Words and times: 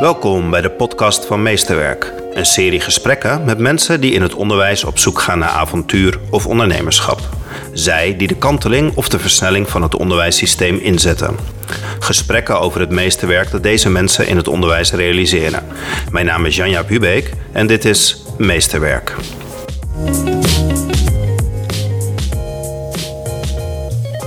Welkom 0.00 0.50
bij 0.50 0.60
de 0.60 0.70
podcast 0.70 1.24
van 1.26 1.42
Meesterwerk. 1.42 2.12
Een 2.32 2.46
serie 2.46 2.80
gesprekken 2.80 3.44
met 3.44 3.58
mensen 3.58 4.00
die 4.00 4.12
in 4.12 4.22
het 4.22 4.34
onderwijs 4.34 4.84
op 4.84 4.98
zoek 4.98 5.20
gaan 5.20 5.38
naar 5.38 5.48
avontuur 5.48 6.18
of 6.30 6.46
ondernemerschap. 6.46 7.20
Zij 7.72 8.16
die 8.16 8.28
de 8.28 8.36
kanteling 8.36 8.96
of 8.96 9.08
de 9.08 9.18
versnelling 9.18 9.68
van 9.68 9.82
het 9.82 9.96
onderwijssysteem 9.96 10.76
inzetten. 10.76 11.36
Gesprekken 11.98 12.60
over 12.60 12.80
het 12.80 12.90
meesterwerk 12.90 13.50
dat 13.50 13.62
deze 13.62 13.90
mensen 13.90 14.26
in 14.26 14.36
het 14.36 14.48
onderwijs 14.48 14.92
realiseren. 14.92 15.66
Mijn 16.10 16.26
naam 16.26 16.46
is 16.46 16.56
Janja 16.56 16.84
Hubeek 16.86 17.30
en 17.52 17.66
dit 17.66 17.84
is 17.84 18.22
Meesterwerk. 18.38 19.14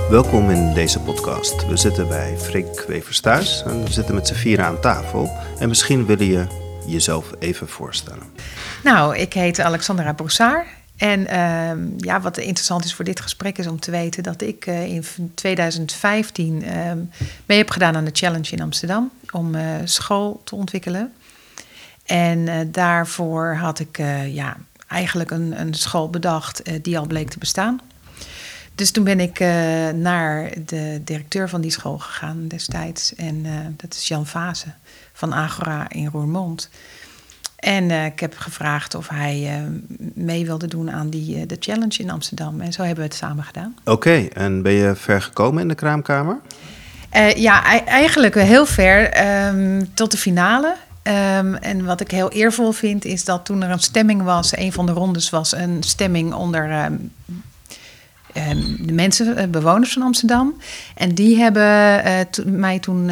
Welkom 0.10 0.50
in 0.50 0.74
deze 0.74 1.00
podcast. 1.00 1.68
We 1.68 1.78
zitten 1.78 2.08
bij 2.08 2.38
Freek 2.38 2.86
Wevers 2.88 3.20
thuis 3.20 3.64
en 3.64 3.84
we 3.84 3.92
zitten 3.92 4.16
met 4.16 4.28
z'n 4.28 4.60
aan 4.60 4.80
tafel. 4.82 5.32
En 5.60 5.68
misschien 5.68 6.06
wil 6.06 6.22
je 6.22 6.48
jezelf 6.88 7.32
even 7.40 7.68
voorstellen. 7.68 8.24
Nou, 8.84 9.18
ik 9.18 9.34
heet 9.34 9.60
Alexandra 9.60 10.14
Broussard. 10.14 10.68
En 10.98 11.28
ehm, 11.28 11.88
ja, 11.98 12.22
wat 12.22 12.38
interessant 12.38 12.86
is 12.86 12.94
voor 12.94 13.06
dit 13.06 13.20
gesprek 13.20 13.58
is 13.58 13.68
om 13.68 13.80
te 13.80 13.92
weten 13.92 14.24
dat 14.24 14.42
ik 14.42 14.68
uh, 14.68 14.86
in 14.86 15.04
2015 15.34 16.64
ehm, 16.64 16.98
mee 17.46 17.58
heb 17.58 17.70
gedaan 17.70 17.96
aan 17.96 18.06
de 18.06 18.12
Challenge 18.14 18.52
in 18.52 18.62
Amsterdam 18.62 19.12
om 19.32 19.56
uh, 19.56 19.62
school 19.84 20.42
te 20.44 20.56
ontwikkelen. 20.56 21.14
En 22.06 22.40
uh, 22.40 22.56
daarvoor 22.68 23.56
had 23.56 23.80
ik 23.80 23.98
ja, 24.28 24.58
eigenlijk 24.88 25.32
een, 25.32 25.60
een 25.60 25.74
school 25.74 26.10
bedacht 26.10 26.84
die 26.84 26.98
al 26.98 27.08
bleek 27.08 27.30
te 27.30 27.40
bestaan. 27.40 27.82
Dus 28.80 28.92
toen 28.92 29.04
ben 29.04 29.20
ik 29.20 29.40
naar 29.96 30.50
de 30.66 31.02
directeur 31.04 31.50
van 31.50 31.62
die 31.62 31.72
school 31.72 31.98
gegaan 31.98 32.48
destijds. 32.48 33.16
En 33.16 33.46
dat 33.78 33.94
is 33.94 34.08
Jan 34.08 34.26
Vase 34.26 34.68
van 35.14 35.34
Agora 35.34 35.90
in 35.90 36.10
Roermond. 36.12 36.70
En 37.56 37.90
uh, 37.90 38.06
ik 38.06 38.20
heb 38.20 38.38
gevraagd 38.38 38.96
of 38.96 39.10
hij 39.10 39.62
mee 40.14 40.46
wilde 40.46 40.68
doen 40.68 40.92
aan 40.92 41.10
die, 41.10 41.46
de 41.46 41.56
challenge 41.60 41.98
in 41.98 42.10
Amsterdam. 42.10 42.62
En 42.62 42.74
zo 42.74 42.82
hebben 42.82 43.04
we 43.04 43.10
het 43.10 43.20
samen 43.20 43.44
gedaan. 43.44 43.76
Oké, 43.84 44.28
en 44.34 44.62
ben 44.62 44.74
je 44.74 44.96
ver 44.96 45.22
gekomen 45.22 45.62
in 45.62 45.68
de 45.68 45.76
kraamkamer? 45.76 46.40
ja, 47.36 47.86
eigenlijk 47.86 48.36
heel 48.36 48.66
ver, 48.66 49.26
um, 49.48 49.94
tot 49.94 50.12
de 50.12 50.18
finale. 50.18 50.76
Um, 51.04 51.56
en 51.56 51.86
wat 51.86 52.02
ik 52.02 52.12
heel 52.12 52.30
eervol 52.30 52.72
vind, 52.72 53.06
is 53.06 53.26
dat 53.26 53.46
toen 53.46 53.64
er 53.64 53.70
een 53.70 53.80
stemming 53.80 54.24
was, 54.24 54.58
een 54.58 54.74
van 54.74 54.86
de 54.86 54.92
rondes 54.92 55.30
was 55.30 55.52
een 55.52 55.84
stemming 55.84 56.34
onder 56.34 56.86
um, 56.86 57.12
de 58.80 58.94
mensen, 58.94 59.52
bewoners 59.52 59.94
van 59.94 60.02
Amsterdam. 60.02 60.58
En 60.96 61.16
die 61.16 61.38
hebben 61.38 62.30
to 62.30 62.44
mij 62.46 62.80
toen 62.80 63.06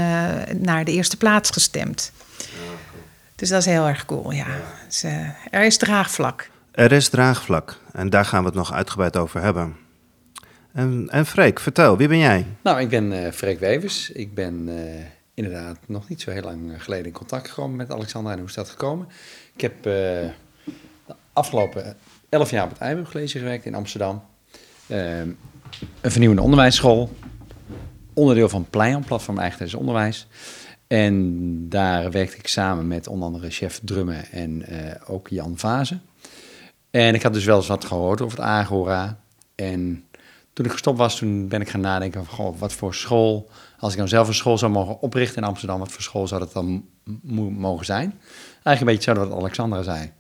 naar 0.62 0.86
de 0.86 0.92
eerste 0.92 1.18
plaats 1.18 1.50
gestemd. 1.50 2.12
Dus 3.38 3.50
dat 3.50 3.60
is 3.60 3.66
heel 3.66 3.88
erg 3.88 4.06
cool, 4.06 4.32
ja. 4.32 4.48
Dus, 4.86 5.04
uh, 5.04 5.30
er 5.52 5.64
is 5.64 5.78
draagvlak. 5.78 6.50
Er 6.72 6.92
is 6.92 7.10
draagvlak 7.10 7.80
en 7.94 8.10
daar 8.10 8.26
gaan 8.26 8.40
we 8.40 8.46
het 8.46 8.56
nog 8.56 8.74
uitgebreid 8.74 9.18
over 9.18 9.42
hebben. 9.42 9.76
En, 10.74 11.08
en 11.10 11.26
Freek, 11.26 11.60
vertel, 11.60 11.98
wie 11.98 12.08
ben 12.08 12.18
jij? 12.18 12.46
Nou, 12.64 12.80
ik 12.80 12.90
ben 12.90 13.12
uh, 13.12 13.32
Freek 13.32 13.60
Wevers. 13.60 14.12
Ik 14.12 14.34
ben 14.34 14.68
uh, 14.68 14.76
inderdaad 15.34 15.78
nog 15.86 16.10
niet 16.10 16.22
zo 16.22 16.32
heel 16.32 16.42
lang 16.42 16.84
geleden 16.84 17.06
in 17.06 17.12
contact 17.12 17.48
gekomen 17.48 17.76
met 17.76 17.92
Alexander. 17.92 18.32
En 18.32 18.38
hoe 18.38 18.48
is 18.48 18.54
dat 18.54 18.70
gekomen? 18.70 19.08
Ik 19.54 19.62
heb 19.62 19.84
de 19.84 20.32
afgelopen 21.34 21.96
elf 22.30 22.50
jaar 22.52 22.64
op 22.64 22.80
het 22.80 23.10
College 23.10 23.38
gewerkt 23.38 23.66
in 23.66 23.76
Amsterdam. 23.76 24.24
Een 24.88 25.38
vernieuwende 26.02 26.44
onderwijsschool. 26.44 27.16
Onderdeel 28.14 28.50
van 28.50 28.66
Pleion, 28.70 29.04
Platform 29.04 29.38
Eigen 29.40 29.78
Onderwijs. 29.78 30.28
En 30.88 31.70
daar 31.70 32.12
werkte 32.12 32.38
ik 32.38 32.48
samen 32.48 32.88
met 32.88 33.08
onder 33.08 33.26
andere 33.26 33.50
chef 33.50 33.80
Drummen 33.84 34.32
en 34.32 34.74
uh, 34.74 34.92
ook 35.08 35.28
Jan 35.28 35.58
Vazen. 35.58 36.02
En 36.92 37.16
ik 37.16 37.24
had 37.24 37.34
dus 37.34 37.46
wel 37.46 37.58
eens 37.58 37.68
wat 37.68 37.86
gehoord 37.86 38.22
over 38.22 38.38
het 38.38 38.48
Agora. 38.48 39.20
En 39.56 40.04
toen 40.54 40.66
ik 40.66 40.72
gestopt 40.72 40.98
was, 40.98 41.18
toen 41.18 41.48
ben 41.48 41.62
ik 41.62 41.70
gaan 41.70 41.82
nadenken 41.82 42.26
van, 42.26 42.36
goh, 42.36 42.60
wat 42.60 42.74
voor 42.74 42.94
school... 42.96 43.50
Als 43.80 43.92
ik 43.92 43.98
nou 43.98 44.10
zelf 44.10 44.28
een 44.28 44.34
school 44.34 44.58
zou 44.58 44.72
mogen 44.72 45.00
oprichten 45.00 45.42
in 45.42 45.48
Amsterdam, 45.48 45.80
wat 45.80 45.92
voor 45.92 46.02
school 46.02 46.28
zou 46.28 46.42
dat 46.42 46.54
dan 46.54 46.86
mogen 47.58 47.86
zijn? 47.86 48.14
Eigenlijk 48.64 48.80
een 48.80 48.86
beetje 48.86 49.12
hetzelfde 49.12 49.30
wat 49.30 49.40
Alexandra 49.40 49.84
zei. 49.84 50.12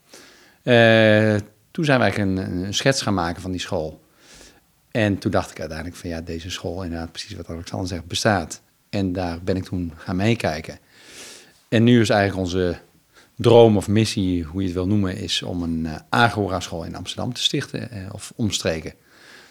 Uh, 0.63 1.39
toen 1.71 1.85
zijn 1.85 1.99
wij 1.99 2.19
een 2.19 2.73
schets 2.73 3.01
gaan 3.01 3.13
maken 3.13 3.41
van 3.41 3.51
die 3.51 3.59
school. 3.59 4.01
En 4.97 5.17
toen 5.17 5.31
dacht 5.31 5.51
ik 5.51 5.59
uiteindelijk 5.59 5.97
van 5.97 6.09
ja, 6.09 6.21
deze 6.21 6.49
school, 6.49 6.83
inderdaad 6.83 7.11
precies 7.11 7.35
wat 7.35 7.49
Alexander 7.49 7.87
zegt, 7.87 8.05
bestaat. 8.05 8.61
En 8.89 9.13
daar 9.13 9.39
ben 9.43 9.55
ik 9.55 9.63
toen 9.63 9.93
gaan 9.95 10.15
meekijken. 10.15 10.79
En 11.69 11.83
nu 11.83 12.01
is 12.01 12.09
eigenlijk 12.09 12.47
onze 12.47 12.77
droom 13.35 13.77
of 13.77 13.87
missie, 13.87 14.43
hoe 14.43 14.59
je 14.61 14.65
het 14.65 14.75
wil 14.75 14.87
noemen, 14.87 15.17
is 15.17 15.41
om 15.41 15.63
een 15.63 15.79
uh, 15.85 15.95
Agora-school 16.09 16.83
in 16.83 16.95
Amsterdam 16.95 17.33
te 17.33 17.41
stichten 17.41 17.89
uh, 17.93 18.09
of 18.11 18.33
omstreken. 18.35 18.93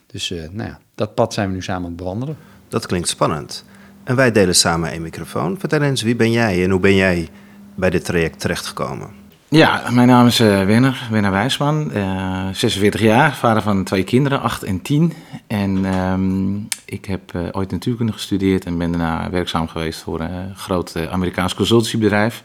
Dus 0.06 0.31
uh, 0.31 0.49
nou 0.51 0.69
ja, 0.69 0.81
dat 0.95 1.15
pad 1.15 1.35
zijn 1.35 1.49
we 1.49 1.55
nu 1.55 1.62
samen 1.62 1.83
aan 1.83 1.89
het 1.89 1.97
bewandelen. 1.97 2.37
Dat 2.69 2.87
klinkt 2.87 3.09
spannend. 3.09 3.65
En 4.05 4.17
wij 4.17 4.33
delen 4.33 4.55
samen 4.55 4.91
één 4.91 5.03
microfoon. 5.03 5.59
Vertel 5.59 5.83
eens, 5.83 6.03
wie 6.03 6.17
ben 6.17 6.31
jij 6.31 6.65
en 6.65 6.71
hoe 6.71 6.81
ben 6.81 6.95
jij 6.95 7.29
bij 7.75 7.91
dit 7.91 8.05
traject 8.05 8.41
terechtgekomen? 8.41 9.25
Ja, 9.49 9.83
mijn 9.91 10.09
naam 10.09 10.27
is 10.27 10.41
uh, 10.41 10.65
Wenner, 10.65 11.07
Wenner 11.11 11.31
Wijsman, 11.31 11.91
uh, 11.95 12.47
46 12.53 13.01
jaar, 13.01 13.34
vader 13.34 13.62
van 13.62 13.84
twee 13.84 14.05
kinderen, 14.05 14.41
8 14.41 14.62
en 14.62 14.83
10. 14.83 15.12
En 15.47 15.95
um, 15.95 16.69
ik 16.84 17.05
heb 17.05 17.33
uh, 17.34 17.43
ooit 17.53 17.71
natuurkunde 17.71 18.12
gestudeerd 18.12 18.65
en 18.65 18.79
ben 18.79 18.91
daarna 18.91 19.31
werkzaam 19.31 19.69
geweest 19.69 20.03
voor 20.03 20.21
een 20.21 20.56
groot 20.56 20.97
Amerikaans 21.11 21.55
consultancybedrijf. 21.55 22.43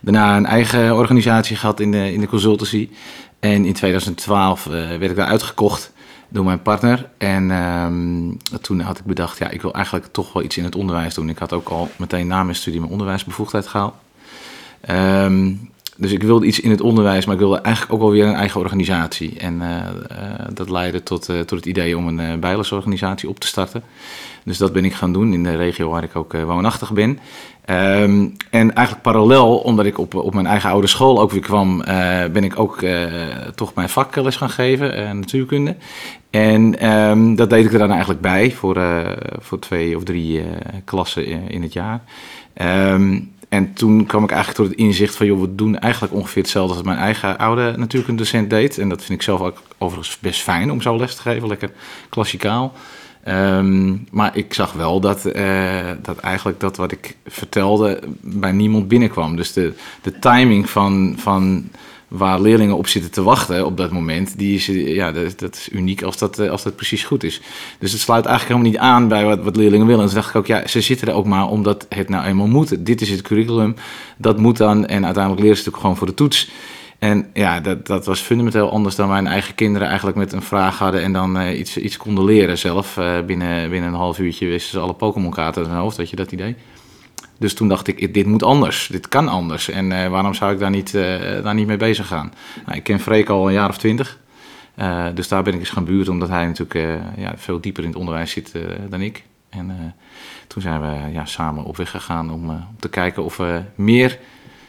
Daarna 0.00 0.36
een 0.36 0.46
eigen 0.46 0.96
organisatie 0.96 1.56
gehad 1.56 1.80
in 1.80 1.90
de, 1.90 2.12
in 2.12 2.20
de 2.20 2.26
consultancy. 2.26 2.88
En 3.40 3.64
in 3.64 3.72
2012 3.72 4.64
werd 4.64 5.02
ik 5.02 5.16
daar 5.16 5.26
uitgekocht 5.26 5.92
door 6.28 6.44
mijn 6.44 6.62
partner. 6.62 7.08
En 7.18 7.50
um, 7.50 8.36
toen 8.60 8.80
had 8.80 8.98
ik 8.98 9.04
bedacht, 9.04 9.38
ja, 9.38 9.48
ik 9.48 9.62
wil 9.62 9.74
eigenlijk 9.74 10.06
toch 10.06 10.32
wel 10.32 10.42
iets 10.42 10.56
in 10.56 10.64
het 10.64 10.76
onderwijs 10.76 11.14
doen. 11.14 11.28
Ik 11.28 11.38
had 11.38 11.52
ook 11.52 11.68
al 11.68 11.90
meteen 11.96 12.26
na 12.26 12.42
mijn 12.42 12.56
studie 12.56 12.80
mijn 12.80 12.92
onderwijsbevoegdheid 12.92 13.66
gehaald. 13.66 13.94
Um, 14.90 15.72
dus 15.96 16.12
ik 16.12 16.22
wilde 16.22 16.46
iets 16.46 16.60
in 16.60 16.70
het 16.70 16.80
onderwijs, 16.80 17.24
maar 17.24 17.34
ik 17.34 17.40
wilde 17.40 17.60
eigenlijk 17.60 17.94
ook 17.94 18.00
wel 18.00 18.10
weer 18.10 18.26
een 18.26 18.34
eigen 18.34 18.60
organisatie. 18.60 19.38
En 19.38 19.54
uh, 19.54 19.66
uh, 19.66 20.46
dat 20.52 20.70
leidde 20.70 21.02
tot, 21.02 21.28
uh, 21.28 21.40
tot 21.40 21.58
het 21.58 21.66
idee 21.66 21.96
om 21.96 22.18
een 22.18 22.40
bijlesorganisatie 22.40 23.28
op 23.28 23.40
te 23.40 23.46
starten. 23.46 23.82
Dus 24.44 24.58
dat 24.58 24.72
ben 24.72 24.84
ik 24.84 24.92
gaan 24.92 25.12
doen 25.12 25.32
in 25.32 25.42
de 25.42 25.56
regio 25.56 25.90
waar 25.90 26.02
ik 26.02 26.16
ook 26.16 26.32
woonachtig 26.32 26.92
ben. 26.92 27.18
Um, 27.70 28.36
en 28.50 28.74
eigenlijk 28.74 29.02
parallel, 29.02 29.56
omdat 29.56 29.86
ik 29.86 29.98
op, 29.98 30.14
op 30.14 30.34
mijn 30.34 30.46
eigen 30.46 30.70
oude 30.70 30.86
school 30.86 31.20
ook 31.20 31.30
weer 31.30 31.40
kwam, 31.40 31.82
ben 32.32 32.44
ik 32.44 32.58
ook 32.58 32.84
toch 33.54 33.74
mijn 33.74 33.88
vakles 33.88 34.36
gaan 34.36 34.50
geven, 34.50 35.18
natuurkunde. 35.18 35.76
En 36.30 36.90
um, 36.90 37.36
dat 37.36 37.50
deed 37.50 37.64
ik 37.64 37.72
er 37.72 37.78
dan 37.78 37.90
eigenlijk 37.90 38.20
bij 38.20 38.50
voor, 38.50 38.82
voor 39.38 39.58
twee 39.58 39.96
of 39.96 40.02
drie 40.02 40.42
klassen 40.84 41.26
in, 41.26 41.48
in 41.48 41.62
het 41.62 41.72
jaar. 41.72 42.02
Um, 42.62 43.32
en 43.48 43.72
toen 43.72 44.06
kwam 44.06 44.24
ik 44.24 44.30
eigenlijk 44.30 44.60
tot 44.60 44.70
het 44.70 44.78
inzicht 44.86 45.16
van, 45.16 45.26
joh, 45.26 45.40
we 45.40 45.54
doen 45.54 45.78
eigenlijk 45.78 46.14
ongeveer 46.14 46.42
hetzelfde 46.42 46.74
als 46.74 46.82
mijn 46.82 46.98
eigen 46.98 47.38
oude 47.38 47.74
natuurkundedocent 47.76 48.50
deed. 48.50 48.78
En 48.78 48.88
dat 48.88 49.02
vind 49.02 49.18
ik 49.18 49.24
zelf 49.24 49.40
ook 49.40 49.62
overigens 49.78 50.18
best 50.18 50.40
fijn 50.40 50.70
om 50.70 50.80
zo 50.80 50.96
les 50.96 51.14
te 51.14 51.22
geven, 51.22 51.48
lekker 51.48 51.70
klassikaal. 52.08 52.72
Um, 53.28 54.06
maar 54.10 54.36
ik 54.36 54.54
zag 54.54 54.72
wel 54.72 55.00
dat, 55.00 55.26
uh, 55.36 55.90
dat 56.02 56.18
eigenlijk 56.18 56.60
dat 56.60 56.76
wat 56.76 56.92
ik 56.92 57.16
vertelde 57.26 58.00
bij 58.20 58.52
niemand 58.52 58.88
binnenkwam. 58.88 59.36
Dus 59.36 59.52
de, 59.52 59.72
de 60.02 60.18
timing 60.18 60.70
van, 60.70 61.14
van 61.18 61.68
waar 62.16 62.40
leerlingen 62.40 62.76
op 62.76 62.86
zitten 62.86 63.10
te 63.10 63.22
wachten 63.22 63.66
op 63.66 63.76
dat 63.76 63.90
moment, 63.90 64.38
die 64.38 64.54
is, 64.54 64.66
ja, 64.66 65.12
dat, 65.12 65.38
dat 65.38 65.54
is 65.54 65.68
uniek 65.72 66.02
als 66.02 66.18
dat, 66.18 66.48
als 66.48 66.62
dat 66.62 66.76
precies 66.76 67.04
goed 67.04 67.24
is. 67.24 67.40
Dus 67.78 67.92
het 67.92 68.00
sluit 68.00 68.26
eigenlijk 68.26 68.56
helemaal 68.58 68.80
niet 68.80 68.92
aan 68.92 69.08
bij 69.08 69.24
wat, 69.24 69.42
wat 69.42 69.56
leerlingen 69.56 69.86
willen. 69.86 70.02
En 70.02 70.06
toen 70.06 70.16
dacht 70.16 70.28
ik 70.28 70.36
ook, 70.36 70.46
ja, 70.46 70.66
ze 70.66 70.80
zitten 70.80 71.08
er 71.08 71.14
ook 71.14 71.26
maar 71.26 71.48
omdat 71.48 71.86
het 71.88 72.08
nou 72.08 72.24
eenmaal 72.24 72.46
moet. 72.46 72.86
Dit 72.86 73.00
is 73.00 73.10
het 73.10 73.22
curriculum, 73.22 73.74
dat 74.16 74.38
moet 74.38 74.56
dan. 74.56 74.86
En 74.86 75.04
uiteindelijk 75.04 75.42
leren 75.42 75.58
ze 75.58 75.68
ook 75.68 75.76
gewoon 75.76 75.96
voor 75.96 76.06
de 76.06 76.14
toets. 76.14 76.50
En 76.98 77.30
ja, 77.32 77.60
dat, 77.60 77.86
dat 77.86 78.06
was 78.06 78.20
fundamenteel 78.20 78.70
anders 78.70 78.94
dan 78.94 79.08
mijn 79.08 79.26
eigen 79.26 79.54
kinderen 79.54 79.88
eigenlijk 79.88 80.16
met 80.16 80.32
een 80.32 80.42
vraag 80.42 80.78
hadden 80.78 81.02
en 81.02 81.12
dan 81.12 81.40
uh, 81.40 81.58
iets, 81.58 81.76
iets 81.76 81.96
konden 81.96 82.24
leren 82.24 82.58
zelf. 82.58 82.96
Uh, 82.96 83.20
binnen, 83.26 83.70
binnen 83.70 83.88
een 83.88 83.98
half 83.98 84.18
uurtje 84.18 84.46
wisten 84.46 84.70
ze 84.70 84.78
alle 84.78 84.94
Pokémon-kaarten 84.94 85.62
in 85.62 85.70
hun 85.70 85.78
hoofd, 85.78 85.96
weet 85.96 86.10
je 86.10 86.16
dat 86.16 86.32
idee? 86.32 86.56
Dus 87.38 87.54
toen 87.54 87.68
dacht 87.68 87.86
ik, 87.86 88.14
dit 88.14 88.26
moet 88.26 88.42
anders, 88.42 88.86
dit 88.86 89.08
kan 89.08 89.28
anders. 89.28 89.68
En 89.68 89.90
uh, 89.90 90.08
waarom 90.08 90.34
zou 90.34 90.52
ik 90.52 90.58
daar 90.58 90.70
niet, 90.70 90.94
uh, 90.94 91.02
daar 91.42 91.54
niet 91.54 91.66
mee 91.66 91.76
bezig 91.76 92.06
gaan? 92.06 92.32
Nou, 92.66 92.76
ik 92.76 92.82
ken 92.82 93.00
Freek 93.00 93.28
al 93.28 93.46
een 93.46 93.52
jaar 93.52 93.68
of 93.68 93.78
twintig. 93.78 94.18
Uh, 94.78 95.06
dus 95.14 95.28
daar 95.28 95.42
ben 95.42 95.54
ik 95.54 95.60
eens 95.60 95.70
gaan 95.70 95.84
buurten, 95.84 96.12
omdat 96.12 96.28
hij 96.28 96.46
natuurlijk 96.46 97.02
ja, 97.16 97.32
veel 97.36 97.60
dieper 97.60 97.82
in 97.82 97.88
het 97.88 97.98
onderwijs 97.98 98.30
zit 98.30 98.52
dan 98.88 99.00
ik. 99.00 99.24
En 99.48 99.94
toen 100.46 100.62
zijn 100.62 100.80
we 100.80 101.12
ja, 101.12 101.24
samen 101.24 101.64
op 101.64 101.76
weg 101.76 101.90
gegaan 101.90 102.30
om, 102.30 102.48
om 102.48 102.76
te 102.78 102.88
kijken 102.88 103.24
of 103.24 103.36
we 103.36 103.62
meer 103.74 104.18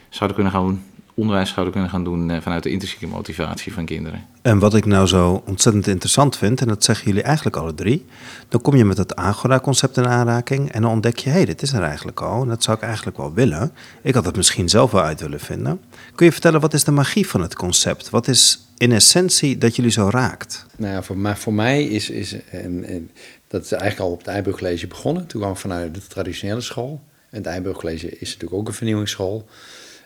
zouden 0.09 0.35
kunnen 0.35 0.53
gaan 0.53 0.83
onderwijs 1.15 1.49
zouden 1.49 1.73
kunnen 1.73 1.91
gaan 1.91 2.03
doen 2.03 2.29
eh, 2.29 2.41
vanuit 2.41 2.63
de 2.63 2.69
intrinsieke 2.69 3.07
motivatie 3.07 3.73
van 3.73 3.85
kinderen. 3.85 4.25
En 4.41 4.59
wat 4.59 4.75
ik 4.75 4.85
nou 4.85 5.07
zo 5.07 5.43
ontzettend 5.45 5.87
interessant 5.87 6.37
vind, 6.37 6.61
en 6.61 6.67
dat 6.67 6.83
zeggen 6.83 7.07
jullie 7.07 7.23
eigenlijk 7.23 7.55
alle 7.55 7.73
drie, 7.73 8.05
dan 8.49 8.61
kom 8.61 8.75
je 8.75 8.85
met 8.85 8.97
het 8.97 9.15
Agora-concept 9.15 9.97
in 9.97 10.07
aanraking 10.07 10.71
en 10.71 10.81
dan 10.81 10.91
ontdek 10.91 11.17
je, 11.17 11.29
hé, 11.29 11.35
hey, 11.35 11.45
dit 11.45 11.61
is 11.61 11.73
er 11.73 11.81
eigenlijk 11.81 12.21
al 12.21 12.41
en 12.41 12.47
dat 12.47 12.63
zou 12.63 12.77
ik 12.77 12.83
eigenlijk 12.83 13.17
wel 13.17 13.33
willen. 13.33 13.71
Ik 14.01 14.13
had 14.13 14.25
het 14.25 14.35
misschien 14.35 14.69
zelf 14.69 14.91
wel 14.91 15.01
uit 15.01 15.21
willen 15.21 15.39
vinden. 15.39 15.81
Kun 16.15 16.25
je 16.25 16.31
vertellen, 16.31 16.61
wat 16.61 16.73
is 16.73 16.83
de 16.83 16.91
magie 16.91 17.27
van 17.27 17.41
het 17.41 17.55
concept? 17.55 18.09
Wat 18.09 18.27
is 18.27 18.67
in 18.77 18.91
essentie 18.91 19.57
dat 19.57 19.75
jullie 19.75 19.91
zo 19.91 20.09
raakt? 20.09 20.65
Nou 20.77 20.93
ja, 20.93 21.03
voor, 21.03 21.17
mij, 21.17 21.35
voor 21.35 21.53
mij 21.53 21.83
is, 21.83 22.09
is 22.09 22.35
en, 22.49 22.83
en, 22.83 23.11
dat 23.47 23.63
is 23.63 23.71
eigenlijk 23.71 24.01
al 24.01 24.11
op 24.11 24.17
het 24.17 24.27
Eiburg 24.27 24.57
College 24.57 24.87
begonnen. 24.87 25.27
Toen 25.27 25.41
kwam 25.41 25.53
ik 25.53 25.59
vanuit 25.59 25.93
de 25.93 26.07
traditionele 26.07 26.61
school. 26.61 27.01
En 27.29 27.37
het 27.37 27.45
Eiburg 27.45 27.77
College 27.77 28.09
is 28.09 28.33
natuurlijk 28.33 28.53
ook 28.53 28.67
een 28.67 28.73
vernieuwingsschool. 28.73 29.47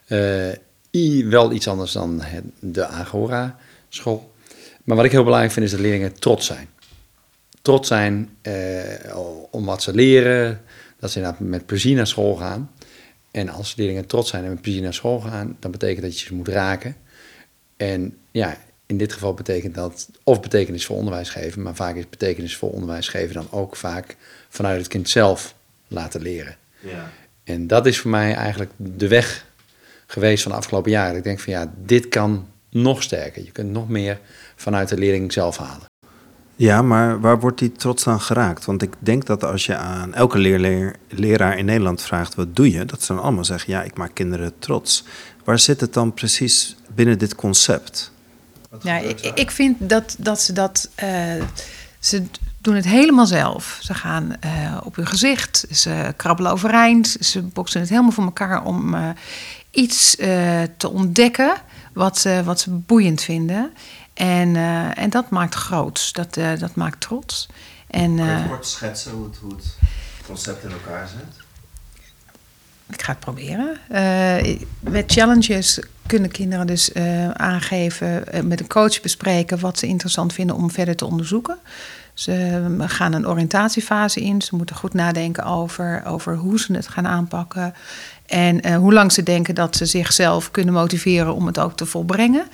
Uh, 0.07 0.47
wel 1.29 1.51
iets 1.51 1.67
anders 1.67 1.91
dan 1.91 2.21
de 2.59 2.85
Agora 2.85 3.57
school. 3.89 4.31
Maar 4.83 4.95
wat 4.95 5.05
ik 5.05 5.11
heel 5.11 5.23
belangrijk 5.23 5.53
vind 5.53 5.65
is 5.65 5.71
dat 5.71 5.79
leerlingen 5.79 6.19
trots 6.19 6.45
zijn. 6.45 6.67
Trots 7.61 7.87
zijn 7.87 8.29
uh, 8.41 9.17
om 9.51 9.65
wat 9.65 9.83
ze 9.83 9.93
leren, 9.93 10.61
dat 10.99 11.11
ze 11.11 11.33
met 11.37 11.65
plezier 11.65 11.95
naar 11.95 12.07
school 12.07 12.35
gaan. 12.35 12.71
En 13.31 13.49
als 13.49 13.75
leerlingen 13.75 14.05
trots 14.05 14.29
zijn 14.29 14.43
en 14.43 14.49
met 14.49 14.61
plezier 14.61 14.81
naar 14.81 14.93
school 14.93 15.19
gaan, 15.19 15.57
dan 15.59 15.71
betekent 15.71 16.01
dat 16.01 16.19
je 16.19 16.25
ze 16.25 16.33
moet 16.33 16.47
raken. 16.47 16.95
En 17.77 18.17
ja, 18.31 18.57
in 18.85 18.97
dit 18.97 19.13
geval 19.13 19.33
betekent 19.33 19.75
dat 19.75 20.09
of 20.23 20.41
betekenis 20.41 20.85
voor 20.85 20.97
onderwijs 20.97 21.29
geven, 21.29 21.61
maar 21.61 21.75
vaak 21.75 21.95
is 21.95 22.09
betekenis 22.09 22.57
voor 22.57 22.71
onderwijs 22.71 23.07
geven 23.07 23.33
dan 23.33 23.47
ook 23.51 23.75
vaak 23.75 24.15
vanuit 24.49 24.77
het 24.77 24.87
kind 24.87 25.09
zelf 25.09 25.55
laten 25.87 26.21
leren. 26.21 26.55
Ja. 26.79 27.11
En 27.43 27.67
dat 27.67 27.85
is 27.85 27.99
voor 27.99 28.11
mij 28.11 28.33
eigenlijk 28.33 28.71
de 28.75 29.07
weg 29.07 29.45
geweest 30.11 30.43
van 30.43 30.51
de 30.51 30.57
afgelopen 30.57 30.91
jaren. 30.91 31.17
Ik 31.17 31.23
denk 31.23 31.39
van 31.39 31.53
ja, 31.53 31.71
dit 31.85 32.07
kan 32.07 32.47
nog 32.69 33.03
sterker. 33.03 33.43
Je 33.43 33.51
kunt 33.51 33.71
nog 33.71 33.89
meer 33.89 34.19
vanuit 34.55 34.89
de 34.89 34.97
leerling 34.97 35.33
zelf 35.33 35.57
halen. 35.57 35.87
Ja, 36.55 36.81
maar 36.81 37.19
waar 37.19 37.39
wordt 37.39 37.59
die 37.59 37.71
trots 37.71 38.03
dan 38.03 38.21
geraakt? 38.21 38.65
Want 38.65 38.81
ik 38.81 38.93
denk 38.99 39.25
dat 39.25 39.43
als 39.43 39.65
je 39.65 39.75
aan 39.75 40.13
elke 40.13 40.37
leerleer, 40.37 40.95
leraar 41.07 41.57
in 41.57 41.65
Nederland 41.65 42.01
vraagt: 42.01 42.35
wat 42.35 42.55
doe 42.55 42.71
je? 42.71 42.85
Dat 42.85 43.03
ze 43.03 43.13
dan 43.13 43.23
allemaal 43.23 43.45
zeggen: 43.45 43.73
ja, 43.73 43.83
ik 43.83 43.97
maak 43.97 44.13
kinderen 44.13 44.53
trots. 44.59 45.03
Waar 45.43 45.59
zit 45.59 45.81
het 45.81 45.93
dan 45.93 46.13
precies 46.13 46.75
binnen 46.95 47.17
dit 47.17 47.35
concept? 47.35 48.11
Ja, 48.81 48.97
ik, 48.97 49.19
ik, 49.19 49.51
vind 49.51 49.89
dat, 49.89 50.15
dat 50.19 50.41
ze 50.41 50.53
dat. 50.53 50.89
Uh, 51.03 51.43
ze 51.99 52.23
doen 52.61 52.75
het 52.75 52.85
helemaal 52.85 53.25
zelf. 53.25 53.79
Ze 53.81 53.93
gaan 53.93 54.35
uh, 54.45 54.77
op 54.83 54.95
hun 54.95 55.07
gezicht, 55.07 55.65
ze 55.71 56.13
krabbelen 56.17 56.51
overeind, 56.51 57.17
ze 57.19 57.41
boksen 57.41 57.79
het 57.79 57.89
helemaal 57.89 58.11
voor 58.11 58.23
elkaar 58.23 58.63
om 58.63 58.93
uh, 58.93 59.09
iets 59.71 60.15
te 60.77 60.89
ontdekken 60.89 61.55
wat 61.93 62.17
ze, 62.17 62.41
wat 62.43 62.59
ze 62.59 62.71
boeiend 62.71 63.21
vinden. 63.21 63.73
En, 64.13 64.55
en 64.95 65.09
dat 65.09 65.29
maakt 65.29 65.55
groots, 65.55 66.13
dat, 66.13 66.33
dat 66.33 66.75
maakt 66.75 67.01
trots. 67.01 67.49
En, 67.87 68.15
Kun 68.15 68.25
je 68.25 68.45
kort 68.47 68.67
schetsen 68.67 69.11
hoe 69.11 69.25
het, 69.25 69.37
hoe 69.37 69.55
het 69.55 69.75
concept 70.25 70.63
in 70.63 70.71
elkaar 70.71 71.07
zit? 71.07 71.47
Ik 72.89 73.01
ga 73.01 73.11
het 73.11 73.19
proberen. 73.19 73.77
Met 74.79 75.11
challenges 75.11 75.79
kunnen 76.05 76.31
kinderen 76.31 76.67
dus 76.67 76.93
aangeven, 77.33 78.23
met 78.43 78.59
een 78.59 78.67
coach 78.67 79.01
bespreken 79.01 79.59
wat 79.59 79.79
ze 79.79 79.87
interessant 79.87 80.33
vinden 80.33 80.55
om 80.55 80.71
verder 80.71 80.95
te 80.95 81.05
onderzoeken. 81.05 81.57
Ze 82.13 82.75
gaan 82.79 83.13
een 83.13 83.27
oriëntatiefase 83.27 84.21
in. 84.21 84.41
Ze 84.41 84.55
moeten 84.55 84.75
goed 84.75 84.93
nadenken 84.93 85.43
over, 85.43 86.05
over 86.05 86.35
hoe 86.35 86.59
ze 86.59 86.73
het 86.73 86.87
gaan 86.87 87.07
aanpakken. 87.07 87.73
En 88.29 88.73
hoe 88.73 88.93
lang 88.93 89.11
ze 89.11 89.23
denken 89.23 89.55
dat 89.55 89.75
ze 89.75 89.85
zichzelf 89.85 90.51
kunnen 90.51 90.73
motiveren 90.73 91.33
om 91.33 91.45
het 91.45 91.59
ook 91.59 91.75
te 91.75 91.85
volbrengen. 91.85 92.47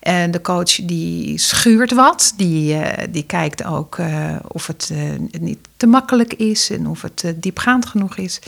En 0.00 0.30
de 0.30 0.40
coach 0.40 0.74
die 0.74 1.38
schuurt 1.38 1.92
wat. 1.92 2.32
Die, 2.36 2.76
die 3.10 3.22
kijkt 3.22 3.64
ook 3.64 3.98
of 4.48 4.66
het 4.66 4.92
niet 5.40 5.58
te 5.76 5.86
makkelijk 5.86 6.34
is 6.34 6.70
en 6.70 6.86
of 6.86 7.02
het 7.02 7.34
diepgaand 7.36 7.86
genoeg 7.86 8.16
is. 8.16 8.38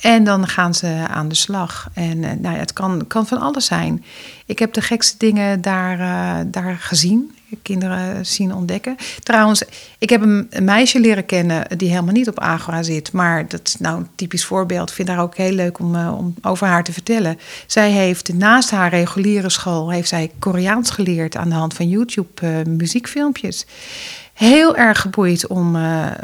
En 0.00 0.24
dan 0.24 0.48
gaan 0.48 0.74
ze 0.74 1.04
aan 1.08 1.28
de 1.28 1.34
slag. 1.34 1.88
En 1.92 2.18
nou 2.18 2.54
ja, 2.54 2.60
het 2.60 2.72
kan, 2.72 3.06
kan 3.06 3.26
van 3.26 3.40
alles 3.40 3.66
zijn. 3.66 4.04
Ik 4.46 4.58
heb 4.58 4.72
de 4.72 4.80
gekste 4.80 5.14
dingen 5.18 5.60
daar, 5.60 6.50
daar 6.50 6.76
gezien. 6.76 7.34
Kinderen 7.62 8.26
zien 8.26 8.54
ontdekken. 8.54 8.96
Trouwens, 9.22 9.62
ik 9.98 10.10
heb 10.10 10.22
een, 10.22 10.48
meisje 10.62 11.00
leren 11.00 11.26
kennen 11.26 11.78
die 11.78 11.88
helemaal 11.88 12.14
niet 12.14 12.28
op 12.28 12.38
Agora 12.38 12.82
zit. 12.82 13.12
Maar 13.12 13.48
dat 13.48 13.60
is 13.64 13.76
nou 13.76 13.98
een 13.98 14.08
typisch 14.14 14.44
voorbeeld. 14.44 14.88
Ik 14.88 14.94
vind 14.94 15.08
haar 15.08 15.20
ook 15.20 15.36
heel 15.36 15.52
leuk 15.52 15.78
om, 15.78 15.94
uh, 15.94 16.18
om 16.18 16.34
over 16.42 16.66
haar 16.66 16.84
te 16.84 16.92
vertellen. 16.92 17.38
Zij 17.66 17.90
heeft 17.90 18.32
naast 18.32 18.70
haar 18.70 18.90
reguliere 18.90 19.48
school 19.50 19.90
heeft 19.90 20.08
zij 20.08 20.30
Koreaans 20.38 20.90
geleerd 20.90 21.36
aan 21.36 21.48
de 21.48 21.54
hand 21.54 21.74
van 21.74 21.88
YouTube 21.88 22.64
muziekfilmpjes. 22.68 23.66
Heel 24.32 24.76
erg 24.76 25.00
geboeid 25.00 25.46
om 25.46 25.76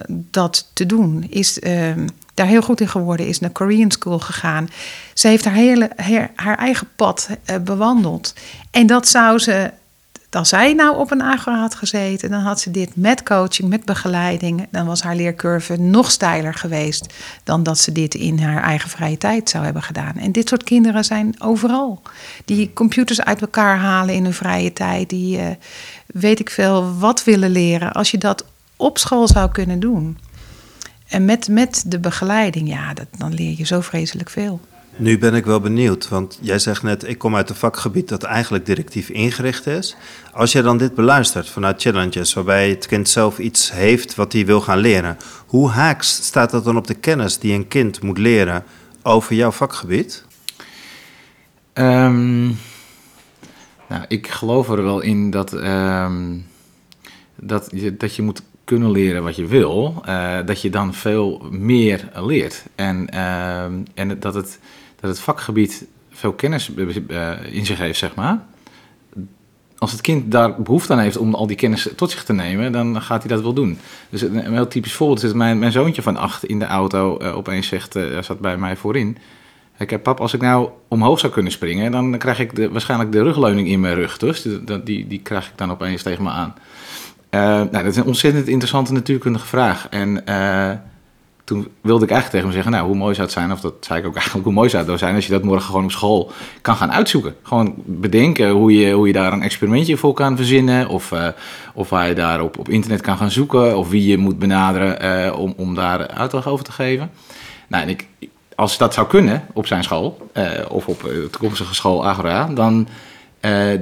dat 0.09 0.71
te 0.73 0.87
doen. 0.87 1.27
Is 1.31 1.59
ehm, 1.61 2.07
daar 2.37 2.47
heel 2.47 2.63
goed 2.63 2.81
in 2.81 2.89
geworden 2.89 3.27
is, 3.27 3.41
naar 3.41 3.51
Korean 3.51 3.91
School 3.91 4.19
gegaan. 4.19 4.69
Ze 5.15 5.29
heeft 5.29 5.45
haar, 5.45 5.55
hele, 5.55 5.91
haar, 6.35 6.59
eigen 6.59 6.89
pad 6.97 7.29
uh, 7.51 7.57
bewandeld. 7.57 8.35
En 8.71 8.87
dat 8.87 9.09
zou 9.09 9.39
ze, 9.39 9.71
als 10.37 10.49
zij 10.49 10.73
nou 10.73 10.97
op 10.97 11.11
een 11.11 11.23
agora 11.23 11.59
had 11.59 11.75
gezeten, 11.75 12.31
dan 12.31 12.41
had 12.41 12.61
ze 12.61 12.71
dit 12.71 12.91
met 12.95 13.23
coaching, 13.23 13.69
met 13.69 13.85
begeleiding, 13.85 14.67
dan 14.71 14.87
was 14.87 15.03
haar 15.03 15.17
leercurve 15.17 15.77
nog 15.77 16.11
steiler 16.11 16.55
geweest 16.55 17.15
dan 17.45 17.63
dat 17.63 17.79
ze 17.79 17.93
dit 17.93 18.15
in 18.15 18.39
haar 18.39 18.63
eigen 18.63 18.91
vrije 18.91 19.19
tijd 19.19 19.51
zou 19.51 19.65
hebben 19.65 19.83
gedaan. 19.83 20.17
En 20.17 20.33
dit 20.33 20.49
soort 20.49 20.65
kinderen 20.65 21.05
zijn 21.05 21.35
overal. 21.39 22.03
Die 22.45 22.73
computers 22.73 23.23
uit 23.23 23.41
elkaar 23.41 23.79
halen 23.79 24.15
in 24.15 24.25
hun 24.25 24.33
vrije 24.33 24.73
tijd, 24.73 25.09
die 25.09 25.39
uh, 25.39 25.47
weet 26.07 26.41
ik 26.41 26.51
veel 26.51 26.99
wat 26.99 27.25
willen 27.25 27.51
leren. 27.51 27.93
Als 27.93 28.11
je 28.11 28.19
dat 28.19 28.45
op 28.77 28.99
school 28.99 29.29
zou 29.29 29.51
kunnen 29.51 29.81
doen. 29.81 30.19
En 31.07 31.25
met, 31.25 31.49
met 31.49 31.85
de 31.87 31.99
begeleiding, 31.99 32.69
ja, 32.69 32.95
dat, 32.95 33.07
dan 33.19 33.35
leer 33.35 33.55
je 33.59 33.65
zo 33.65 33.81
vreselijk 33.81 34.31
veel. 34.31 34.61
Nu 34.99 35.19
ben 35.19 35.35
ik 35.35 35.45
wel 35.45 35.61
benieuwd, 35.61 36.09
want 36.09 36.39
jij 36.41 36.59
zegt 36.59 36.83
net, 36.83 37.09
ik 37.09 37.19
kom 37.19 37.37
uit 37.37 37.51
een 37.51 37.57
vakgebied 37.57 38.09
dat 38.09 38.23
eigenlijk 38.23 38.67
directief 38.67 39.09
ingericht 39.09 39.67
is. 39.67 39.97
Als 40.33 40.53
je 40.53 40.63
dan 40.63 40.79
dit 40.79 40.95
beluistert 40.95 41.49
vanuit 41.49 41.83
challenges, 41.83 42.35
waarbij 42.35 42.71
het 42.71 42.87
kind 42.87 43.09
zelf 43.09 43.39
iets 43.39 43.73
heeft 43.73 44.15
wat 44.15 44.33
hij 44.33 44.47
wil 44.47 44.61
gaan 44.61 44.79
leren, 44.79 45.17
hoe 45.47 45.71
haaks 45.71 46.25
staat 46.25 46.51
dat 46.51 46.65
dan 46.65 46.77
op 46.77 46.87
de 46.87 46.95
kennis 46.95 47.39
die 47.39 47.55
een 47.55 47.69
kind 47.69 48.03
moet 48.03 48.19
leren 48.19 48.65
over 49.03 49.35
jouw 49.35 49.51
vakgebied? 49.51 50.25
Um, 51.75 52.59
nou, 53.89 54.05
ik 54.09 54.29
geloof 54.29 54.69
er 54.69 54.83
wel 54.83 55.01
in 55.01 55.31
dat, 55.31 55.53
um, 55.53 56.47
dat, 57.37 57.69
je, 57.75 57.97
dat 57.97 58.15
je 58.15 58.23
moet 58.23 58.43
kunnen 58.65 58.91
leren 58.91 59.23
wat 59.23 59.37
je 59.37 59.47
wil, 59.47 60.03
uh, 60.09 60.39
dat 60.45 60.61
je 60.61 60.71
dan 60.71 60.95
veel 60.95 61.43
meer 61.51 62.09
leert. 62.15 62.65
En, 62.75 63.09
uh, 63.15 63.63
en 63.95 64.19
dat, 64.19 64.35
het, 64.35 64.59
dat 65.01 65.11
het 65.11 65.21
vakgebied 65.21 65.87
veel 66.11 66.33
kennis 66.33 66.71
uh, 66.77 67.31
in 67.51 67.67
zich 67.67 67.79
heeft, 67.79 67.99
zeg 67.99 68.15
maar. 68.15 68.45
Als 69.79 69.93
het 69.93 70.01
kind 70.01 70.33
daar 70.33 70.63
behoefte 70.63 70.93
aan 70.93 70.99
heeft 70.99 71.17
om 71.17 71.35
al 71.35 71.47
die 71.47 71.57
kennis 71.57 71.89
tot 71.97 72.11
zich 72.11 72.25
te 72.25 72.33
nemen, 72.33 72.73
dan 72.73 73.03
gaat 73.03 73.23
hij 73.23 73.33
dat 73.35 73.43
wel 73.43 73.53
doen. 73.53 73.79
Dus 74.11 74.23
een, 74.23 74.53
heel 74.53 74.69
typisch 74.69 74.93
voorbeeld 74.93 75.23
is 75.23 75.29
dat 75.29 75.37
mijn, 75.37 75.59
mijn 75.59 75.73
zoontje 75.73 76.03
van 76.03 76.17
acht 76.17 76.45
in 76.45 76.59
de 76.59 76.65
auto 76.65 77.19
opeens 77.19 77.67
zegt, 77.67 77.95
hij 77.95 78.23
zat 78.23 78.41
bij 78.41 78.57
mij 78.57 78.77
voorin. 78.77 79.19
Ik 79.79 79.91
heb 79.91 80.03
pap, 80.03 80.21
als 80.21 80.35
ik 80.35 80.41
nou 80.41 80.69
omhoog 80.89 81.19
zou 81.19 81.33
kunnen 81.33 81.53
springen, 81.53 81.93
dan 81.93 82.19
krijg 82.19 82.39
ik 82.39 82.57
de, 82.57 82.71
waarschijnlijk 82.71 83.13
de 83.13 83.23
rugleuning 83.23 83.69
in 83.69 83.81
mijn 83.81 83.95
rug. 83.95 84.19
Dus 84.19 84.43
die, 84.43 84.83
die, 84.83 85.07
die 85.07 85.21
krijg 85.21 85.47
ik 85.47 85.53
dan 85.57 85.71
opeens 85.71 86.03
tegen 86.03 86.23
me 86.23 86.31
aan. 86.31 86.55
Uh, 87.31 87.41
nou, 87.41 87.71
dat 87.71 87.85
is 87.85 87.97
een 87.97 88.05
ontzettend 88.05 88.49
interessante 88.49 88.93
natuurkundige 88.93 89.47
vraag. 89.47 89.87
En 89.91 90.23
uh, 90.29 90.71
toen 91.47 91.69
wilde 91.81 92.05
ik 92.05 92.11
eigenlijk 92.11 92.31
tegen 92.31 92.47
hem 92.47 92.53
zeggen, 92.53 92.73
nou, 92.73 92.87
hoe 92.87 92.97
mooi 92.97 93.15
zou 93.15 93.27
het 93.27 93.37
zijn, 93.37 93.53
of 93.53 93.61
dat 93.61 93.75
zei 93.81 94.01
ik 94.01 94.07
ook 94.07 94.15
eigenlijk, 94.15 94.45
hoe 94.45 94.55
mooi 94.55 94.69
zou 94.69 94.79
het 94.79 94.87
nou 94.87 94.99
zijn 94.99 95.15
als 95.15 95.27
je 95.27 95.33
dat 95.33 95.43
morgen 95.43 95.67
gewoon 95.67 95.85
op 95.85 95.91
school 95.91 96.31
kan 96.61 96.77
gaan 96.77 96.93
uitzoeken. 96.93 97.37
Gewoon 97.43 97.75
bedenken 97.85 98.51
hoe 98.51 98.73
je, 98.79 98.93
hoe 98.93 99.07
je 99.07 99.13
daar 99.13 99.33
een 99.33 99.43
experimentje 99.43 99.97
voor 99.97 100.13
kan 100.13 100.37
verzinnen, 100.37 100.89
of, 100.89 101.11
uh, 101.13 101.27
of 101.75 101.91
waar 101.91 102.09
je 102.09 102.15
daar 102.15 102.41
op, 102.41 102.59
op 102.59 102.69
internet 102.69 103.01
kan 103.01 103.17
gaan 103.17 103.31
zoeken, 103.31 103.79
of 103.79 103.89
wie 103.89 104.07
je 104.07 104.19
moet 104.19 104.39
benaderen 104.39 105.37
om, 105.37 105.55
om 105.57 105.75
daar 105.75 106.09
uitleg 106.09 106.49
over 106.49 106.65
te 106.65 106.73
geven. 106.73 107.11
Nou, 107.67 107.83
en 107.83 107.89
ik, 107.89 108.07
als 108.55 108.79
dat 108.79 108.95
zou 108.95 109.07
kunnen 109.07 109.45
op 109.53 109.67
zijn 109.67 109.85
school, 109.85 110.31
of 110.69 110.89
op 110.89 111.03
de 111.03 111.29
toekomstige 111.31 111.75
school 111.75 112.07
Agora, 112.07 112.47
dan 112.47 112.89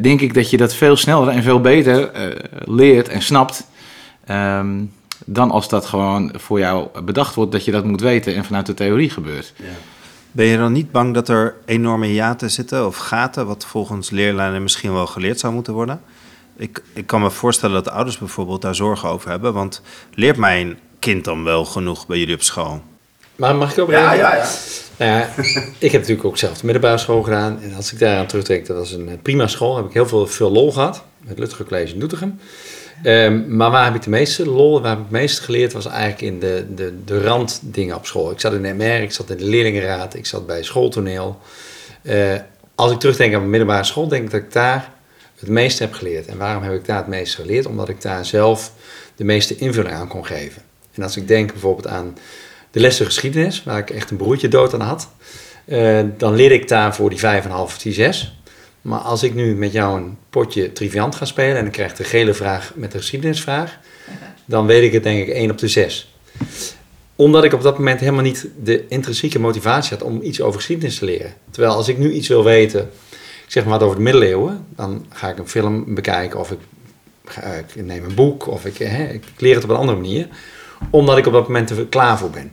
denk 0.01 0.21
ik 0.21 0.35
dat 0.35 0.51
je 0.51 0.57
dat 0.57 0.75
veel 0.75 0.97
sneller 0.97 1.29
en 1.29 1.43
veel 1.43 1.61
beter 1.61 2.11
leert 2.65 3.09
en 3.09 3.23
snapt. 3.23 3.67
Um, 4.31 4.93
dan 5.25 5.51
als 5.51 5.69
dat 5.69 5.87
gewoon 5.87 6.33
voor 6.37 6.59
jou 6.59 7.03
bedacht 7.03 7.35
wordt 7.35 7.53
dat 7.53 7.65
je 7.65 7.71
dat 7.71 7.85
moet 7.85 8.01
weten 8.01 8.35
en 8.35 8.45
vanuit 8.45 8.67
de 8.67 8.75
theorie 8.75 9.11
gebeurt. 9.11 9.53
Ja. 9.57 9.65
Ben 10.33 10.47
je 10.47 10.57
dan 10.57 10.73
niet 10.73 10.93
bang 10.93 11.15
dat 11.15 11.29
er 11.29 11.55
enorme 11.65 12.07
hiaten 12.07 12.51
zitten 12.51 12.87
of 12.87 12.97
gaten, 12.97 13.47
wat 13.47 13.65
volgens 13.65 14.11
leerlijnen 14.11 14.63
misschien 14.63 14.93
wel 14.93 15.07
geleerd 15.07 15.41
zou 15.41 15.53
moeten 15.53 15.73
worden? 15.73 16.01
Ik, 16.57 16.83
ik 16.93 17.07
kan 17.07 17.21
me 17.21 17.31
voorstellen 17.31 17.75
dat 17.75 17.85
de 17.85 17.91
ouders 17.91 18.19
bijvoorbeeld 18.19 18.63
daar 18.63 18.75
zorgen 18.75 19.09
over 19.09 19.31
hebben, 19.31 19.53
want 19.53 19.83
leert 20.15 20.37
mijn 20.37 20.79
kind 20.99 21.25
dan 21.25 21.45
wel 21.45 21.65
genoeg 21.65 22.07
bij 22.07 22.19
jullie 22.19 22.35
op 22.35 22.43
school? 22.43 22.83
Maar 23.37 23.57
mag 23.57 23.73
ik 23.73 23.79
ook 23.79 23.91
ja, 23.91 24.13
ja, 24.13 24.35
ja. 24.37 24.47
Nou 24.99 25.11
ja, 25.11 25.29
ik 25.79 25.93
heb 25.93 26.01
natuurlijk 26.01 26.27
ook 26.27 26.39
zelf 26.39 26.59
de 26.59 26.65
middelbare 26.65 26.99
school 26.99 27.23
gedaan. 27.23 27.63
En 27.63 27.75
als 27.75 27.93
ik 27.93 27.99
daaraan 27.99 28.27
terugdenk, 28.27 28.67
dat 28.67 28.77
was 28.77 28.93
een 28.93 29.09
eh, 29.09 29.15
prima 29.23 29.47
school. 29.47 29.77
Heb 29.77 29.87
ik 29.87 29.93
heel 29.93 30.07
veel, 30.07 30.27
veel 30.27 30.51
lol 30.51 30.73
gehad. 30.73 31.05
Met 31.21 31.39
Lutger 31.39 31.65
College 31.65 31.93
in 31.93 31.99
Doetinchem. 31.99 32.39
Um, 33.03 33.57
maar 33.57 33.71
waar 33.71 33.85
heb 33.85 33.95
ik 33.95 34.03
de 34.03 34.11
meeste 34.11 34.47
lol, 34.47 34.81
waar 34.81 34.91
heb 34.91 34.99
ik 34.99 35.05
het 35.05 35.13
meest 35.13 35.39
geleerd, 35.39 35.73
was 35.73 35.87
eigenlijk 35.87 36.21
in 36.21 36.41
de, 36.41 36.67
de, 36.75 37.05
de 37.05 37.23
randdingen 37.23 37.97
op 37.97 38.07
school. 38.07 38.31
Ik 38.31 38.41
zat 38.41 38.53
in 38.53 38.63
de 38.63 38.73
MR, 38.73 39.03
ik 39.03 39.13
zat 39.13 39.31
in 39.31 39.37
de 39.37 39.45
leerlingenraad, 39.45 40.15
ik 40.15 40.27
zat 40.27 40.47
bij 40.47 40.63
schooltoneel. 40.63 41.39
Uh, 42.03 42.35
als 42.75 42.93
ik 42.93 42.99
terugdenk 42.99 43.33
aan 43.33 43.39
mijn 43.39 43.51
middelbare 43.51 43.85
school, 43.85 44.09
denk 44.09 44.25
ik 44.25 44.31
dat 44.31 44.41
ik 44.41 44.53
daar 44.53 44.93
het 45.39 45.49
meeste 45.49 45.83
heb 45.83 45.93
geleerd. 45.93 46.27
En 46.27 46.39
waarom 46.39 46.63
heb 46.63 46.73
ik 46.73 46.87
daar 46.87 46.97
het 46.97 47.07
meeste 47.07 47.37
geleerd? 47.37 47.67
Omdat 47.67 47.89
ik 47.89 48.03
daar 48.03 48.25
zelf 48.25 48.73
de 49.17 49.25
meeste 49.25 49.57
invulling 49.57 49.95
aan 49.95 50.09
kon 50.09 50.27
geven. 50.27 50.63
En 50.95 51.03
als 51.03 51.17
ik 51.17 51.29
denk 51.29 51.53
bijvoorbeeld 51.53 51.87
aan 51.87 52.19
de 52.71 52.81
lessen 52.81 53.07
geschiedenis, 53.07 53.63
waar 53.63 53.79
ik 53.79 53.91
echt 53.91 54.11
een 54.11 54.17
broertje 54.17 54.49
dood 54.49 54.75
aan 54.75 54.81
had, 54.81 55.09
uh, 55.67 56.01
dan 56.17 56.35
leer 56.35 56.53
ik 56.53 56.69
daar 56.69 56.95
voor 56.95 57.11
die 57.11 57.19
5,5 57.19 57.51
of 57.57 57.79
die 57.79 57.93
6. 57.93 58.35
Maar 58.85 58.99
als 58.99 59.23
ik 59.23 59.35
nu 59.35 59.55
met 59.55 59.73
jou 59.73 60.01
een 60.01 60.17
potje 60.31 60.73
triviant 60.73 61.15
ga 61.15 61.25
spelen 61.25 61.57
en 61.57 61.67
ik 61.67 61.73
krijg 61.73 61.95
de 61.95 62.05
gele 62.05 62.35
vraag 62.35 62.73
met 62.75 62.93
de 62.93 62.99
geschiedenisvraag, 62.99 63.79
dan 64.45 64.67
weet 64.67 64.83
ik 64.83 64.93
het 64.93 65.03
denk 65.03 65.27
ik 65.27 65.35
1 65.35 65.51
op 65.51 65.59
de 65.59 65.69
6. 65.69 66.15
Omdat 67.17 67.45
ik 67.45 67.53
op 67.53 67.63
dat 67.63 67.79
moment 67.79 68.01
helemaal 68.01 68.23
niet 68.23 68.49
de 68.63 68.89
intrinsieke 68.89 69.39
motivatie 69.39 69.97
had 69.97 70.07
om 70.07 70.23
iets 70.23 70.41
over 70.41 70.61
geschiedenis 70.61 70.99
te 70.99 71.05
leren. 71.05 71.35
Terwijl 71.51 71.75
als 71.75 71.89
ik 71.89 71.99
nu 71.99 72.13
iets 72.13 72.29
wil 72.29 72.45
weten, 72.45 72.91
ik 73.45 73.51
zeg 73.51 73.65
maar 73.65 73.73
wat 73.73 73.83
over 73.83 73.97
de 73.97 74.03
middeleeuwen, 74.03 74.67
dan 74.77 75.07
ga 75.13 75.29
ik 75.29 75.39
een 75.39 75.49
film 75.49 75.95
bekijken 75.95 76.41
of 76.41 76.51
ik, 76.51 76.59
ik 77.75 77.85
neem 77.85 78.05
een 78.05 78.15
boek 78.15 78.47
of 78.47 78.65
ik, 78.65 78.79
hè, 78.79 79.13
ik 79.13 79.25
leer 79.37 79.55
het 79.55 79.65
op 79.65 79.71
een 79.71 79.77
andere 79.77 79.99
manier. 79.99 80.29
Omdat 80.91 81.19
ik 81.19 81.27
op 81.27 81.33
dat 81.33 81.47
moment 81.47 81.71
er 81.71 81.87
klaar 81.87 82.19
voor 82.19 82.31
ben. 82.31 82.51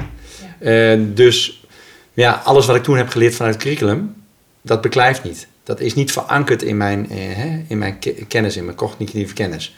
Ja. 0.59 0.95
Uh, 0.95 1.05
dus 1.13 1.65
ja, 2.13 2.41
alles 2.43 2.65
wat 2.65 2.75
ik 2.75 2.83
toen 2.83 2.97
heb 2.97 3.09
geleerd 3.09 3.35
vanuit 3.35 3.53
het 3.53 3.63
curriculum, 3.63 4.15
dat 4.61 4.81
beklijft 4.81 5.23
niet 5.23 5.47
dat 5.63 5.79
is 5.79 5.93
niet 5.93 6.11
verankerd 6.11 6.63
in 6.63 6.77
mijn, 6.77 7.09
eh, 7.09 7.69
in 7.69 7.77
mijn 7.77 7.99
kennis, 8.27 8.57
in 8.57 8.65
mijn 8.65 8.77
cognitieve 8.77 9.33
kennis. 9.33 9.75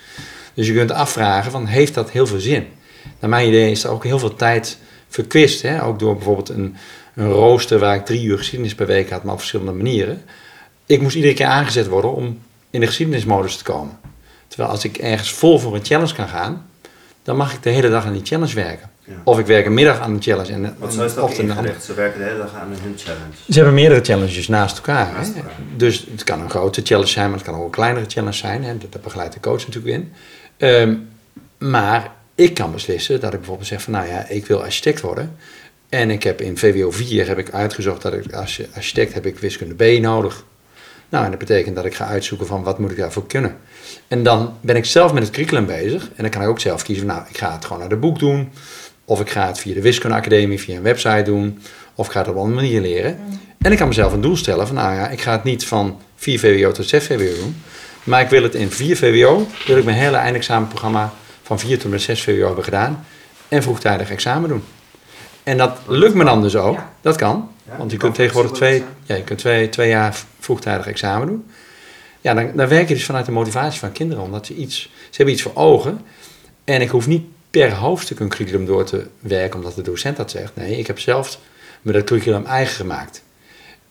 Dus 0.54 0.68
je 0.68 0.74
kunt 0.74 0.92
afvragen 0.92 1.52
van, 1.52 1.66
heeft 1.66 1.94
dat 1.94 2.12
heel 2.12 2.28
veel 2.28 2.40
zin? 2.40 2.68
Naar 3.20 3.30
mijn 3.30 3.48
idee 3.48 3.72
is 3.72 3.84
er 3.84 3.90
ook 3.90 4.04
heel 4.04 4.20
veel 4.20 4.36
tijd 4.36 4.78
verkwist. 5.10 5.62
Hè? 5.62 5.84
Ook 5.84 6.00
door 6.00 6.16
bijvoorbeeld 6.16 6.50
een, 6.50 6.76
een 7.16 7.30
rooster 7.30 7.80
waar 7.80 7.96
ik 7.96 8.06
drie 8.06 8.24
uur 8.24 8.38
geschiedenis 8.38 8.76
per 8.76 8.88
week 8.88 9.10
had, 9.10 9.24
maar 9.24 9.34
op 9.34 9.40
verschillende 9.40 9.72
manieren. 9.72 10.24
Ik 10.86 11.02
moest 11.02 11.16
iedere 11.16 11.34
keer 11.34 11.46
aangezet 11.46 11.88
worden 11.88 12.14
om 12.14 12.40
in 12.70 12.80
de 12.80 12.86
geschiedenismodus 12.86 13.58
te 13.58 13.64
komen. 13.64 14.00
Terwijl 14.48 14.72
als 14.72 14.84
ik 14.84 14.98
ergens 14.98 15.32
vol 15.32 15.60
voor 15.60 15.76
een 15.76 15.86
challenge 15.86 16.14
kan 16.14 16.28
gaan, 16.28 16.70
dan 17.24 17.36
mag 17.36 17.54
ik 17.54 17.64
de 17.64 17.70
hele 17.70 17.90
dag 17.90 18.06
aan 18.06 18.14
die 18.14 18.26
challenge 18.26 18.56
werken. 18.56 18.92
Of 19.24 19.40
ik 19.40 19.46
werk 19.46 19.66
een 19.66 19.74
middag 19.74 20.00
aan 20.00 20.14
een 20.14 20.22
challenge. 20.22 20.52
En, 20.52 20.76
Wat 20.78 20.94
zo 20.94 21.06
is 21.06 21.14
dat 21.14 21.32
ingericht? 21.32 21.84
Ze 21.84 21.94
werken 21.94 22.20
de 22.20 22.26
hele 22.26 22.38
dag 22.38 22.54
aan 22.56 22.68
hun 22.82 22.94
challenge. 22.98 23.34
Ze 23.50 23.54
hebben 23.54 23.74
meerdere 23.74 24.04
challenges 24.04 24.48
naast 24.48 24.78
elkaar. 24.78 25.14
Naast 25.14 25.36
elkaar. 25.36 25.52
Dus 25.76 26.08
het 26.12 26.24
kan 26.24 26.42
een 26.42 26.50
grote 26.50 26.82
challenge 26.84 27.10
zijn, 27.10 27.30
maar 27.30 27.38
het 27.38 27.48
kan 27.48 27.56
ook 27.56 27.64
een 27.64 27.70
kleinere 27.70 28.06
challenge 28.08 28.36
zijn. 28.36 28.64
Hè. 28.64 28.78
Daar 28.78 29.02
begeleidt 29.04 29.34
de 29.34 29.40
coach 29.40 29.68
natuurlijk 29.68 29.96
in. 29.96 30.12
Um, 30.68 31.08
maar 31.58 32.12
ik 32.36 32.54
kan 32.54 32.72
beslissen 32.72 33.20
dat 33.20 33.32
ik 33.32 33.40
bijvoorbeeld 33.40 33.68
zeg 33.68 33.82
van 33.82 33.94
nou 33.94 34.08
ja, 34.08 34.28
ik 34.28 34.46
wil 34.46 34.64
architect 34.64 35.02
worden. 35.02 35.36
En 35.90 36.12
ik 36.12 36.24
heb 36.24 36.42
in 36.42 36.58
VWO 36.58 36.92
4 36.92 37.28
heb 37.28 37.38
ik 37.38 37.52
uitgezocht 37.52 38.02
dat 38.02 38.14
ik 38.14 38.34
als 38.34 38.62
architect 38.76 39.14
heb 39.14 39.26
ik 39.26 39.40
wiskunde 39.40 39.76
B 39.76 40.02
nodig. 40.02 40.46
Nou, 41.10 41.26
en 41.26 41.30
dat 41.30 41.40
betekent 41.40 41.76
dat 41.76 41.86
ik 41.86 41.96
ga 41.96 42.06
uitzoeken 42.06 42.48
van 42.48 42.64
wat 42.64 42.80
moet 42.80 42.92
ik 42.92 42.98
daarvoor 42.98 43.28
kunnen. 43.28 43.58
En 44.08 44.24
dan 44.24 44.58
ben 44.62 44.76
ik 44.76 44.86
zelf 44.86 45.14
met 45.14 45.24
het 45.24 45.32
curriculum 45.32 45.66
bezig. 45.66 46.04
En 46.04 46.22
dan 46.22 46.30
kan 46.30 46.42
ik 46.42 46.48
ook 46.48 46.60
zelf 46.60 46.84
kiezen 46.84 47.08
van 47.08 47.16
nou, 47.16 47.28
ik 47.30 47.38
ga 47.38 47.54
het 47.54 47.66
gewoon 47.66 47.80
naar 47.80 47.90
de 47.90 47.96
boek 47.96 48.20
doen. 48.20 48.52
Of 49.06 49.20
ik 49.20 49.30
ga 49.30 49.48
het 49.48 49.60
via 49.60 49.74
de 49.74 49.82
wiskundeacademie, 49.82 50.60
via 50.60 50.76
een 50.76 50.84
website 50.84 51.22
doen. 51.24 51.60
Of 51.96 52.06
ik 52.06 52.12
ga 52.12 52.20
het 52.20 52.30
op 52.30 52.36
een 52.36 52.42
andere 52.42 52.62
manier 52.62 52.82
leren. 52.82 53.20
En 53.62 53.72
ik 53.72 53.78
kan 53.78 53.88
mezelf 53.88 54.14
een 54.14 54.22
doel 54.22 54.36
stellen 54.36 54.68
van, 54.68 54.76
nou 54.76 54.96
ja, 54.96 55.10
ik 55.10 55.22
ga 55.22 55.32
het 55.32 55.44
niet 55.44 55.66
van 55.66 56.00
4 56.16 56.40
VWO 56.40 56.72
tot 56.72 56.88
6 56.88 57.06
VWO 57.06 57.36
doen. 57.36 57.56
Maar 58.04 58.22
ik 58.22 58.30
wil 58.30 58.44
het 58.44 58.56
in 58.56 58.72
4 58.72 58.98
VWO, 58.98 59.48
wil 59.66 59.78
ik 59.78 59.84
mijn 59.84 59.98
hele 59.98 60.18
eindexamenprogramma 60.18 61.14
van 61.44 61.60
4 61.60 61.80
tot 61.80 61.92
met 61.92 62.02
6 62.02 62.22
VWO 62.22 62.46
hebben 62.46 62.64
gedaan. 62.64 63.06
En 63.48 63.64
vroegtijdig 63.64 64.12
examen 64.12 64.50
doen. 64.50 64.64
En 65.44 65.58
dat 65.58 65.80
lukt 65.88 66.14
me 66.14 66.24
dan 66.24 66.42
dus 66.42 66.56
ook. 66.56 66.80
Dat 67.02 67.16
kan. 67.16 67.50
Want 67.78 67.92
je 67.92 67.98
kunt 67.98 68.16
tegenwoordig 68.16 68.52
twee, 68.52 68.84
ja, 69.04 69.16
je 69.16 69.24
kunt 69.24 69.40
twee, 69.40 69.70
twee 69.70 69.90
jaar 69.90 70.18
vroegtijdig 70.40 70.88
examen 70.88 71.28
doen. 71.28 71.46
Ja, 72.22 72.34
dan, 72.34 72.52
dan 72.56 72.68
werk 72.68 72.88
je 72.88 72.94
dus 72.94 73.06
vanuit 73.06 73.26
de 73.26 73.32
motivatie 73.32 73.80
van 73.80 73.92
kinderen. 73.92 74.24
Omdat 74.24 74.46
ze 74.46 74.56
iets, 74.56 74.82
ze 74.82 75.16
hebben 75.16 75.34
iets 75.34 75.44
voor 75.44 75.56
ogen. 75.56 76.02
En 76.64 76.82
ik 76.82 76.90
hoef 76.90 77.08
niet 77.08 77.26
per 77.60 77.74
hoofdstuk 77.74 78.20
een 78.20 78.30
curriculum 78.30 78.66
door 78.66 78.84
te 78.84 79.08
werken 79.20 79.60
omdat 79.60 79.76
de 79.76 79.82
docent 79.82 80.18
dat 80.18 80.32
zegt. 80.32 80.56
Nee, 80.56 80.78
ik 80.78 80.88
heb 80.88 81.00
zelf 81.00 81.40
me 81.82 81.92
dat 81.92 82.04
curriculum 82.04 82.46
eigen 82.46 82.76
gemaakt. 82.76 83.24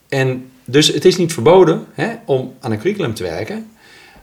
En 0.09 0.51
dus 0.65 0.87
het 0.87 1.05
is 1.05 1.17
niet 1.17 1.33
verboden 1.33 1.87
hè, 1.93 2.15
om 2.25 2.55
aan 2.61 2.73
een 2.73 2.79
curriculum 2.79 3.15
te 3.15 3.23
werken, 3.23 3.71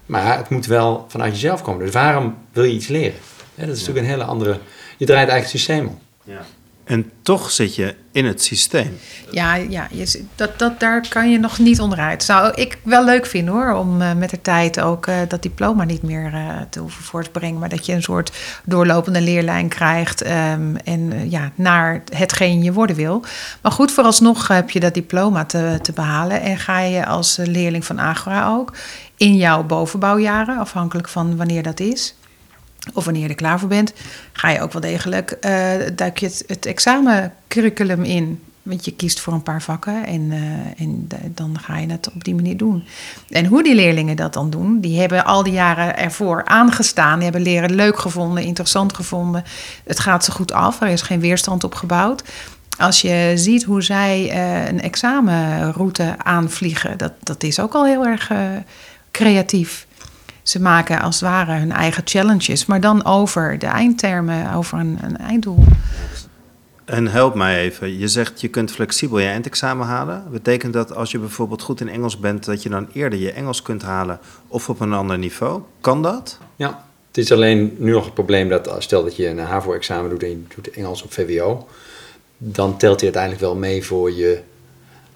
maar 0.06 0.38
het 0.38 0.50
moet 0.50 0.66
wel 0.66 1.06
vanuit 1.08 1.34
jezelf 1.34 1.62
komen. 1.62 1.86
Dus 1.86 1.94
waarom 1.94 2.38
wil 2.52 2.64
je 2.64 2.74
iets 2.74 2.88
leren? 2.88 3.20
dat 3.56 3.68
is 3.68 3.80
natuurlijk 3.80 4.06
een 4.06 4.12
hele 4.12 4.24
andere. 4.24 4.60
Je 4.98 5.06
draait 5.06 5.30
eigenlijk 5.30 5.42
het 5.42 5.50
systeem 5.50 5.88
om. 5.88 6.00
Ja. 6.24 6.46
En 6.90 7.12
toch 7.22 7.52
zit 7.52 7.76
je 7.76 7.96
in 8.12 8.26
het 8.26 8.44
systeem. 8.44 8.98
Ja, 9.32 9.56
ja 9.56 9.88
je, 9.92 10.24
dat, 10.36 10.60
dat, 10.60 10.80
daar 10.80 11.08
kan 11.10 11.32
je 11.32 11.40
nog 11.40 11.60
niet 11.60 11.80
onderuit. 11.80 12.24
Zou 12.24 12.54
ik 12.54 12.78
wel 12.84 13.06
leuk 13.06 13.26
vinden 13.26 13.54
hoor, 13.54 13.74
om 13.74 14.02
uh, 14.02 14.14
met 14.14 14.30
de 14.30 14.42
tijd 14.42 14.80
ook 14.80 15.08
uh, 15.08 15.16
dat 15.28 15.42
diploma 15.42 15.84
niet 15.84 16.02
meer 16.02 16.34
uh, 16.34 16.62
te 16.70 16.80
hoeven 16.80 17.04
voortbrengen. 17.04 17.60
Maar 17.60 17.70
dat 17.70 17.86
je 17.86 17.94
een 17.94 18.02
soort 18.02 18.32
doorlopende 18.66 19.22
leerlijn 19.22 19.68
krijgt 19.68 20.26
um, 20.26 20.76
en 20.78 21.30
ja, 21.30 21.52
naar 21.56 22.04
hetgeen 22.14 22.64
je 22.64 22.74
worden 22.74 22.96
wil. 22.96 23.24
Maar 23.62 23.72
goed, 23.72 23.92
vooralsnog 23.92 24.48
heb 24.48 24.70
je 24.70 24.80
dat 24.80 24.94
diploma 24.94 25.46
te, 25.46 25.80
te 25.82 25.92
behalen. 25.92 26.42
En 26.42 26.58
ga 26.58 26.80
je 26.80 27.06
als 27.06 27.38
leerling 27.44 27.86
van 27.86 28.00
Agora 28.00 28.48
ook 28.48 28.74
in 29.18 29.36
jouw 29.36 29.64
bovenbouwjaren, 29.64 30.58
afhankelijk 30.58 31.10
van 31.10 31.38
wanneer 31.38 31.64
dat 31.64 31.80
is 31.80 32.14
of 32.94 33.04
wanneer 33.04 33.24
je 33.24 33.30
er 33.30 33.36
klaar 33.36 33.60
voor 33.60 33.70
bent, 33.70 33.94
ga 34.32 34.50
je 34.50 34.62
ook 34.62 34.72
wel 34.72 34.82
degelijk 34.82 35.38
uh, 35.42 35.52
duik 35.96 36.18
je 36.18 36.44
het, 36.48 36.66
examencurriculum 36.66 38.04
in. 38.04 38.44
Want 38.64 38.86
je 38.86 38.92
kiest 38.92 39.20
voor 39.20 39.34
een 39.34 39.44
paar 39.44 39.62
vakken 39.62 40.06
en, 40.06 40.22
uh, 40.22 40.82
en 40.82 41.08
dan 41.34 41.60
ga 41.60 41.78
je 41.78 41.88
het 41.88 42.12
op 42.16 42.24
die 42.24 42.36
manier 42.36 42.58
doen. 42.58 42.84
En 43.30 43.46
hoe 43.46 43.64
die 43.64 43.76
leerlingen 43.76 44.16
dat 44.16 44.34
dan 44.34 44.50
doen, 44.50 44.80
die 44.80 45.00
hebben 45.00 45.26
al 45.26 45.44
die 45.44 45.54
jaren 45.54 45.98
ervoor 45.98 46.46
aangestaan. 46.46 47.16
Die 47.16 47.24
hebben 47.24 47.42
leren 47.42 47.76
leuk 47.76 48.00
gevonden, 48.00 48.44
interessant 48.44 48.94
gevonden. 48.94 49.44
Het 49.84 50.00
gaat 50.00 50.26
ze 50.26 50.32
goed 50.32 50.52
af, 50.52 50.82
er 50.82 50.88
is 50.88 51.02
geen 51.02 51.20
weerstand 51.20 51.64
op 51.64 51.76
gebouwd. 51.76 52.24
Als 52.78 53.02
je 53.02 53.32
ziet 53.36 53.64
hoe 53.64 53.82
zij 53.82 54.32
uh, 54.34 54.68
een 54.68 54.82
examenroute 54.82 56.16
aanvliegen, 56.18 56.98
dat, 56.98 57.14
dat 57.20 57.44
is 57.44 57.60
ook 57.60 57.74
al 57.74 57.86
heel 57.86 58.06
erg 58.06 58.32
creatief. 59.12 59.88
Ze 60.50 60.62
maken 60.62 61.02
als 61.02 61.20
het 61.20 61.30
ware 61.30 61.52
hun 61.52 61.72
eigen 61.72 62.02
challenges, 62.06 62.66
maar 62.66 62.82
dan 62.82 63.06
over 63.06 63.60
de 63.60 63.66
eindtermen, 63.66 64.54
over 64.54 64.80
een, 64.80 64.98
een 65.02 65.18
einddoel. 65.18 65.64
En 66.86 67.08
help 67.08 67.36
mij 67.36 67.60
even. 67.60 67.98
Je 67.98 68.08
zegt 68.08 68.42
je 68.42 68.48
kunt 68.48 68.72
flexibel 68.72 69.20
je 69.20 69.28
eindexamen 69.28 69.88
halen. 69.88 70.24
Betekent 70.32 70.74
dat 70.74 70.96
als 70.96 71.12
je 71.12 71.20
bijvoorbeeld 71.20 71.62
goed 71.62 71.82
in 71.82 71.90
Engels 71.90 72.20
bent, 72.20 72.46
dat 72.46 72.64
je 72.64 72.70
dan 72.70 72.88
eerder 72.94 73.20
je 73.20 73.32
Engels 73.32 73.62
kunt 73.62 73.82
halen 73.82 74.20
of 74.48 74.70
op 74.70 74.80
een 74.80 74.94
ander 74.94 75.18
niveau? 75.18 75.62
Kan 75.82 76.02
dat? 76.02 76.38
Ja, 76.56 76.86
het 77.08 77.18
is 77.18 77.32
alleen 77.32 77.76
nu 77.78 77.92
nog 77.92 78.06
het 78.06 78.14
probleem 78.14 78.50
dat 78.50 78.76
stel 78.80 79.04
dat 79.04 79.16
je 79.16 79.28
een 79.28 79.40
HAVO-examen 79.40 80.10
doet 80.10 80.24
en 80.24 80.30
je 80.30 80.44
doet 80.56 80.70
Engels 80.70 81.04
op 81.04 81.14
VWO, 81.14 81.68
dan 82.38 82.78
telt 82.78 82.96
hij 82.96 83.04
uiteindelijk 83.04 83.42
wel 83.42 83.56
mee 83.56 83.86
voor 83.86 84.12
je 84.12 84.42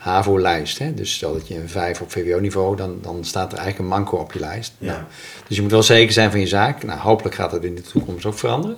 HAVO-lijst. 0.03 0.98
Dus 0.98 1.13
stel 1.13 1.33
dat 1.33 1.48
je 1.48 1.55
een 1.55 1.69
5 1.69 2.01
op 2.01 2.12
VWO-niveau, 2.12 2.75
dan, 2.75 2.98
dan 3.01 3.25
staat 3.25 3.51
er 3.51 3.57
eigenlijk 3.57 3.79
een 3.79 3.98
manco 3.98 4.17
op 4.17 4.33
je 4.33 4.39
lijst. 4.39 4.74
Ja. 4.77 4.91
Nou, 4.91 5.03
dus 5.48 5.55
je 5.55 5.62
moet 5.62 5.72
wel 5.72 5.83
zeker 5.83 6.13
zijn 6.13 6.31
van 6.31 6.39
je 6.39 6.48
zaak. 6.48 6.83
Nou, 6.83 7.00
hopelijk 7.00 7.36
gaat 7.36 7.51
dat 7.51 7.63
in 7.63 7.75
de 7.75 7.81
toekomst 7.81 8.25
ook 8.25 8.38
veranderen. 8.38 8.77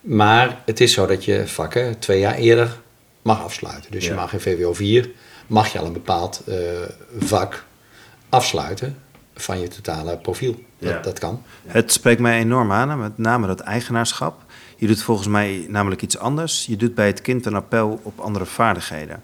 Maar 0.00 0.62
het 0.64 0.80
is 0.80 0.92
zo 0.92 1.06
dat 1.06 1.24
je 1.24 1.46
vakken 1.46 1.98
twee 1.98 2.20
jaar 2.20 2.34
eerder 2.34 2.80
mag 3.22 3.42
afsluiten. 3.42 3.90
Dus 3.90 4.06
je 4.06 4.14
mag 4.14 4.32
in 4.32 4.40
VWO 4.40 4.72
4, 4.72 5.10
mag 5.46 5.72
je 5.72 5.78
al 5.78 5.86
een 5.86 5.92
bepaald 5.92 6.42
uh, 6.48 6.54
vak 7.18 7.64
afsluiten 8.28 8.96
van 9.34 9.60
je 9.60 9.68
totale 9.68 10.16
profiel. 10.16 10.52
Dat, 10.78 10.90
ja. 10.90 11.00
dat 11.00 11.18
kan. 11.18 11.42
Het 11.66 11.92
spreekt 11.92 12.20
mij 12.20 12.38
enorm 12.38 12.72
aan, 12.72 13.00
met 13.00 13.18
name 13.18 13.46
dat 13.46 13.60
eigenaarschap. 13.60 14.42
Je 14.76 14.86
doet 14.86 15.02
volgens 15.02 15.28
mij 15.28 15.66
namelijk 15.68 16.02
iets 16.02 16.18
anders. 16.18 16.66
Je 16.66 16.76
doet 16.76 16.94
bij 16.94 17.06
het 17.06 17.22
kind 17.22 17.46
een 17.46 17.54
appel 17.54 18.00
op 18.02 18.20
andere 18.20 18.46
vaardigheden. 18.46 19.22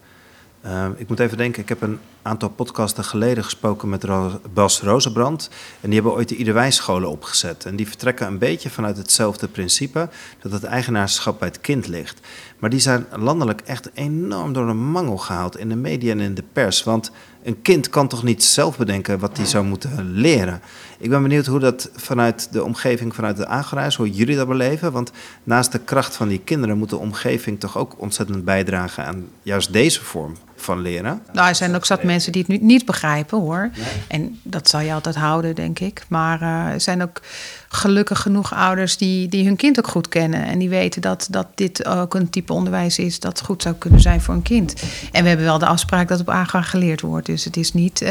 Uh, 0.66 0.87
ik 0.97 1.09
moet 1.09 1.21
even 1.21 1.37
denken, 1.37 1.62
ik 1.62 1.68
heb 1.68 1.83
een 1.83 1.99
aantal 2.23 2.49
podcasten 2.49 3.04
geleden 3.04 3.44
gesproken 3.44 3.88
met 3.88 4.06
Bas 4.54 4.80
Rozenbrand. 4.80 5.50
En 5.80 5.90
die 5.90 5.94
hebben 5.94 6.12
ooit 6.12 6.28
de 6.28 6.37
Iederwijsscholen 6.37 7.11
opgezet. 7.11 7.64
En 7.64 7.76
die 7.76 7.87
vertrekken 7.87 8.26
een 8.26 8.38
beetje 8.38 8.71
vanuit 8.71 8.97
hetzelfde 8.97 9.49
principe, 9.49 10.09
dat 10.42 10.52
het 10.52 10.64
eigenaarschap 10.64 11.38
bij 11.38 11.49
het 11.49 11.61
kind 11.61 11.87
ligt. 11.87 12.21
Maar 12.59 12.71
die 12.71 12.80
zijn 12.80 13.06
landelijk 13.16 13.61
echt 13.61 13.90
enorm 13.94 14.52
door 14.52 14.68
een 14.68 14.90
mangel 14.90 15.16
gehaald 15.16 15.59
in 15.59 15.68
de 15.68 15.76
media 15.76 16.11
en 16.11 16.21
in 16.21 16.35
de 16.35 16.44
pers. 16.52 16.83
Want 16.83 17.11
een 17.42 17.62
kind 17.62 17.88
kan 17.88 18.09
toch 18.09 18.23
niet 18.23 18.44
zelf 18.44 18.76
bedenken 18.76 19.18
wat 19.18 19.37
hij 19.37 19.47
zou 19.47 19.64
moeten 19.64 20.11
leren. 20.12 20.61
Ik 20.99 21.11
ben 21.11 21.23
benieuwd 21.23 21.47
hoe 21.47 21.61
dat 21.61 21.90
vanuit 21.97 22.52
de 22.52 22.64
omgeving, 22.64 23.14
vanuit 23.14 23.37
de 23.37 23.47
aangereis, 23.47 23.97
hoe 23.97 24.11
jullie 24.11 24.37
dat 24.37 24.49
beleven. 24.49 24.92
Want 24.92 25.11
naast 25.42 25.73
de 25.73 25.78
kracht 25.78 26.16
van 26.16 26.28
die 26.28 26.40
kinderen 26.44 26.78
moet 26.78 26.90
de 26.90 26.97
omgeving 26.97 27.61
toch 27.61 27.78
ook 27.78 27.94
ontzettend 28.00 28.44
bijdragen 28.44 29.04
aan 29.04 29.28
juist 29.42 29.73
deze 29.73 30.04
vorm 30.04 30.37
van 30.64 30.80
leren. 30.80 31.23
Nou, 31.33 31.49
er 31.49 31.54
zijn 31.54 31.75
ook 31.75 31.85
zat 31.85 32.02
mensen 32.02 32.33
die 32.33 32.40
het 32.40 32.50
niet, 32.50 32.62
niet 32.62 32.85
begrijpen 32.85 33.38
hoor. 33.38 33.71
En 34.09 34.40
dat 34.42 34.68
zal 34.68 34.80
je 34.80 34.92
altijd 34.92 35.14
houden, 35.14 35.54
denk 35.54 35.78
ik. 35.78 36.04
Maar 36.09 36.42
uh, 36.42 36.66
er 36.66 36.80
zijn 36.80 37.02
ook 37.02 37.21
gelukkig 37.68 38.21
genoeg 38.21 38.54
ouders 38.54 38.97
die, 38.97 39.28
die 39.28 39.44
hun 39.44 39.56
kind 39.56 39.78
ook 39.78 39.88
goed 39.88 40.09
kennen. 40.09 40.44
En 40.44 40.59
die 40.59 40.68
weten 40.68 41.02
dat, 41.02 41.26
dat 41.30 41.47
dit 41.54 41.87
ook 41.87 42.14
een 42.14 42.30
type 42.30 42.52
onderwijs 42.52 42.99
is 42.99 43.21
dat 43.21 43.40
goed 43.40 43.62
zou 43.62 43.75
kunnen 43.75 44.00
zijn 44.00 44.21
voor 44.21 44.35
een 44.35 44.42
kind. 44.42 44.75
En 45.12 45.23
we 45.23 45.28
hebben 45.28 45.47
wel 45.47 45.59
de 45.59 45.66
afspraak 45.66 46.09
dat 46.09 46.21
op 46.21 46.30
AGA 46.30 46.62
geleerd 46.62 47.00
wordt. 47.00 47.26
Dus 47.26 47.44
het 47.44 47.56
is 47.56 47.73
niet. 47.73 48.02
Uh, 48.02 48.11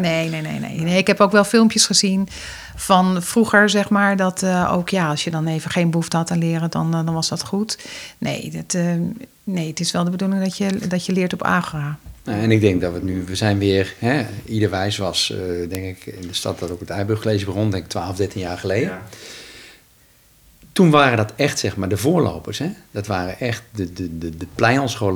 nee, 0.00 0.28
nee, 0.28 0.40
nee, 0.40 0.58
nee, 0.58 0.80
nee. 0.80 0.98
Ik 0.98 1.06
heb 1.06 1.20
ook 1.20 1.32
wel 1.32 1.44
filmpjes 1.44 1.86
gezien 1.86 2.28
van 2.74 3.22
vroeger, 3.22 3.70
zeg 3.70 3.88
maar, 3.88 4.16
dat 4.16 4.42
uh, 4.42 4.72
ook 4.72 4.88
ja, 4.88 5.08
als 5.08 5.24
je 5.24 5.30
dan 5.30 5.46
even 5.46 5.70
geen 5.70 5.90
behoefte 5.90 6.16
had 6.16 6.30
aan 6.30 6.38
leren, 6.38 6.70
dan, 6.70 6.90
dan 6.90 7.14
was 7.14 7.28
dat 7.28 7.44
goed. 7.44 7.78
Nee, 8.18 8.50
dat, 8.50 8.74
uh, 8.74 8.92
nee, 9.44 9.68
het 9.68 9.80
is 9.80 9.92
wel 9.92 10.04
de 10.04 10.10
bedoeling 10.10 10.42
dat 10.42 10.56
je, 10.56 10.78
dat 10.88 11.06
je 11.06 11.12
leert 11.12 11.32
op 11.32 11.42
AGRA. 11.42 11.98
En 12.24 12.50
ik 12.50 12.60
denk 12.60 12.80
dat 12.80 12.92
we 12.92 13.00
nu, 13.02 13.24
we 13.24 13.36
zijn 13.36 13.58
weer, 13.58 13.94
hè, 13.98 14.26
ieder 14.44 14.70
wijs 14.70 14.96
was, 14.96 15.32
uh, 15.32 15.68
denk 15.68 15.84
ik, 15.84 16.06
in 16.06 16.28
de 16.28 16.34
stad 16.34 16.58
dat 16.58 16.70
ook 16.70 16.80
het 16.80 16.90
Eiburg 16.90 17.22
begon, 17.22 17.70
denk 17.70 17.84
ik 17.84 17.90
12, 17.90 18.16
13 18.16 18.40
jaar 18.40 18.58
geleden. 18.58 18.88
Ja. 18.88 19.02
Toen 20.72 20.90
waren 20.90 21.16
dat 21.16 21.32
echt, 21.36 21.58
zeg 21.58 21.76
maar, 21.76 21.88
de 21.88 21.96
voorlopers. 21.96 22.58
Hè? 22.58 22.70
Dat 22.90 23.06
waren 23.06 23.40
echt 23.40 23.62
de, 23.70 23.92
de, 23.92 24.18
de, 24.18 24.30
de 24.36 24.46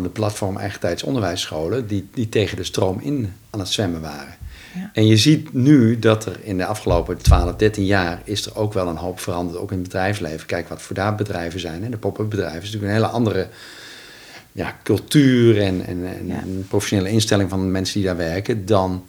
de 0.03 0.09
platform 0.13 0.57
eigen 0.57 1.07
onderwijsscholen, 1.07 1.87
die, 1.87 2.09
die 2.15 2.29
tegen 2.29 2.57
de 2.57 2.65
stroom 2.65 3.01
in 3.01 3.33
aan 3.51 3.61
het 3.61 3.69
zwemmen 3.69 4.01
waren. 4.01 4.37
Ja. 4.79 4.91
En 4.93 5.07
je 5.07 5.17
ziet 5.17 5.53
nu 5.53 5.99
dat 5.99 6.27
er 6.27 6.37
in 6.43 6.57
de 6.57 6.67
afgelopen 6.67 7.19
12, 7.19 7.57
13 7.57 7.85
jaar 7.85 8.21
is 8.25 8.47
er 8.47 8.57
ook 8.57 8.73
wel 8.73 8.89
een 8.89 8.97
hoop 8.97 9.21
veranderd, 9.21 9.59
ook 9.59 9.71
in 9.71 9.79
het 9.79 9.87
bedrijfsleven. 9.87 10.47
Kijk 10.47 10.69
wat 10.69 10.83
voor 10.83 10.95
daar 10.95 11.15
bedrijven 11.15 11.61
zijn. 11.61 11.83
Hè? 11.83 11.91
De 11.91 11.97
pop-up 11.97 12.31
bedrijven 12.31 12.63
is 12.63 12.65
natuurlijk 12.65 12.93
een 12.93 12.99
hele 12.99 13.13
andere 13.13 13.49
ja, 14.53 14.77
cultuur 14.83 15.63
en, 15.63 15.87
en, 15.87 16.07
en 16.19 16.27
ja. 16.27 16.43
een 16.43 16.67
professionele 16.69 17.11
instelling 17.11 17.51
van 17.51 17.61
de 17.61 17.67
mensen 17.67 17.95
die 17.95 18.09
daar 18.09 18.17
werken 18.17 18.67
dan 18.67 19.05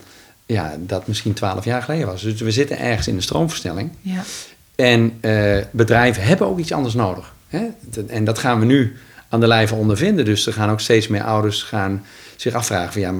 ja, 0.45 0.75
dat 0.79 1.07
misschien 1.07 1.33
12 1.33 1.65
jaar 1.65 1.81
geleden 1.81 2.07
was. 2.07 2.21
Dus 2.21 2.41
we 2.41 2.51
zitten 2.51 2.79
ergens 2.79 3.07
in 3.07 3.15
de 3.15 3.21
stroomversnelling. 3.21 3.91
Ja. 4.01 4.23
En 4.75 5.17
uh, 5.21 5.57
bedrijven 5.71 6.23
hebben 6.23 6.47
ook 6.47 6.59
iets 6.59 6.71
anders 6.71 6.93
nodig. 6.93 7.33
Hè? 7.47 7.67
En 8.07 8.23
dat 8.23 8.39
gaan 8.39 8.59
we 8.59 8.65
nu 8.65 8.95
aan 9.29 9.39
de 9.39 9.48
lijve 9.48 9.75
ondervinden. 9.75 10.25
Dus 10.25 10.48
er 10.48 10.53
gaan 10.53 10.69
ook 10.69 10.79
steeds 10.79 11.07
meer 11.07 11.24
ouders 11.24 11.63
gaan 11.63 12.05
zich 12.36 12.53
afvragen 12.53 12.93
van 12.93 13.01
ja, 13.01 13.13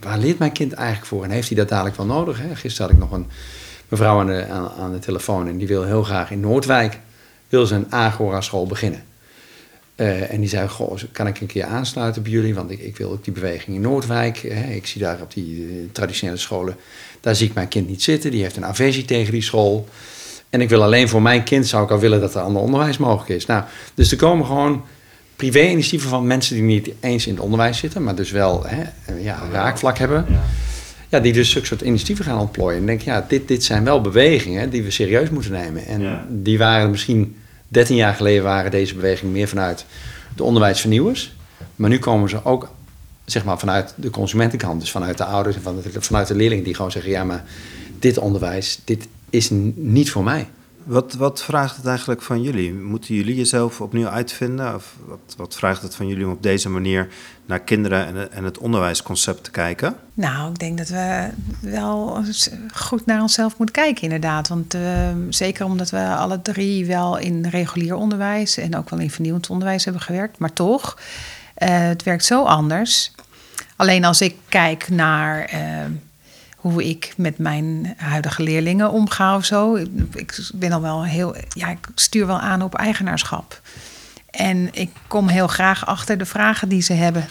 waar, 0.00 0.18
leert 0.18 0.38
mijn 0.38 0.52
kind 0.52 0.72
eigenlijk 0.72 1.06
voor? 1.06 1.24
En 1.24 1.30
heeft 1.30 1.48
hij 1.48 1.56
dat 1.56 1.68
dadelijk 1.68 1.96
wel 1.96 2.06
nodig? 2.06 2.38
Hè? 2.38 2.56
Gisteren 2.56 2.86
had 2.86 2.96
ik 2.96 3.02
nog 3.02 3.18
een 3.18 3.26
mevrouw 3.88 4.20
aan 4.20 4.26
de, 4.26 4.46
aan, 4.78 4.92
de 4.92 4.98
telefoon 4.98 5.48
en 5.48 5.58
die 5.58 5.66
wil 5.66 5.84
heel 5.84 6.02
graag 6.02 6.30
in 6.30 6.40
Noordwijk 6.40 6.98
wil 7.48 7.70
een 7.70 7.92
Agora 7.92 8.40
school 8.40 8.66
beginnen. 8.66 9.04
Uh, 9.96 10.32
en 10.32 10.40
die 10.40 10.48
zei, 10.48 10.68
goh, 10.68 10.98
kan 11.12 11.26
ik 11.26 11.40
een 11.40 11.46
keer 11.46 11.64
aansluiten 11.64 12.22
bij 12.22 12.30
jullie? 12.30 12.54
Want 12.54 12.70
ik, 12.70 12.96
wil 12.96 13.10
ook 13.10 13.24
die 13.24 13.32
beweging 13.32 13.76
in 13.76 13.82
Noordwijk. 13.82 14.38
Hè? 14.38 14.72
Ik 14.72 14.86
zie 14.86 15.00
daar 15.00 15.20
op 15.20 15.34
die 15.34 15.56
uh, 15.56 15.88
traditionele 15.92 16.38
scholen, 16.38 16.76
daar 17.20 17.34
zie 17.34 17.48
ik 17.48 17.54
mijn 17.54 17.68
kind 17.68 17.88
niet 17.88 18.02
zitten. 18.02 18.30
Die 18.30 18.42
heeft 18.42 18.56
een 18.56 18.64
aversie 18.64 19.04
tegen 19.04 19.32
die 19.32 19.42
school. 19.42 19.88
En 20.50 20.60
ik 20.60 20.68
wil 20.68 20.82
alleen 20.82 21.08
voor 21.08 21.22
mijn 21.22 21.44
kind, 21.44 21.66
zou 21.66 21.84
ik 21.84 21.90
al 21.90 21.98
willen 21.98 22.20
dat 22.20 22.34
er 22.34 22.40
ander 22.40 22.62
onderwijs 22.62 22.98
mogelijk 22.98 23.28
is. 23.28 23.46
Nou, 23.46 23.64
dus 23.94 24.10
er 24.10 24.16
komen 24.16 24.46
gewoon 24.46 24.84
privé-initiatieven 25.36 26.08
van 26.08 26.26
mensen 26.26 26.54
die 26.54 26.64
niet 26.64 26.90
eens 27.00 27.26
in 27.26 27.34
het 27.34 27.42
onderwijs 27.42 27.78
zitten, 27.78 28.02
maar 28.02 28.14
dus 28.14 28.30
wel 28.30 28.64
hè, 28.66 28.82
ja, 29.18 29.42
een 29.42 29.50
raakvlak 29.50 29.98
hebben. 29.98 30.24
Ja. 30.28 30.42
ja. 31.08 31.20
die 31.20 31.32
dus 31.32 31.50
zulke 31.50 31.66
soort 31.66 31.80
initiatieven 31.80 32.24
gaan 32.24 32.38
ontplooien. 32.38 32.80
En 32.80 32.86
denk, 32.86 33.00
ja, 33.00 33.24
dit, 33.28 33.48
dit 33.48 33.64
zijn 33.64 33.84
wel 33.84 34.00
bewegingen 34.00 34.70
die 34.70 34.82
we 34.82 34.90
serieus 34.90 35.30
moeten 35.30 35.52
nemen. 35.52 35.86
En 35.86 36.00
ja. 36.00 36.26
die 36.28 36.58
waren 36.58 36.90
misschien 36.90 37.36
13 37.68 37.96
jaar 37.96 38.14
geleden 38.14 38.42
waren 38.42 38.70
deze 38.70 38.94
bewegingen 38.94 39.32
meer 39.32 39.48
vanuit 39.48 39.84
de 40.36 40.42
onderwijsvernieuwers. 40.42 41.34
Maar 41.76 41.90
nu 41.90 41.98
komen 41.98 42.28
ze 42.28 42.44
ook 42.44 42.68
zeg 43.24 43.44
maar, 43.44 43.58
vanuit 43.58 43.92
de 43.96 44.10
consumentenkant, 44.10 44.80
dus 44.80 44.90
vanuit 44.90 45.18
de 45.18 45.24
ouders 45.24 45.56
en 45.56 45.84
vanuit 46.02 46.28
de 46.28 46.34
leerlingen 46.34 46.64
die 46.64 46.74
gewoon 46.74 46.90
zeggen: 46.90 47.10
ja, 47.10 47.24
maar 47.24 47.44
dit 47.98 48.18
onderwijs, 48.18 48.80
dit 48.84 49.06
is 49.30 49.48
niet 49.74 50.10
voor 50.10 50.24
mij. 50.24 50.48
Wat, 50.86 51.14
wat 51.14 51.42
vraagt 51.42 51.76
het 51.76 51.86
eigenlijk 51.86 52.22
van 52.22 52.42
jullie? 52.42 52.74
Moeten 52.74 53.14
jullie 53.14 53.36
jezelf 53.36 53.80
opnieuw 53.80 54.08
uitvinden? 54.08 54.74
Of 54.74 54.94
wat, 55.06 55.34
wat 55.36 55.54
vraagt 55.54 55.82
het 55.82 55.94
van 55.94 56.06
jullie 56.06 56.24
om 56.24 56.32
op 56.32 56.42
deze 56.42 56.68
manier 56.68 57.08
naar 57.46 57.60
kinderen 57.60 58.06
en, 58.06 58.32
en 58.32 58.44
het 58.44 58.58
onderwijsconcept 58.58 59.44
te 59.44 59.50
kijken? 59.50 59.96
Nou, 60.14 60.50
ik 60.50 60.58
denk 60.58 60.78
dat 60.78 60.88
we 60.88 61.28
wel 61.60 62.22
goed 62.74 63.06
naar 63.06 63.20
onszelf 63.20 63.58
moeten 63.58 63.74
kijken, 63.74 64.02
inderdaad. 64.02 64.48
Want 64.48 64.74
uh, 64.74 64.82
zeker 65.28 65.64
omdat 65.64 65.90
we 65.90 66.06
alle 66.06 66.42
drie 66.42 66.86
wel 66.86 67.18
in 67.18 67.46
regulier 67.46 67.94
onderwijs 67.94 68.56
en 68.56 68.76
ook 68.76 68.90
wel 68.90 68.98
in 68.98 69.10
vernieuwend 69.10 69.50
onderwijs 69.50 69.84
hebben 69.84 70.02
gewerkt. 70.02 70.38
Maar 70.38 70.52
toch, 70.52 70.98
uh, 71.58 71.68
het 71.68 72.02
werkt 72.02 72.24
zo 72.24 72.44
anders. 72.44 73.12
Alleen 73.76 74.04
als 74.04 74.20
ik 74.20 74.36
kijk 74.48 74.88
naar. 74.88 75.50
Uh, 75.54 75.84
hoe 76.70 76.88
ik 76.88 77.14
met 77.16 77.38
mijn 77.38 77.94
huidige 77.96 78.42
leerlingen 78.42 78.90
omga 78.90 79.36
of 79.36 79.44
zo. 79.44 79.74
Ik 80.14 80.50
ben 80.54 80.72
al 80.72 80.80
wel 80.80 81.04
heel, 81.04 81.36
ja, 81.48 81.68
ik 81.68 81.88
stuur 81.94 82.26
wel 82.26 82.40
aan 82.40 82.62
op 82.62 82.74
eigenaarschap. 82.74 83.60
En 84.30 84.68
ik 84.72 84.90
kom 85.06 85.28
heel 85.28 85.46
graag 85.46 85.86
achter 85.86 86.18
de 86.18 86.26
vragen 86.26 86.68
die 86.68 86.82
ze 86.82 86.92
hebben. 86.92 87.28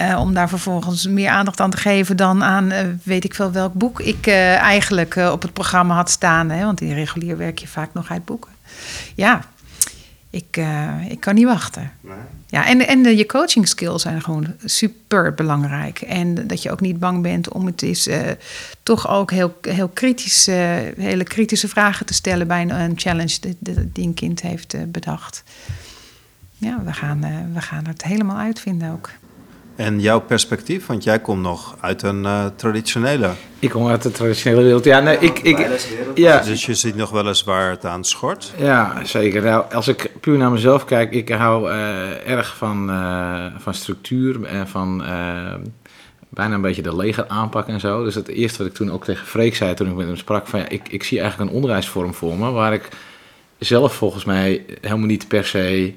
Uh, 0.00 0.20
om 0.20 0.34
daar 0.34 0.48
vervolgens 0.48 1.06
meer 1.06 1.30
aandacht 1.30 1.60
aan 1.60 1.70
te 1.70 1.76
geven 1.76 2.16
dan 2.16 2.44
aan 2.44 2.72
uh, 2.72 2.78
weet 3.02 3.24
ik 3.24 3.34
veel 3.34 3.52
welk 3.52 3.72
boek 3.72 4.00
ik 4.00 4.26
uh, 4.26 4.54
eigenlijk 4.56 5.16
op 5.16 5.42
het 5.42 5.52
programma 5.52 5.94
had 5.94 6.10
staan. 6.10 6.50
Hè? 6.50 6.64
Want 6.64 6.80
in 6.80 6.94
regulier 6.94 7.36
werk 7.36 7.58
je 7.58 7.68
vaak 7.68 7.88
nog 7.92 8.10
uit 8.10 8.24
boeken. 8.24 8.50
Ja, 9.14 9.40
ik, 10.36 10.60
ik 11.08 11.20
kan 11.20 11.34
niet 11.34 11.44
wachten. 11.44 11.92
Nee. 12.00 12.14
Ja, 12.46 12.66
en, 12.66 12.86
en 12.86 13.02
de, 13.02 13.16
je 13.16 13.26
coaching 13.26 13.68
skills 13.68 14.02
zijn 14.02 14.22
gewoon 14.22 14.54
super 14.64 15.34
belangrijk. 15.34 16.00
En 16.00 16.46
dat 16.46 16.62
je 16.62 16.70
ook 16.70 16.80
niet 16.80 16.98
bang 16.98 17.22
bent 17.22 17.48
om 17.48 17.66
het 17.66 17.82
is 17.82 18.08
toch 18.82 19.08
ook 19.08 19.30
heel, 19.30 19.56
heel 19.60 19.88
kritisch, 19.88 20.46
hele 20.96 21.24
kritische 21.24 21.68
vragen 21.68 22.06
te 22.06 22.14
stellen 22.14 22.46
bij 22.46 22.62
een, 22.62 22.80
een 22.80 22.92
challenge 22.96 23.36
die, 23.40 23.56
die, 23.92 24.06
een 24.06 24.14
kind 24.14 24.40
heeft 24.40 24.92
bedacht. 24.92 25.42
Ja, 26.56 26.82
we 26.84 26.92
gaan, 26.92 27.20
we 27.52 27.60
gaan 27.60 27.86
het 27.86 28.04
helemaal 28.04 28.38
uitvinden 28.38 28.92
ook. 28.92 29.10
En 29.76 30.00
jouw 30.00 30.20
perspectief, 30.20 30.86
want 30.86 31.04
jij 31.04 31.18
komt 31.18 31.42
nog 31.42 31.76
uit 31.80 32.02
een 32.02 32.22
uh, 32.22 32.44
traditionele. 32.56 33.30
Ik 33.58 33.70
kom 33.70 33.88
uit 33.88 34.02
de 34.02 34.10
traditionele 34.10 34.62
wereld. 34.62 34.84
Ja, 34.84 35.00
nee, 35.00 35.18
ik, 35.18 35.38
ik, 35.38 35.58
ja. 36.14 36.40
Dus 36.40 36.66
je 36.66 36.74
ziet 36.74 36.96
nog 36.96 37.10
wel 37.10 37.26
eens 37.26 37.44
waar 37.44 37.70
het 37.70 37.84
aan 37.84 38.04
schort. 38.04 38.52
Ja, 38.58 39.04
zeker. 39.04 39.42
Nou, 39.42 39.72
als 39.72 39.88
ik 39.88 40.10
puur 40.20 40.38
naar 40.38 40.50
mezelf 40.50 40.84
kijk, 40.84 41.12
ik 41.12 41.28
hou 41.28 41.70
uh, 41.70 42.28
erg 42.28 42.56
van, 42.56 42.90
uh, 42.90 43.44
van 43.58 43.74
structuur 43.74 44.44
en 44.44 44.68
van 44.68 45.04
bijna 46.28 46.54
een 46.54 46.60
beetje 46.60 46.82
de 46.82 46.96
leger 46.96 47.28
aanpak 47.28 47.68
en 47.68 47.80
zo. 47.80 48.04
Dus 48.04 48.14
het 48.14 48.28
eerste 48.28 48.58
wat 48.58 48.66
ik 48.66 48.74
toen 48.74 48.92
ook 48.92 49.04
tegen 49.04 49.26
Freek 49.26 49.56
zei 49.56 49.74
toen 49.74 49.88
ik 49.88 49.94
met 49.94 50.06
hem 50.06 50.16
sprak, 50.16 50.46
van 50.46 50.60
ja, 50.60 50.68
ik, 50.68 50.88
ik 50.88 51.02
zie 51.02 51.20
eigenlijk 51.20 51.50
een 51.50 51.56
onderwijsvorm 51.56 52.14
voor 52.14 52.36
me 52.36 52.50
waar 52.50 52.72
ik 52.72 52.88
zelf 53.58 53.94
volgens 53.94 54.24
mij 54.24 54.64
helemaal 54.80 55.06
niet 55.06 55.28
per 55.28 55.44
se 55.44 55.94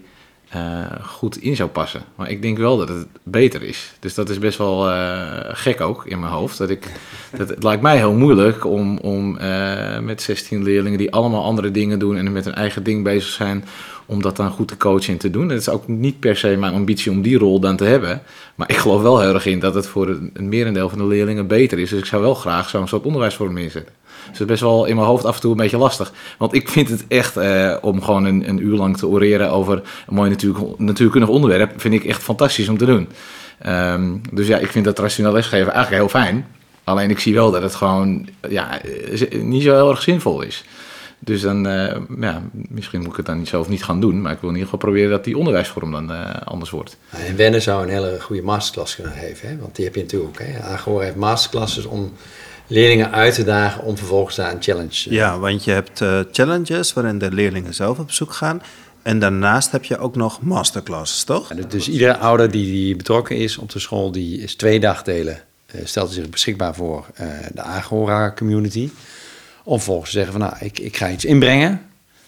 uh, 0.56 0.86
goed 1.02 1.38
in 1.38 1.56
zou 1.56 1.70
passen. 1.70 2.02
Maar 2.16 2.30
ik 2.30 2.42
denk 2.42 2.58
wel 2.58 2.78
dat 2.78 2.90
het 2.90 3.08
beter 3.24 3.64
is. 3.64 3.94
Dus 4.00 4.14
dat 4.14 4.30
is 4.30 4.40
best 4.40 4.58
wel 4.58 4.90
uh, 4.90 5.28
gek 5.40 5.82
ook 5.82 6.06
in 6.06 6.20
mijn 6.20 6.32
hoofd. 6.32 6.58
Dat 6.58 6.70
ik, 6.70 6.92
dat, 7.38 7.50
het 7.50 7.64
lijkt 7.64 7.82
mij 7.82 7.98
heel 7.98 8.14
moeilijk 8.14 8.66
om, 8.66 8.98
om 8.98 9.38
uh, 9.42 10.00
met 10.00 10.22
16 10.22 10.64
leerlingen 10.64 10.98
die 10.98 11.12
allemaal 11.12 11.44
andere 11.44 11.72
dingen 11.72 12.00
doen 12.00 12.18
en 12.18 12.32
met 12.32 12.46
hun 12.46 12.54
eigen 12.54 12.84
ding 12.84 13.04
bezig 13.04 13.32
zijn, 13.32 13.66
om 14.06 14.22
dat 14.22 14.36
dan 14.36 14.52
goed 14.52 14.68
te 14.68 14.78
coachen 14.78 15.14
en 15.14 15.20
te 15.20 15.30
doen. 15.30 15.50
Het 15.50 15.60
is 15.60 15.70
ook 15.70 15.88
niet 15.88 16.20
per 16.20 16.38
se 16.38 16.56
mijn 16.56 16.74
ambitie 16.74 17.12
om 17.12 17.22
die 17.22 17.38
rol 17.38 17.60
dan 17.60 17.76
te 17.76 17.86
hebben. 17.86 18.22
Maar 18.56 18.70
ik 18.70 18.78
geloof 18.78 19.02
wel 19.02 19.20
heel 19.20 19.34
erg 19.34 19.46
in 19.46 19.60
dat 19.60 19.74
het 19.74 19.88
voor 19.88 20.08
een 20.34 20.50
merendeel 20.50 20.90
van 20.90 20.98
de 20.98 21.08
leerlingen 21.08 21.48
beter 21.48 21.80
is. 21.80 21.90
Dus 21.90 22.00
ik 22.00 22.06
zou 22.06 22.22
wel 22.22 22.36
graag 22.36 22.70
zo'n 22.70 22.88
soort 22.88 23.04
onderwijsvorm 23.04 23.58
inzetten. 23.58 23.94
Dus 24.30 24.40
het 24.40 24.48
is 24.50 24.54
best 24.54 24.62
wel 24.62 24.86
in 24.86 24.96
mijn 24.96 25.08
hoofd 25.08 25.26
af 25.26 25.36
en 25.36 25.42
toe 25.42 25.52
een 25.52 25.58
beetje 25.58 25.78
lastig. 25.78 26.14
Want 26.38 26.54
ik 26.54 26.70
vind 26.70 26.90
het 26.90 27.06
echt, 27.08 27.38
eh, 27.38 27.76
om 27.82 28.02
gewoon 28.02 28.26
een, 28.26 28.50
een, 28.50 28.66
uur 28.66 28.78
lang 28.78 28.98
te 28.98 29.08
oreren 29.08 29.52
over 29.52 29.82
een 30.08 30.16
mooi 30.16 30.30
natuur, 30.30 30.56
natuurkundig 30.78 31.30
onderwerp, 31.30 31.82
vind 31.82 31.94
ik 31.94 32.04
echt 32.04 32.24
fantastisch 32.24 32.70
om 32.70 32.78
te 32.78 32.86
doen. 32.86 33.10
Um, 33.68 34.22
dus 34.32 34.48
ja, 34.48 34.58
ik 34.58 34.72
vind 34.72 34.86
dat 34.86 35.00
rationeel 35.00 35.32
lesgeven 35.32 35.74
eigenlijk 35.74 36.04
heel 36.04 36.22
fijn. 36.22 36.48
Alleen 36.84 37.10
ik 37.10 37.20
zie 37.20 37.34
wel 37.34 37.52
dat 37.52 37.62
het 37.62 37.76
gewoon 37.76 38.30
ja, 38.50 38.82
niet 39.42 39.64
zo 39.64 39.74
heel 39.74 39.90
erg 39.90 40.02
zinvol 40.02 40.42
is. 40.42 40.64
Dus 41.20 41.42
dan, 41.42 41.68
uh, 41.68 41.96
ja, 42.20 42.42
misschien 42.52 43.00
moet 43.00 43.10
ik 43.10 43.18
het 43.18 43.26
dan 43.26 43.46
zelf 43.46 43.70
niet 43.70 43.84
gaan 43.84 44.02
doen, 44.02 44.22
maar 44.22 44.32
ik 44.32 44.40
wil 44.40 44.50
in 44.50 44.56
ieder 44.56 44.70
geval 44.70 44.90
proberen 44.90 45.12
dat 45.12 45.24
die 45.24 45.38
onderwijsvorm 45.38 45.92
dan 45.92 46.12
anders 46.46 46.70
wordt. 46.70 46.98
En 47.10 47.36
Wennen 47.36 47.62
zou 47.62 47.84
een 47.84 47.90
hele 47.90 48.18
goede 48.22 48.42
masterclass 48.42 48.96
kunnen 48.96 49.14
geven, 49.14 49.50
hè? 49.50 49.58
want 49.58 49.76
die 49.76 49.86
heb 49.86 49.96
je 49.96 50.02
natuurlijk 50.02 50.32
ook. 50.32 50.48
Hè? 50.48 50.64
Agora 50.64 51.04
heeft 51.04 51.16
masterclasses 51.16 51.86
om 51.86 52.12
leerlingen 52.70 53.12
uit 53.12 53.34
te 53.34 53.44
dagen 53.44 53.84
om 53.84 53.98
vervolgens 53.98 54.36
daar 54.36 54.52
een 54.52 54.62
challenge... 54.62 55.14
Ja, 55.14 55.40
want 55.40 55.64
je 55.64 55.72
hebt 55.72 56.02
uh, 56.02 56.20
challenges 56.32 56.94
waarin 56.94 57.18
de 57.18 57.32
leerlingen 57.32 57.74
zelf 57.74 58.00
op 58.00 58.12
zoek 58.12 58.34
gaan. 58.34 58.62
En 59.02 59.20
daarnaast 59.20 59.72
heb 59.72 59.84
je 59.84 59.98
ook 59.98 60.16
nog 60.16 60.42
masterclasses, 60.42 61.24
toch? 61.24 61.54
Ja, 61.54 61.64
dus 61.68 61.90
iedere 61.90 62.18
ouder 62.18 62.52
die, 62.52 62.66
die 62.66 62.96
betrokken 62.96 63.36
is 63.36 63.58
op 63.58 63.72
de 63.72 63.80
school, 63.80 64.12
die 64.12 64.42
is 64.42 64.56
twee 64.56 64.80
dagdelen, 64.80 65.42
uh, 65.76 65.82
stelt 65.84 66.12
zich 66.12 66.30
beschikbaar 66.30 66.76
voor 66.76 67.06
uh, 67.22 67.28
de 67.54 67.62
Agora 67.62 68.34
community. 68.36 68.90
Om 69.64 69.76
vervolgens 69.76 70.12
te 70.12 70.18
zeggen 70.18 70.32
van 70.32 70.42
nou, 70.42 70.54
ik, 70.60 70.80
ik 70.80 70.98
ga 70.98 71.10
iets 71.10 71.26
inbrengen. 71.26 71.82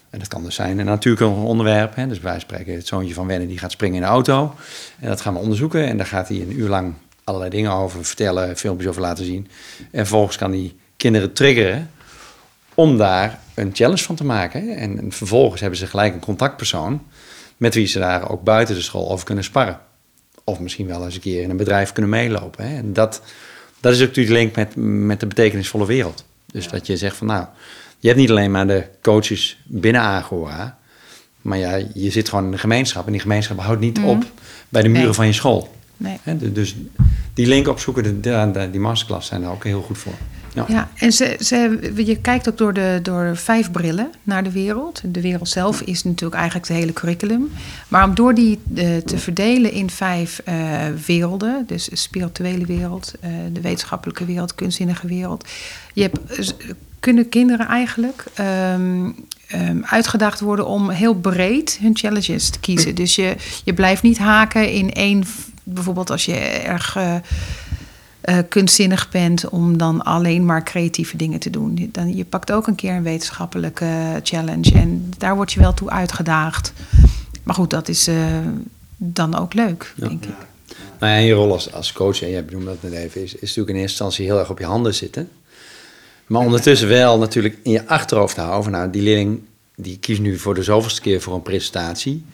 En 0.09 0.19
dat 0.19 0.27
kan 0.27 0.43
dus 0.43 0.55
zijn 0.55 0.79
een 0.79 0.85
natuurlijk 0.85 1.37
onderwerp. 1.37 1.95
Hè. 1.95 2.07
Dus 2.07 2.19
wij 2.19 2.39
spreken 2.39 2.73
het 2.73 2.87
zoontje 2.87 3.13
van 3.13 3.27
Wennen 3.27 3.47
die 3.47 3.57
gaat 3.57 3.71
springen 3.71 3.95
in 3.95 4.01
de 4.01 4.07
auto. 4.07 4.55
En 4.99 5.07
dat 5.07 5.21
gaan 5.21 5.33
we 5.33 5.39
onderzoeken. 5.39 5.87
En 5.87 5.97
daar 5.97 6.05
gaat 6.05 6.27
hij 6.27 6.37
een 6.37 6.59
uur 6.59 6.69
lang 6.69 6.93
allerlei 7.23 7.51
dingen 7.51 7.71
over 7.71 8.05
vertellen, 8.05 8.57
filmpjes 8.57 8.89
over 8.89 9.01
laten 9.01 9.25
zien. 9.25 9.47
En 9.77 10.05
vervolgens 10.05 10.37
kan 10.37 10.51
hij 10.51 10.75
kinderen 10.97 11.33
triggeren 11.33 11.91
om 12.75 12.97
daar 12.97 13.39
een 13.53 13.69
challenge 13.73 14.03
van 14.03 14.15
te 14.15 14.23
maken. 14.23 14.77
En, 14.77 14.97
en, 14.97 15.11
vervolgens 15.11 15.61
hebben 15.61 15.79
ze 15.79 15.87
gelijk 15.87 16.13
een 16.13 16.19
contactpersoon 16.19 17.03
met 17.57 17.73
wie 17.73 17.85
ze 17.85 17.99
daar 17.99 18.29
ook 18.29 18.43
buiten 18.43 18.75
de 18.75 18.81
school 18.81 19.11
over 19.11 19.25
kunnen 19.25 19.43
sparren. 19.43 19.79
Of 20.43 20.59
misschien 20.59 20.87
wel 20.87 21.05
eens 21.05 21.15
een 21.15 21.21
keer 21.21 21.43
in 21.43 21.49
een 21.49 21.57
bedrijf 21.57 21.91
kunnen 21.91 22.11
meelopen. 22.11 22.67
Hè. 22.67 22.77
En 22.77 22.93
dat, 22.93 23.21
dat 23.79 23.93
is 23.93 23.99
natuurlijk 23.99 24.27
de 24.27 24.33
link 24.33 24.55
met, 24.55 24.75
met 25.05 25.19
de 25.19 25.27
betekenisvolle 25.27 25.85
wereld. 25.85 26.25
Dus 26.45 26.67
dat 26.67 26.87
je 26.87 26.97
zegt 26.97 27.15
van 27.15 27.27
nou, 27.27 27.45
je 27.99 28.07
hebt 28.07 28.19
niet 28.19 28.29
alleen 28.29 28.51
maar 28.51 28.67
de 28.67 28.85
coaches 29.01 29.61
binnen 29.65 30.01
Agora, 30.01 30.77
maar 31.41 31.57
ja, 31.57 31.81
je 31.93 32.11
zit 32.11 32.29
gewoon 32.29 32.45
in 32.45 32.51
een 32.51 32.59
gemeenschap 32.59 33.05
en 33.05 33.11
die 33.11 33.21
gemeenschap 33.21 33.59
houdt 33.59 33.81
niet 33.81 33.97
mm 33.97 34.03
-hmm. 34.03 34.11
op 34.11 34.25
bij 34.69 34.81
de 34.81 34.87
muren 34.87 35.05
nee. 35.05 35.13
van 35.13 35.25
je 35.25 35.33
school. 35.33 35.75
Nee. 36.01 36.17
He, 36.23 36.51
dus 36.51 36.75
die 37.33 37.47
link 37.47 37.67
opzoeken, 37.67 38.21
de, 38.21 38.51
de, 38.51 38.69
die 38.71 38.79
masterclass 38.79 39.27
zijn 39.27 39.41
daar 39.41 39.51
ook 39.51 39.63
heel 39.63 39.81
goed 39.81 39.97
voor. 39.97 40.13
Ja, 40.53 40.65
ja 40.67 40.89
en 40.95 41.11
ze, 41.11 41.37
ze, 41.39 41.91
je 41.95 42.17
kijkt 42.17 42.49
ook 42.49 42.57
door, 42.57 42.73
de, 42.73 42.99
door 43.03 43.37
vijf 43.37 43.71
brillen 43.71 44.09
naar 44.23 44.43
de 44.43 44.51
wereld. 44.51 45.01
De 45.05 45.21
wereld 45.21 45.49
zelf 45.49 45.81
is 45.81 46.03
natuurlijk 46.03 46.39
eigenlijk 46.39 46.67
het 46.67 46.77
hele 46.77 46.93
curriculum. 46.93 47.51
Maar 47.87 48.03
om 48.03 48.15
door 48.15 48.33
die 48.33 48.59
uh, 48.73 48.97
te 48.97 49.17
verdelen 49.17 49.71
in 49.71 49.89
vijf 49.89 50.41
uh, 50.47 50.55
werelden, 51.05 51.63
dus 51.67 51.85
de 51.85 51.95
spirituele 51.95 52.65
wereld, 52.65 53.13
uh, 53.23 53.29
de 53.53 53.61
wetenschappelijke 53.61 54.25
wereld, 54.25 54.55
kunstzinnige 54.55 55.07
wereld. 55.07 55.47
Je 55.93 56.01
hebt, 56.01 56.53
kunnen 56.99 57.29
kinderen 57.29 57.67
eigenlijk 57.67 58.23
um, 58.73 59.15
um, 59.53 59.83
uitgedaagd 59.85 60.39
worden 60.39 60.67
om 60.67 60.89
heel 60.89 61.15
breed 61.15 61.77
hun 61.81 61.97
challenges 61.97 62.49
te 62.49 62.59
kiezen. 62.59 62.95
Dus 62.95 63.15
je, 63.15 63.35
je 63.63 63.73
blijft 63.73 64.03
niet 64.03 64.17
haken 64.17 64.71
in 64.71 64.93
één, 64.93 65.23
bijvoorbeeld 65.63 66.09
als 66.09 66.25
je 66.25 66.35
erg 66.35 66.95
uh, 66.95 68.37
kunstzinnig 68.49 69.09
bent 69.09 69.49
om 69.49 69.77
dan 69.77 70.03
alleen 70.03 70.45
maar 70.45 70.63
creatieve 70.63 71.17
dingen 71.17 71.39
te 71.39 71.49
doen. 71.49 71.89
Dan, 71.91 72.15
je 72.15 72.25
pakt 72.25 72.51
ook 72.51 72.67
een 72.67 72.75
keer 72.75 72.93
een 72.93 73.03
wetenschappelijke 73.03 74.19
challenge 74.23 74.71
en 74.71 75.13
daar 75.17 75.35
word 75.35 75.53
je 75.53 75.59
wel 75.59 75.73
toe 75.73 75.89
uitgedaagd. 75.89 76.73
Maar 77.43 77.55
goed, 77.55 77.69
dat 77.69 77.87
is 77.87 78.07
uh, 78.07 78.15
dan 78.97 79.37
ook 79.37 79.53
leuk, 79.53 79.93
ja. 79.95 80.07
denk 80.07 80.23
ik. 80.23 80.35
Nou 80.99 81.13
ja, 81.13 81.19
je 81.19 81.33
rol 81.33 81.51
als, 81.51 81.73
als 81.73 81.93
coach, 81.93 82.21
en 82.21 82.29
jij 82.29 82.45
benoemde 82.45 82.65
dat 82.65 82.91
net 82.91 82.99
even, 82.99 83.23
is, 83.23 83.33
is 83.33 83.41
natuurlijk 83.41 83.69
in 83.69 83.75
eerste 83.75 84.03
instantie 84.03 84.25
heel 84.25 84.39
erg 84.39 84.49
op 84.49 84.59
je 84.59 84.65
handen 84.65 84.93
zitten. 84.93 85.29
Maar 86.27 86.41
ondertussen 86.41 86.87
wel 86.87 87.17
natuurlijk 87.17 87.57
in 87.63 87.71
je 87.71 87.87
achterhoofd 87.87 88.35
houden 88.35 88.63
van 88.63 88.71
nou, 88.71 88.89
die 88.89 89.01
leerling 89.01 89.41
die 89.75 89.97
kiest 89.97 90.21
nu 90.21 90.37
voor 90.37 90.55
de 90.55 90.63
zoveelste 90.63 91.01
keer 91.01 91.21
voor 91.21 91.33
een 91.33 91.41
presentatie 91.41 92.25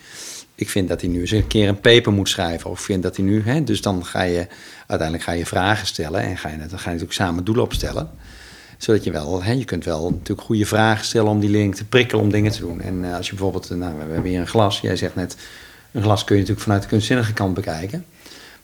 ik 0.58 0.70
vind 0.70 0.88
dat 0.88 1.02
hij 1.02 1.10
nu 1.10 1.20
eens 1.20 1.32
een 1.32 1.48
keer 1.48 1.68
een 1.68 1.80
paper 1.80 2.12
moet 2.12 2.30
schrijven. 2.30 2.70
Of 2.70 2.82
vind 2.82 3.04
dat 3.04 3.16
hij 3.16 3.26
nu. 3.26 3.42
Hè, 3.46 3.64
dus 3.64 3.82
dan 3.82 4.06
ga 4.06 4.22
je 4.22 4.48
uiteindelijk 4.88 5.30
ga 5.30 5.34
je 5.34 5.46
vragen 5.46 5.88
stellen. 5.88 6.22
En 6.22 6.38
ga 6.38 6.50
je, 6.50 6.58
dan 6.58 6.68
ga 6.70 6.76
je 6.76 6.86
natuurlijk 6.86 7.14
samen 7.14 7.44
doelen 7.44 7.64
opstellen. 7.64 8.10
Zodat 8.78 9.04
je 9.04 9.12
wel, 9.12 9.44
hè, 9.44 9.52
je 9.52 9.66
kunt 9.66 9.86
wel 9.86 10.10
natuurlijk 10.10 10.42
goede 10.42 10.66
vragen 10.66 11.06
stellen 11.06 11.30
om 11.30 11.40
die 11.40 11.50
leerling 11.50 11.76
te 11.76 11.86
prikkelen 11.86 12.24
om 12.24 12.32
dingen 12.32 12.52
te 12.52 12.60
doen. 12.60 12.82
En 12.82 13.04
uh, 13.04 13.16
als 13.16 13.26
je 13.26 13.32
bijvoorbeeld, 13.32 13.70
nou, 13.70 13.94
we 14.08 14.14
hebben 14.14 14.32
hier 14.32 14.40
een 14.40 14.48
glas. 14.48 14.80
Jij 14.80 14.96
zegt 14.96 15.16
net, 15.16 15.38
een 15.92 16.02
glas 16.02 16.24
kun 16.24 16.36
je 16.36 16.42
natuurlijk 16.42 16.66
vanuit 16.66 16.84
de 16.84 16.90
kunstzinnige 16.90 17.34
kant 17.34 17.54
bekijken. 17.54 18.06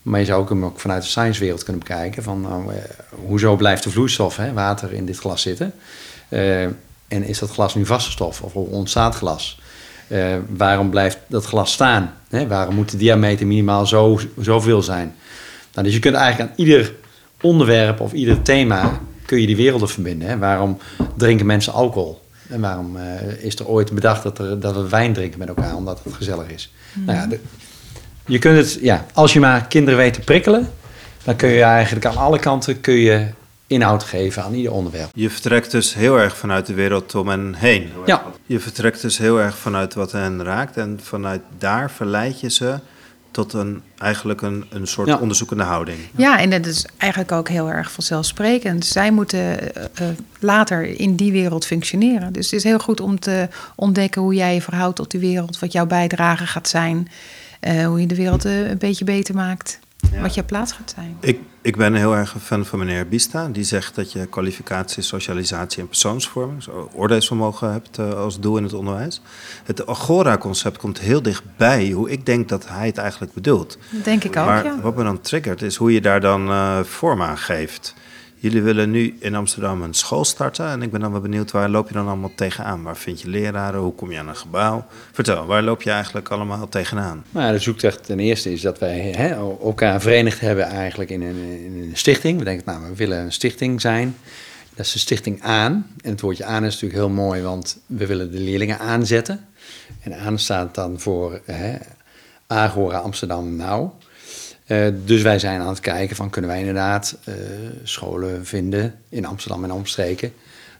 Maar 0.01 0.19
je 0.19 0.25
zou 0.25 0.41
ook 0.41 0.49
hem 0.49 0.65
ook 0.65 0.79
vanuit 0.79 1.01
de 1.01 1.09
sciencewereld 1.09 1.63
kunnen 1.63 1.83
bekijken. 1.83 2.23
Van 2.23 2.41
nou, 2.41 2.73
uh, 2.73 2.77
hoezo 3.27 3.55
blijft 3.55 3.83
de 3.83 3.89
vloeistof, 3.89 4.37
hè, 4.37 4.53
water, 4.53 4.93
in 4.93 5.05
dit 5.05 5.17
glas 5.17 5.41
zitten? 5.41 5.73
En 7.07 7.23
is 7.23 7.39
dat 7.39 7.49
glas 7.49 7.75
nu 7.75 7.85
vaste 7.85 8.11
stof 8.11 8.41
of 8.41 8.55
ontstaat 8.55 9.15
glas? 9.15 9.61
Uh, 10.13 10.35
waarom 10.49 10.89
blijft 10.89 11.17
dat 11.27 11.45
glas 11.45 11.71
staan? 11.71 12.13
Hè? 12.29 12.47
Waarom 12.47 12.75
moet 12.75 12.91
de 12.91 12.97
diameter 12.97 13.47
minimaal 13.47 13.85
zo, 13.85 14.19
zoveel 14.39 14.81
zijn? 14.81 15.15
Nou, 15.73 15.85
dus 15.85 15.95
je 15.95 16.01
kunt 16.01 16.15
eigenlijk 16.15 16.49
aan 16.49 16.55
ieder 16.57 16.93
onderwerp 17.41 17.99
of 17.99 18.11
ieder 18.11 18.41
thema 18.41 18.99
kun 19.25 19.41
je 19.41 19.47
die 19.47 19.55
werelden 19.55 19.89
verbinden. 19.89 20.27
Hè? 20.27 20.37
Waarom 20.37 20.77
drinken 21.17 21.45
mensen 21.45 21.73
alcohol? 21.73 22.21
En 22.49 22.61
waarom 22.61 22.95
uh, 22.95 23.03
is 23.39 23.55
er 23.55 23.67
ooit 23.67 23.91
bedacht 23.91 24.23
dat, 24.23 24.39
er, 24.39 24.59
dat 24.59 24.75
we 24.75 24.89
wijn 24.89 25.13
drinken 25.13 25.39
met 25.39 25.47
elkaar, 25.47 25.75
omdat 25.75 26.01
het 26.03 26.13
gezellig 26.13 26.49
is? 26.49 26.73
Mm. 26.93 27.05
Nou 27.05 27.17
ja, 27.17 27.27
de, 27.27 27.39
je 28.25 28.39
kunt 28.39 28.57
het, 28.57 28.77
ja, 28.81 29.05
als 29.13 29.33
je 29.33 29.39
maar 29.39 29.67
kinderen 29.67 29.99
weet 29.99 30.13
te 30.13 30.19
prikkelen, 30.19 30.69
dan 31.23 31.35
kun 31.35 31.49
je 31.49 31.61
eigenlijk 31.61 32.05
aan 32.05 32.17
alle 32.17 32.39
kanten 32.39 32.81
kun 32.81 32.93
je 32.93 33.27
inhoud 33.67 34.03
geven 34.03 34.43
aan 34.43 34.53
ieder 34.53 34.71
onderwerp. 34.71 35.09
Je 35.13 35.29
vertrekt 35.29 35.71
dus 35.71 35.93
heel 35.93 36.19
erg 36.19 36.37
vanuit 36.37 36.65
de 36.65 36.73
wereld 36.73 37.15
om 37.15 37.27
hen 37.27 37.55
heen. 37.57 37.89
Ja. 38.05 38.23
Je 38.45 38.59
vertrekt 38.59 39.01
dus 39.01 39.17
heel 39.17 39.39
erg 39.39 39.57
vanuit 39.57 39.93
wat 39.93 40.11
hen 40.11 40.43
raakt 40.43 40.77
en 40.77 40.99
vanuit 41.01 41.41
daar 41.57 41.91
verleid 41.91 42.39
je 42.39 42.49
ze 42.49 42.79
tot 43.31 43.53
een, 43.53 43.81
eigenlijk 43.97 44.41
een, 44.41 44.65
een 44.69 44.87
soort 44.87 45.07
ja. 45.07 45.17
onderzoekende 45.17 45.63
houding. 45.63 45.97
Ja, 46.15 46.39
en 46.39 46.49
dat 46.49 46.65
is 46.65 46.85
eigenlijk 46.97 47.31
ook 47.31 47.49
heel 47.49 47.69
erg 47.69 47.91
vanzelfsprekend. 47.91 48.85
Zij 48.85 49.11
moeten 49.11 49.39
uh, 49.39 49.83
uh, 50.01 50.07
later 50.39 50.99
in 50.99 51.15
die 51.15 51.31
wereld 51.31 51.65
functioneren. 51.65 52.33
Dus 52.33 52.45
het 52.45 52.53
is 52.53 52.63
heel 52.63 52.79
goed 52.79 52.99
om 52.99 53.19
te 53.19 53.47
ontdekken 53.75 54.21
hoe 54.21 54.33
jij 54.33 54.53
je 54.53 54.61
verhoudt 54.61 54.95
tot 54.95 55.11
die 55.11 55.19
wereld, 55.19 55.59
wat 55.59 55.71
jouw 55.71 55.85
bijdrage 55.85 56.47
gaat 56.47 56.67
zijn, 56.67 57.07
uh, 57.61 57.85
hoe 57.85 58.01
je 58.01 58.07
de 58.07 58.15
wereld 58.15 58.43
een 58.43 58.77
beetje 58.77 59.05
beter 59.05 59.35
maakt. 59.35 59.79
Ja. 60.11 60.21
Wat 60.21 60.33
je 60.33 60.43
plaats 60.43 60.71
gaat 60.71 60.93
zijn. 60.95 61.17
Ik, 61.19 61.39
ik 61.61 61.77
ben 61.77 61.93
heel 61.93 62.15
erg 62.15 62.33
een 62.33 62.39
fan 62.39 62.65
van 62.65 62.79
meneer 62.79 63.07
Bista. 63.07 63.47
Die 63.47 63.63
zegt 63.63 63.95
dat 63.95 64.11
je 64.11 64.25
kwalificatie, 64.25 65.03
socialisatie 65.03 65.81
en 65.81 65.87
persoonsvorming, 65.87 66.63
zo 66.63 66.89
oordeelsvermogen 66.93 67.71
hebt 67.71 67.97
uh, 67.99 68.13
als 68.13 68.39
doel 68.39 68.57
in 68.57 68.63
het 68.63 68.73
onderwijs. 68.73 69.21
Het 69.63 69.87
Agora-concept 69.87 70.77
komt 70.77 70.99
heel 70.99 71.21
dichtbij 71.21 71.89
hoe 71.89 72.09
ik 72.09 72.25
denk 72.25 72.49
dat 72.49 72.67
hij 72.67 72.87
het 72.87 72.97
eigenlijk 72.97 73.33
bedoelt. 73.33 73.77
Dat 73.91 74.03
denk 74.03 74.23
ik 74.23 74.37
ook, 74.37 74.45
maar 74.45 74.65
ja. 74.65 74.81
wat 74.81 74.95
me 74.95 75.03
dan 75.03 75.21
triggert 75.21 75.61
is 75.61 75.75
hoe 75.75 75.93
je 75.93 76.01
daar 76.01 76.21
dan 76.21 76.49
uh, 76.49 76.79
vorm 76.83 77.21
aan 77.21 77.37
geeft. 77.37 77.93
Jullie 78.43 78.61
willen 78.61 78.91
nu 78.91 79.15
in 79.19 79.35
Amsterdam 79.35 79.81
een 79.81 79.93
school 79.93 80.25
starten. 80.25 80.67
En 80.67 80.81
ik 80.81 80.91
ben 80.91 80.99
dan 80.99 81.11
wel 81.11 81.21
benieuwd, 81.21 81.51
waar 81.51 81.69
loop 81.69 81.87
je 81.87 81.93
dan 81.93 82.07
allemaal 82.07 82.31
tegenaan? 82.35 82.83
Waar 82.83 82.97
vind 82.97 83.21
je 83.21 83.29
leraren? 83.29 83.79
Hoe 83.79 83.93
kom 83.93 84.11
je 84.11 84.19
aan 84.19 84.27
een 84.27 84.35
gebouw? 84.35 84.85
Vertel, 85.11 85.45
waar 85.45 85.63
loop 85.63 85.81
je 85.81 85.91
eigenlijk 85.91 86.29
allemaal 86.29 86.69
tegenaan? 86.69 87.23
Nou, 87.29 87.51
de 87.51 87.59
zoektocht 87.59 88.05
ten 88.05 88.19
eerste 88.19 88.51
is 88.51 88.61
dat 88.61 88.79
wij 88.79 88.99
hè, 88.99 89.29
elkaar 89.61 90.01
verenigd 90.01 90.39
hebben 90.39 90.65
eigenlijk 90.65 91.09
in 91.09 91.21
een, 91.21 91.63
in 91.65 91.81
een 91.81 91.97
stichting. 91.97 92.37
We 92.39 92.43
denken, 92.43 92.63
nou, 92.65 92.89
we 92.89 92.95
willen 92.95 93.17
een 93.17 93.31
stichting 93.31 93.81
zijn. 93.81 94.15
Dat 94.75 94.85
is 94.85 94.91
de 94.91 94.99
stichting 94.99 95.41
aan. 95.41 95.87
En 96.01 96.11
het 96.11 96.21
woordje 96.21 96.45
aan 96.45 96.65
is 96.65 96.73
natuurlijk 96.73 96.99
heel 96.99 97.09
mooi, 97.09 97.41
want 97.41 97.79
we 97.85 98.07
willen 98.07 98.31
de 98.31 98.39
leerlingen 98.39 98.79
aanzetten. 98.79 99.45
En 100.01 100.19
aan 100.19 100.39
staat 100.39 100.75
dan 100.75 100.99
voor 100.99 101.41
hè, 101.45 101.77
Agora 102.47 102.97
Amsterdam 102.97 103.55
Nou. 103.55 103.89
Uh, 104.73 104.87
dus 105.05 105.21
wij 105.21 105.39
zijn 105.39 105.61
aan 105.61 105.67
het 105.67 105.79
kijken 105.79 106.15
van 106.15 106.29
kunnen 106.29 106.49
wij 106.49 106.59
inderdaad 106.59 107.17
uh, 107.25 107.35
scholen 107.83 108.45
vinden 108.45 108.95
in 109.09 109.25
Amsterdam 109.25 109.63
en 109.63 109.71
omstreken 109.71 110.33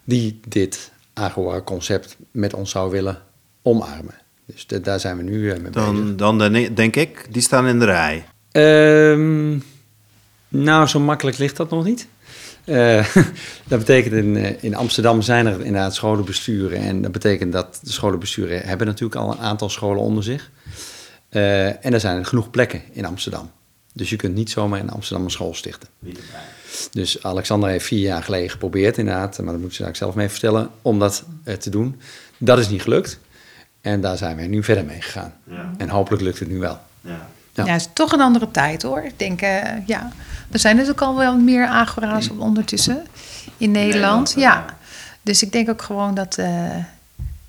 die 0.04 0.40
dit 0.48 0.92
Agora-concept 1.14 2.18
met 2.32 2.54
ons 2.54 2.72
zou 2.72 2.92
willen 2.92 3.22
omarmen. 3.62 4.14
Dus 4.46 4.68
de, 4.68 4.82
daar 4.82 5.00
zijn 5.00 5.18
we 5.18 5.24
nu 5.24 5.38
uh, 5.38 5.58
mee 5.58 5.72
dan, 5.72 6.02
bezig. 6.02 6.16
Dan 6.16 6.74
denk 6.74 6.96
ik, 6.96 7.28
die 7.30 7.42
staan 7.42 7.68
in 7.68 7.80
de 7.80 7.86
rij. 7.86 8.26
Um, 9.12 9.64
nou, 10.48 10.88
zo 10.88 11.00
makkelijk 11.00 11.38
ligt 11.38 11.58
dat 11.58 11.70
nog 11.70 11.84
niet. 11.84 12.08
dat 13.68 13.80
betekent 13.80 14.14
in, 14.14 14.62
in 14.62 14.76
Amsterdam 14.76 15.22
zijn 15.22 15.46
er 15.46 15.66
inderdaad 15.66 15.96
scholenbesturen. 15.96 16.80
En 16.80 17.02
dat 17.02 17.12
betekent 17.12 17.52
dat 17.52 17.80
de 17.84 17.92
scholenbesturen 17.92 18.62
hebben 18.62 18.88
natuurlijk 18.88 19.22
al 19.22 19.32
een 19.32 19.40
aantal 19.40 19.70
scholen 19.70 20.02
onder 20.02 20.24
zich. 20.24 20.52
en 21.30 21.94
er 21.94 22.00
zijn 22.00 22.26
genoeg 22.26 22.50
plekken 22.50 22.82
in 22.92 23.06
Amsterdam. 23.06 23.52
Dus 23.94 24.10
je 24.10 24.16
kunt 24.16 24.36
niet 24.36 24.50
zomaar 24.50 24.80
in 24.80 24.90
Amsterdam 24.90 25.26
een 25.26 25.32
school 25.32 25.54
stichten. 25.54 25.90
Dus 26.92 27.24
Alexander 27.24 27.70
heeft 27.70 27.86
vier 27.86 28.00
jaar 28.00 28.24
geleden 28.24 28.50
geprobeerd, 28.50 28.98
inderdaad, 28.98 29.40
maar 29.40 29.54
dat 29.54 29.62
moet 29.62 29.74
ze 29.74 29.90
zelf 29.92 30.16
mee 30.16 30.30
vertellen, 30.30 30.70
om 30.82 31.00
dat 31.00 31.24
uh, 31.46 31.54
te 31.54 31.70
doen. 31.70 32.00
Dat 32.38 32.60
is 32.60 32.70
niet 32.70 32.82
gelukt. 32.82 33.20
En 33.82 34.02
daar 34.02 34.18
zijn 34.18 34.36
wij 34.36 34.48
nu 34.48 34.64
verder 34.64 34.86
mee 34.86 35.02
gegaan. 35.02 35.34
Ja. 35.44 35.72
En 35.78 35.90
hopelijk 35.90 36.22
lukt 36.22 36.40
het 36.40 36.50
nu 36.50 36.60
wel. 36.60 36.80
Ja. 37.02 37.28
Ja. 37.54 37.66
ja, 37.66 37.72
het 37.72 37.82
is 37.82 37.90
toch 37.94 38.12
een 38.12 38.22
andere 38.22 38.52
tijd 38.52 38.82
hoor. 38.82 39.04
Ik 39.04 39.20
denk, 39.20 39.42
uh, 39.42 39.88
ja, 39.88 40.12
er 40.52 40.60
zijn 40.60 40.76
natuurlijk 40.76 41.02
al 41.02 41.18
wel 41.18 41.38
meer 41.38 41.66
agora's 41.66 42.30
ondertussen 42.38 43.06
in 43.58 43.72
Nederland. 43.72 44.34
Ja, 44.38 44.66
dus 45.22 45.44
ik 45.44 45.52
denk 45.52 45.70
ook 45.70 45.82
gewoon 45.82 46.16
dat, 46.16 46.38
uh, 46.38 46.76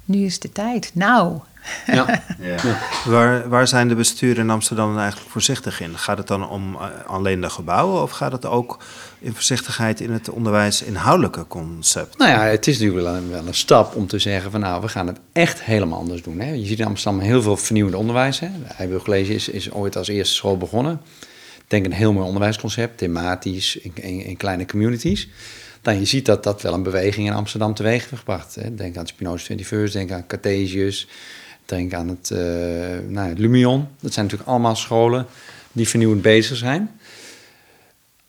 nu 0.05 0.25
is 0.25 0.39
de 0.39 0.53
tijd. 0.53 0.91
Nou. 0.95 1.39
Ja. 1.87 2.07
Ja. 2.41 2.57
Waar, 3.05 3.49
waar 3.49 3.69
zijn 3.69 3.89
de 3.89 3.95
besturen 3.95 4.45
in 4.45 4.51
Amsterdam 4.51 4.89
dan 4.93 5.01
eigenlijk 5.01 5.31
voorzichtig 5.31 5.81
in? 5.81 5.99
Gaat 5.99 6.19
het 6.19 6.27
dan 6.27 6.49
om 6.49 6.75
eh, 6.75 6.87
alleen 7.07 7.41
de 7.41 7.51
gebouwen 7.51 8.03
of 8.03 8.11
gaat 8.11 8.33
het 8.33 8.47
ook 8.47 8.79
in 9.19 9.33
voorzichtigheid 9.33 10.01
in 10.01 10.11
het 10.11 10.31
onderwijs 10.31 10.83
inhoudelijke 10.83 11.47
concept? 11.47 12.19
Nou 12.19 12.31
ja, 12.31 12.45
het 12.45 12.67
is 12.67 12.79
natuurlijk 12.79 13.07
wel 13.07 13.17
een, 13.17 13.31
wel 13.31 13.47
een 13.47 13.55
stap 13.55 13.95
om 13.95 14.07
te 14.07 14.19
zeggen 14.19 14.51
van 14.51 14.61
nou, 14.61 14.81
we 14.81 14.89
gaan 14.89 15.07
het 15.07 15.19
echt 15.33 15.63
helemaal 15.63 15.99
anders 15.99 16.23
doen. 16.23 16.41
Hè. 16.41 16.53
Je 16.53 16.67
ziet 16.67 16.79
in 16.79 16.87
Amsterdam 16.87 17.21
heel 17.21 17.43
veel 17.43 17.57
vernieuwend 17.57 17.97
onderwijs. 17.97 18.41
Hè. 18.41 18.49
De 18.79 19.01
College 19.05 19.35
is, 19.35 19.49
is 19.49 19.71
ooit 19.71 19.97
als 19.97 20.09
eerste 20.09 20.35
school 20.35 20.57
begonnen. 20.57 21.01
Ik 21.57 21.71
denk 21.71 21.85
een 21.85 21.93
heel 21.93 22.13
mooi 22.13 22.27
onderwijsconcept, 22.27 22.99
thematisch, 22.99 23.77
in, 23.77 23.93
in, 23.95 24.25
in 24.25 24.37
kleine 24.37 24.67
communities. 24.67 25.29
Dan 25.83 25.99
je 25.99 26.05
ziet 26.05 26.27
dat 26.27 26.43
dat 26.43 26.63
wel 26.63 26.75
een 26.75 26.83
beweging 26.83 27.27
in 27.27 27.35
Amsterdam 27.35 27.75
teweeg 27.75 28.01
heeft 28.11 28.19
gebracht. 28.19 28.55
Hè. 28.55 28.75
Denk 28.75 28.97
aan 28.97 29.07
Spinoza 29.07 29.55
21st, 29.55 29.93
denk 29.93 30.11
aan 30.11 30.27
Cartesius, 30.27 31.09
denk 31.65 31.95
aan 31.95 32.09
het, 32.09 32.31
uh, 32.33 32.39
nou, 33.09 33.29
het 33.29 33.39
Lumion. 33.39 33.89
Dat 34.01 34.13
zijn 34.13 34.25
natuurlijk 34.25 34.51
allemaal 34.51 34.77
scholen 34.77 35.27
die 35.73 35.89
vernieuwend 35.89 36.23
bezig 36.23 36.57
zijn. 36.57 36.91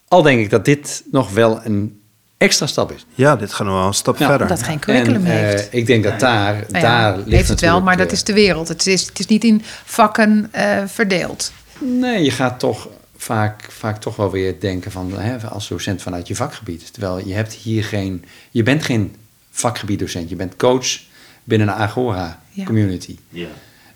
Al 0.08 0.22
denk 0.22 0.40
ik 0.40 0.50
dat 0.50 0.66
dit 0.66 1.04
nog 1.12 1.32
wel 1.32 1.66
een 1.66 2.02
extra 2.38 2.68
stap 2.68 2.92
is. 2.92 3.06
Ja, 3.14 3.36
dit 3.36 3.54
gaat 3.54 3.68
nog 3.68 3.76
wel 3.76 3.88
een 3.88 3.94
stap 3.94 4.18
Ja, 4.18 4.28
verder. 4.28 4.48
Dat 4.48 4.64
geen 4.64 4.80
curriculum 4.80 5.26
En, 5.26 5.32
eh, 5.32 5.38
heeft. 5.38 5.68
ik 5.72 5.86
denk 5.86 6.04
dat 6.04 6.20
daar, 6.20 6.54
Nou 6.54 6.66
ja, 6.72 6.82
daar 6.82 7.18
ligt 7.18 7.30
heeft 7.30 7.50
het 7.50 7.62
wel, 7.62 7.82
maar 7.82 7.98
dat 7.98 8.08
eh, 8.08 8.14
is 8.14 8.24
de 8.24 8.34
wereld. 8.34 8.68
Het 8.68 8.88
is, 8.88 9.06
het 9.06 9.20
is 9.20 9.26
niet 9.26 9.44
in 9.44 9.62
vakken 9.86 10.48
eh, 10.52 10.84
verdeeld. 10.86 11.52
Nee, 11.80 12.24
je 12.24 12.32
gaat 12.32 12.60
toch 12.60 12.88
vaak, 13.18 13.68
vaak 13.70 14.02
toch 14.02 14.16
wel 14.16 14.32
weer 14.32 14.60
denken 14.60 14.92
van 14.92 15.20
hè, 15.20 15.38
als 15.48 15.68
docent 15.68 16.02
vanuit 16.02 16.28
je 16.28 16.36
vakgebied. 16.36 16.94
Terwijl 16.94 17.28
je 17.28 17.34
hebt 17.34 17.54
hier 17.54 17.84
geen, 17.84 18.26
je 18.52 18.64
bent 18.64 18.84
geen 18.84 19.16
vakgebieddocent, 19.52 20.30
je 20.30 20.36
bent 20.36 20.56
coach 20.56 21.00
binnen 21.46 21.68
een 21.68 21.74
Agora 21.74 22.40
Ja. 22.50 22.64
community. 22.64 23.18
Ja. 23.30 23.48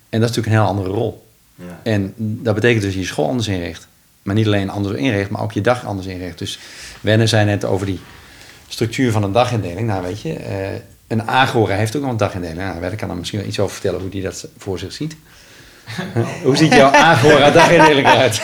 En 0.09 0.19
dat 0.19 0.29
is 0.29 0.35
natuurlijk 0.35 0.47
een 0.47 0.61
heel 0.61 0.75
andere 0.75 0.89
rol. 0.89 1.27
Ja. 1.55 1.79
En 1.83 2.13
dat 2.17 2.55
betekent 2.55 2.81
dus 2.81 2.83
dat 2.85 2.93
je 2.93 2.99
je 2.99 3.13
school 3.13 3.27
anders 3.27 3.47
inricht. 3.47 3.87
Maar 4.21 4.35
niet 4.35 4.45
alleen 4.45 4.69
anders 4.69 4.97
inricht, 4.97 5.29
maar 5.29 5.41
ook 5.41 5.51
je 5.51 5.61
dag 5.61 5.85
anders 5.85 6.07
inricht. 6.07 6.37
Dus 6.37 6.59
Wenne 7.01 7.27
zei 7.27 7.45
net 7.45 7.65
over 7.65 7.85
die 7.85 7.99
structuur 8.67 9.11
van 9.11 9.23
een 9.23 9.31
dagindeling. 9.31 9.87
Nou 9.87 10.01
weet 10.01 10.21
je, 10.21 10.33
eh, 10.33 10.69
een 11.07 11.27
Agora 11.27 11.75
heeft 11.75 11.95
ook 11.95 12.01
nog 12.01 12.11
een 12.11 12.17
dagindeling. 12.17 12.59
Nou, 12.59 12.95
kan 12.95 13.09
er 13.09 13.15
misschien 13.15 13.39
wel 13.39 13.47
iets 13.47 13.59
over 13.59 13.73
vertellen 13.73 14.01
hoe 14.01 14.09
die 14.09 14.21
dat 14.21 14.47
voor 14.57 14.79
zich 14.79 14.93
ziet. 14.93 15.15
hoe 16.43 16.57
ziet 16.57 16.73
jouw 16.73 16.91
Agora 16.91 17.49
dagindeling 17.49 18.07
eruit? 18.07 18.41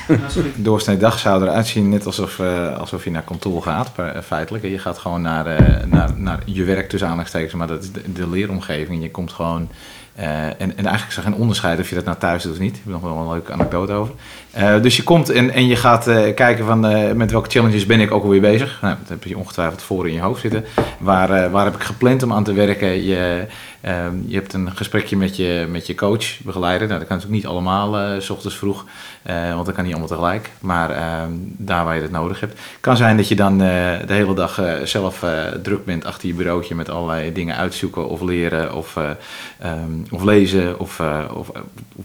Doorsnee 0.64 0.96
dag 0.96 1.18
zou 1.18 1.42
eruit 1.42 1.66
zien 1.66 1.88
net 1.88 2.06
alsof, 2.06 2.38
eh, 2.38 2.78
alsof 2.78 3.04
je 3.04 3.10
naar 3.10 3.22
kantoor 3.22 3.62
gaat, 3.62 3.90
eh, 3.96 4.20
feitelijk. 4.24 4.64
Je 4.64 4.78
gaat 4.78 4.98
gewoon 4.98 5.22
naar, 5.22 5.46
eh, 5.46 5.84
naar, 5.86 6.10
naar 6.16 6.38
je 6.44 6.64
werk 6.64 6.88
tussen 6.88 7.08
aanhalingstekens, 7.08 7.54
maar 7.54 7.66
dat 7.66 7.82
is 7.82 7.90
de, 8.14 8.28
leeromgeving. 8.28 9.02
Je 9.02 9.10
komt 9.10 9.32
gewoon... 9.32 9.68
en, 10.14 10.56
en 10.58 10.74
eigenlijk 10.76 11.08
is 11.08 11.16
er 11.16 11.22
geen 11.22 11.34
onderscheid 11.34 11.78
of 11.80 11.88
je 11.88 11.94
dat 11.94 12.04
nou 12.04 12.18
thuis 12.18 12.42
doet 12.42 12.52
of 12.52 12.58
niet. 12.58 12.76
Ik 12.76 12.82
heb 12.84 12.92
nog 12.92 13.02
wel 13.02 13.16
een 13.16 13.30
leuke 13.30 13.52
anekdote 13.52 13.92
over. 13.92 14.14
Eh, 14.52 14.82
dus 14.82 14.96
je 14.96 15.02
komt 15.02 15.30
en, 15.30 15.50
en 15.50 15.66
je 15.66 15.76
gaat 15.76 16.06
eh, 16.06 16.34
kijken 16.34 16.64
van 16.64 16.86
eh, 16.86 17.12
met 17.12 17.30
welke 17.30 17.50
challenges 17.50 17.86
ben 17.86 18.00
ik 18.00 18.10
ook 18.12 18.22
alweer 18.22 18.40
bezig. 18.40 18.78
Nou, 18.82 18.96
dat 19.00 19.08
heb 19.08 19.24
je 19.24 19.38
ongetwijfeld 19.38 19.82
voor 19.82 20.08
in 20.08 20.14
je 20.14 20.20
hoofd 20.20 20.40
zitten. 20.40 20.64
Waar, 20.98 21.50
waar 21.50 21.64
heb 21.64 21.74
ik 21.74 21.82
gepland 21.82 22.22
om 22.22 22.32
aan 22.32 22.44
te 22.44 22.52
werken? 22.52 23.04
Je, 23.04 23.46
ehm, 23.80 24.14
je 24.26 24.34
hebt 24.34 24.52
een 24.52 24.76
gesprekje 24.76 25.16
met 25.16 25.36
je, 25.36 25.66
met 25.70 25.86
je 25.86 25.94
coach, 25.94 26.40
begeleider. 26.40 26.86
Nou, 26.86 26.98
dat 26.98 27.08
kan 27.08 27.16
natuurlijk 27.16 27.42
niet 27.42 27.52
allemaal 27.52 28.20
s 28.20 28.30
ochtends 28.30 28.56
vroeg, 28.56 28.84
want 29.54 29.66
dat 29.66 29.74
kan 29.74 29.84
niet 29.84 29.92
allemaal 29.92 30.16
tegelijk. 30.16 30.50
Maar 30.60 30.90
ehm, 30.90 31.30
daar 31.40 31.84
waar 31.84 31.94
je 31.94 32.02
het 32.02 32.10
nodig 32.10 32.40
hebt. 32.40 32.60
kan 32.80 32.96
zijn 32.96 33.16
dat 33.16 33.28
je 33.28 33.36
dan 33.36 33.58
de 33.58 34.04
hele 34.06 34.34
dag 34.34 34.60
zelf 34.84 35.24
druk 35.62 35.84
bent 35.84 36.04
achter 36.04 36.28
je 36.28 36.34
bureautje 36.34 36.74
met 36.74 36.90
allerlei 36.90 37.32
dingen 37.32 37.56
uitzoeken 37.56 38.08
of 38.08 38.20
leren 38.20 38.74
of, 38.74 38.96
eh, 38.96 39.10
ehm, 39.58 39.92
of 40.10 40.22
lezen 40.22 40.78
of, 40.78 41.00
of, 41.34 41.50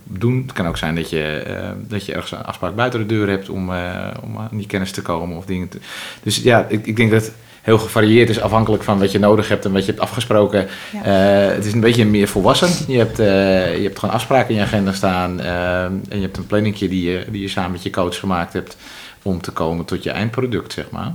doen. 0.04 0.42
Het 0.42 0.54
kan 0.54 0.68
ook 0.68 0.78
zijn 0.78 0.96
dat 0.96 1.10
je, 1.10 1.44
dat 1.88 2.06
je 2.06 2.14
ergens 2.14 2.35
een 2.36 2.46
afspraak 2.46 2.76
buiten 2.76 3.00
de 3.00 3.06
deur 3.06 3.30
hebt 3.30 3.50
om, 3.50 3.74
eh, 3.74 4.08
om 4.24 4.38
aan 4.38 4.50
die 4.52 4.68
kennis 4.68 4.92
te 4.92 5.02
komen 5.02 5.38
of 5.38 5.46
dingen 5.46 5.70
te... 5.70 5.80
Dus 6.24 6.38
ja, 6.38 6.66
ik, 6.70 6.86
ik 6.86 6.96
denk 6.96 7.12
dat 7.12 7.32
heel 7.62 7.78
gevarieerd 7.78 8.30
is 8.30 8.42
afhankelijk 8.42 8.84
van 8.84 9.00
wat 9.00 9.12
je 9.12 9.20
nodig 9.20 9.48
hebt 9.48 9.66
en 9.66 9.72
wat 9.72 9.86
je 9.86 9.92
hebt 9.92 10.04
afgesproken. 10.04 10.68
Ja. 10.92 11.04
Eh, 11.04 11.56
het 11.56 11.66
is 11.66 11.74
een 11.74 11.80
beetje 11.80 12.06
meer 12.06 12.28
volwassen. 12.28 12.70
Je 12.94 12.98
hebt, 12.98 13.20
eh, 13.20 13.78
je 13.78 13.84
hebt 13.84 14.00
gewoon 14.00 14.16
afspraken 14.16 14.50
in 14.50 14.56
je 14.56 14.62
agenda 14.62 14.92
staan 14.94 15.40
en 15.40 16.02
je 16.10 16.22
hebt 16.22 16.38
een 16.38 16.48
planningje 16.48 16.90
die 16.90 17.12
je, 17.12 17.26
die 17.30 17.42
je 17.42 17.48
samen 17.48 17.72
met 17.72 17.84
je 17.84 17.90
coach 17.90 18.20
gemaakt 18.20 18.54
hebt 18.54 18.78
om 19.22 19.42
te 19.42 19.52
komen 19.52 19.86
tot 19.86 20.04
je 20.04 20.10
eindproduct, 20.10 20.74
zeg 20.74 20.90
maar. 20.90 21.14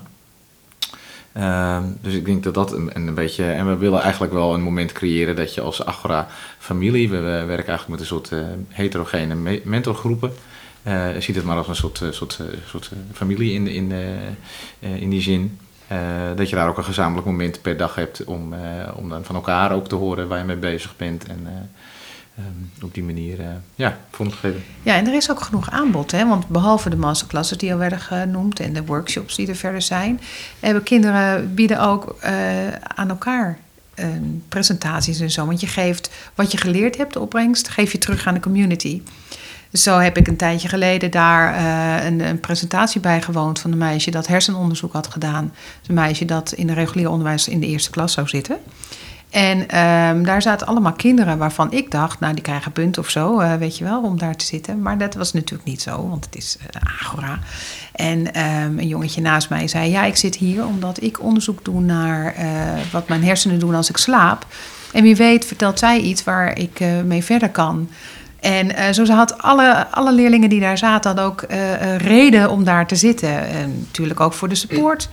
Ehm, 1.32 1.82
dus 2.00 2.14
ik 2.14 2.24
denk 2.24 2.42
dat 2.42 2.54
dat 2.54 2.72
een, 2.72 2.90
een 2.94 3.14
beetje. 3.14 3.44
En 3.44 3.68
we 3.68 3.76
willen 3.76 4.00
eigenlijk 4.00 4.32
wel 4.32 4.54
een 4.54 4.62
moment 4.62 4.92
creëren 4.92 5.36
dat 5.36 5.54
je 5.54 5.60
als 5.60 5.84
Agora-familie. 5.84 7.10
We, 7.10 7.16
we 7.16 7.44
werken 7.46 7.68
eigenlijk 7.68 7.88
met 7.88 8.00
een 8.00 8.06
soort 8.06 8.30
heterogene 8.68 9.34
me- 9.34 9.62
mentorgroepen. 9.64 10.32
Je 10.94 11.20
ziet 11.20 11.36
het 11.36 11.44
maar 11.44 11.56
als 11.56 11.68
een 11.68 11.76
soort, 11.76 12.00
eh, 12.00 12.10
soort, 12.10 12.38
eh, 12.40 12.46
soort 12.66 12.90
familie 13.12 13.52
in, 13.52 13.66
in, 13.66 13.92
in 14.80 15.10
die 15.10 15.20
zin. 15.20 15.58
Dat 16.36 16.48
je 16.48 16.56
daar 16.56 16.68
ook 16.68 16.76
een 16.76 16.84
gezamenlijk 16.84 17.26
moment 17.26 17.62
per 17.62 17.76
dag 17.76 17.94
hebt 17.94 18.24
om, 18.24 18.54
om 18.94 19.08
dan 19.08 19.24
van 19.24 19.34
elkaar 19.34 19.72
ook 19.72 19.88
te 19.88 19.94
horen 19.94 20.28
waar 20.28 20.38
je 20.38 20.44
mee 20.44 20.56
bezig 20.56 20.96
bent. 20.96 21.26
En 21.26 21.40
eh, 21.46 22.44
ehm, 22.44 22.84
op 22.84 22.94
die 22.94 23.02
manier, 23.02 23.40
eh, 23.40 23.46
ja, 23.74 23.98
vormgeven. 24.10 24.62
Ja, 24.82 24.94
en 24.94 25.06
er 25.06 25.14
is 25.14 25.30
ook 25.30 25.40
genoeg 25.40 25.70
aanbod. 25.70 26.10
Hè? 26.10 26.26
Want 26.26 26.48
behalve 26.48 26.90
de 26.90 26.96
masterclasses 26.96 27.58
die 27.58 27.72
al 27.72 27.78
werden 27.78 28.00
genoemd 28.00 28.60
en 28.60 28.72
de 28.72 28.84
workshops 28.84 29.36
die 29.36 29.48
er 29.48 29.56
verder 29.56 29.82
zijn, 29.82 30.20
hebben 30.60 30.82
kinderen 30.82 31.54
bieden 31.54 31.80
ook 31.80 32.16
aan 32.94 33.08
elkaar 33.08 33.58
eh, 34.00 34.06
presentaties 34.48 35.20
en 35.20 35.30
zo. 35.30 35.46
Want 35.46 35.60
je 35.60 35.66
geeft 35.66 36.10
wat 36.34 36.52
je 36.52 36.58
geleerd 36.58 36.96
hebt, 36.96 37.12
de 37.12 37.20
opbrengst, 37.20 37.68
geef 37.68 37.92
je 37.92 37.98
terug 37.98 38.26
aan 38.26 38.34
de 38.34 38.40
community. 38.40 39.02
Dus 39.70 39.82
zo 39.82 39.98
heb 39.98 40.16
ik 40.16 40.28
een 40.28 40.36
tijdje 40.36 40.68
geleden 40.68 41.10
daar 41.10 41.54
eh, 41.54 42.06
een, 42.06 42.20
een 42.20 42.40
presentatie 42.40 43.00
bij 43.00 43.22
gewoond 43.22 43.58
van 43.60 43.72
een 43.72 43.78
meisje 43.78 44.10
dat 44.10 44.26
hersenonderzoek 44.26 44.92
had 44.92 45.06
gedaan. 45.06 45.52
Een 45.86 45.94
meisje 45.94 46.24
dat 46.24 46.52
in 46.52 46.68
het 46.68 46.76
regulier 46.76 47.10
onderwijs 47.10 47.48
in 47.48 47.60
de 47.60 47.66
eerste 47.66 47.90
klas 47.90 48.12
zou 48.12 48.28
zitten. 48.28 48.58
En 49.30 49.68
ehm, 49.68 50.22
daar 50.22 50.42
zaten 50.42 50.66
allemaal 50.66 50.92
kinderen 50.92 51.38
waarvan 51.38 51.72
ik 51.72 51.90
dacht, 51.90 52.20
nou 52.20 52.34
die 52.34 52.42
krijgen 52.42 52.72
punten 52.72 53.02
of 53.02 53.10
zo, 53.10 53.38
eh, 53.38 53.54
weet 53.54 53.78
je 53.78 53.84
wel, 53.84 54.02
om 54.02 54.18
daar 54.18 54.36
te 54.36 54.44
zitten. 54.44 54.82
Maar 54.82 54.98
dat 54.98 55.14
was 55.14 55.32
natuurlijk 55.32 55.68
niet 55.68 55.82
zo, 55.82 56.08
want 56.08 56.24
het 56.24 56.36
is 56.36 56.56
eh, 56.70 56.82
Agora. 57.00 57.38
En 57.92 58.34
ehm, 58.34 58.78
een 58.78 58.88
jongetje 58.88 59.20
naast 59.20 59.48
mij 59.48 59.68
zei, 59.68 59.90
ja 59.90 60.04
ik 60.04 60.16
zit 60.16 60.36
hier 60.36 60.66
omdat 60.66 61.02
ik 61.02 61.22
onderzoek 61.22 61.64
doe 61.64 61.80
naar 61.80 62.34
wat 62.92 63.08
mijn 63.08 63.24
hersenen 63.24 63.58
doen 63.58 63.74
als 63.74 63.88
ik 63.88 63.96
slaap. 63.96 64.46
En 64.92 65.02
wie 65.02 65.16
weet 65.16 65.44
vertelt 65.44 65.78
zij 65.78 66.00
iets 66.00 66.24
waar 66.24 66.58
ik 66.58 66.80
mee 67.04 67.24
verder 67.24 67.50
kan. 67.50 67.88
En 68.40 68.74
eh, 68.74 68.92
zo 68.92 69.04
had 69.04 69.38
alle, 69.38 69.86
alle 69.86 70.12
leerlingen 70.12 70.48
die 70.48 70.60
daar 70.60 70.78
zaten 70.78 71.10
hadden 71.10 71.24
ook 71.24 71.42
eh, 71.42 71.94
eh, 71.94 72.00
reden 72.00 72.50
om 72.50 72.64
daar 72.64 72.86
te 72.86 72.96
zitten. 72.96 73.48
En 73.48 73.78
natuurlijk 73.78 74.20
ook 74.20 74.32
voor 74.32 74.48
de 74.48 74.54
support. 74.54 75.08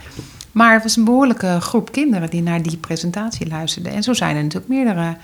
Maar 0.52 0.74
het 0.74 0.84
was 0.84 0.96
een 0.96 1.04
behoorlijke 1.04 1.58
groep 1.60 1.92
kinderen 1.92 2.30
die 2.30 2.42
naar 2.42 2.62
die 2.62 2.78
presentatie 2.78 3.48
luisterden. 3.48 3.92
En 3.92 4.04
zo 4.04 4.14
zijn 4.14 4.36
er 4.36 4.44
natuurlijk 4.44 4.72
meerdere. 4.72 5.18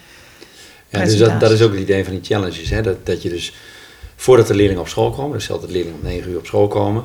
Ja, 0.90 1.04
dus 1.04 1.18
dat, 1.18 1.40
dat 1.40 1.52
is 1.52 1.62
ook 1.62 1.72
het 1.72 1.82
idee 1.82 2.04
van 2.04 2.14
die 2.14 2.24
challenges. 2.24 2.70
Hè? 2.70 2.82
Dat, 2.82 3.06
dat 3.06 3.22
je 3.22 3.30
dus 3.30 3.54
voordat 4.16 4.48
de 4.48 4.56
leerlingen 4.56 4.82
op 4.82 4.88
school 4.88 5.12
komen, 5.12 5.38
dus 5.38 5.48
de 5.48 5.58
leerlingen 5.68 6.00
om 6.02 6.08
9 6.08 6.32
uur 6.32 6.38
op 6.38 6.46
school 6.46 6.68
komen, 6.68 7.04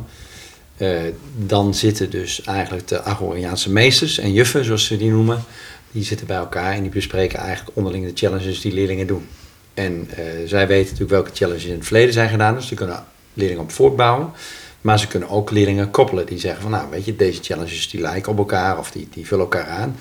dan 1.36 1.74
zitten 1.74 2.10
dus 2.10 2.42
eigenlijk 2.42 2.88
de 2.88 3.02
Agoriaanse 3.02 3.70
meesters 3.70 4.18
en 4.18 4.32
juffen, 4.32 4.64
zoals 4.64 4.84
ze 4.84 4.96
die 4.96 5.10
noemen, 5.10 5.44
die 5.92 6.04
zitten 6.04 6.26
bij 6.26 6.36
elkaar 6.36 6.72
en 6.72 6.82
die 6.82 6.90
bespreken 6.90 7.38
eigenlijk 7.38 7.76
onderling 7.76 8.04
de 8.04 8.12
challenges 8.14 8.60
die 8.60 8.72
leerlingen 8.72 9.06
doen. 9.06 9.26
En 9.78 10.08
eh, 10.16 10.24
zij 10.46 10.66
weten 10.66 10.84
natuurlijk 10.84 11.10
welke 11.10 11.30
challenges 11.34 11.64
in 11.64 11.74
het 11.74 11.84
verleden 11.84 12.12
zijn 12.12 12.28
gedaan, 12.28 12.54
dus 12.54 12.68
die 12.68 12.76
kunnen 12.76 13.04
leerlingen 13.34 13.62
op 13.62 13.70
voortbouwen. 13.72 14.30
Maar 14.80 14.98
ze 14.98 15.06
kunnen 15.06 15.28
ook 15.28 15.50
leerlingen 15.50 15.90
koppelen 15.90 16.26
die 16.26 16.38
zeggen 16.38 16.62
van 16.62 16.70
nou 16.70 16.90
weet 16.90 17.04
je, 17.04 17.16
deze 17.16 17.42
challenges 17.42 17.88
die 17.90 18.00
lijken 18.00 18.32
op 18.32 18.38
elkaar 18.38 18.78
of 18.78 18.90
die, 18.90 19.08
die 19.12 19.26
vullen 19.26 19.44
elkaar 19.44 19.66
aan. 19.66 19.96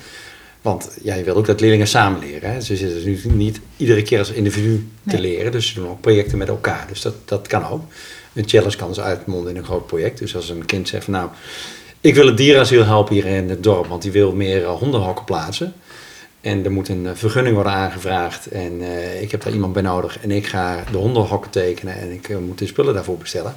Want 0.62 0.90
ja, 1.02 1.14
je 1.14 1.24
wil 1.24 1.34
ook 1.36 1.46
dat 1.46 1.60
leerlingen 1.60 1.86
samen 1.86 2.20
leren. 2.20 2.52
Hè? 2.52 2.60
Ze 2.60 2.76
zitten 2.76 3.04
dus 3.04 3.24
nu 3.24 3.32
niet 3.32 3.60
iedere 3.76 4.02
keer 4.02 4.18
als 4.18 4.30
individu 4.30 4.88
te 5.08 5.16
Nee. 5.16 5.20
leren. 5.20 5.52
Dus 5.52 5.68
ze 5.68 5.74
doen 5.74 5.88
ook 5.88 6.00
projecten 6.00 6.38
met 6.38 6.48
elkaar. 6.48 6.84
Dus 6.88 7.00
dat, 7.00 7.14
dat 7.24 7.46
kan 7.46 7.66
ook. 7.66 7.82
Een 8.32 8.48
challenge 8.48 8.76
kan 8.76 8.88
dus 8.88 9.00
uitmonden 9.00 9.50
in 9.50 9.56
een 9.56 9.64
groot 9.64 9.86
project. 9.86 10.18
Dus 10.18 10.36
als 10.36 10.48
een 10.48 10.64
kind 10.64 10.88
zegt 10.88 11.04
van 11.04 11.12
nou, 11.12 11.28
ik 12.00 12.14
wil 12.14 12.26
het 12.26 12.36
dierasiel 12.36 12.84
helpen 12.84 13.14
hier 13.14 13.26
in 13.26 13.48
het 13.50 13.62
dorp. 13.62 13.86
Want 13.86 14.02
die 14.02 14.12
wil 14.12 14.32
meer 14.32 14.62
eh, 14.64 14.70
hondenhokken 14.70 15.24
plaatsen. 15.24 15.72
En 16.40 16.64
er 16.64 16.72
moet 16.72 16.88
een 16.88 17.06
eh, 17.06 17.14
vergunning 17.14 17.54
worden 17.54 17.72
aangevraagd. 17.72 18.46
En 18.46 18.80
eh, 18.80 19.22
ik 19.22 19.30
heb 19.30 19.42
daar 19.42 19.52
iemand 19.52 19.72
bij 19.72 19.82
nodig. 19.82 20.18
En 20.18 20.30
ik 20.30 20.46
ga 20.46 20.84
de 20.90 20.96
hondenhokken 20.96 21.50
tekenen. 21.50 21.98
En 21.98 22.12
ik 22.12 22.28
eh, 22.28 22.38
moet 22.38 22.58
de 22.58 22.66
spullen 22.66 22.94
daarvoor 22.94 23.18
bestellen. 23.18 23.54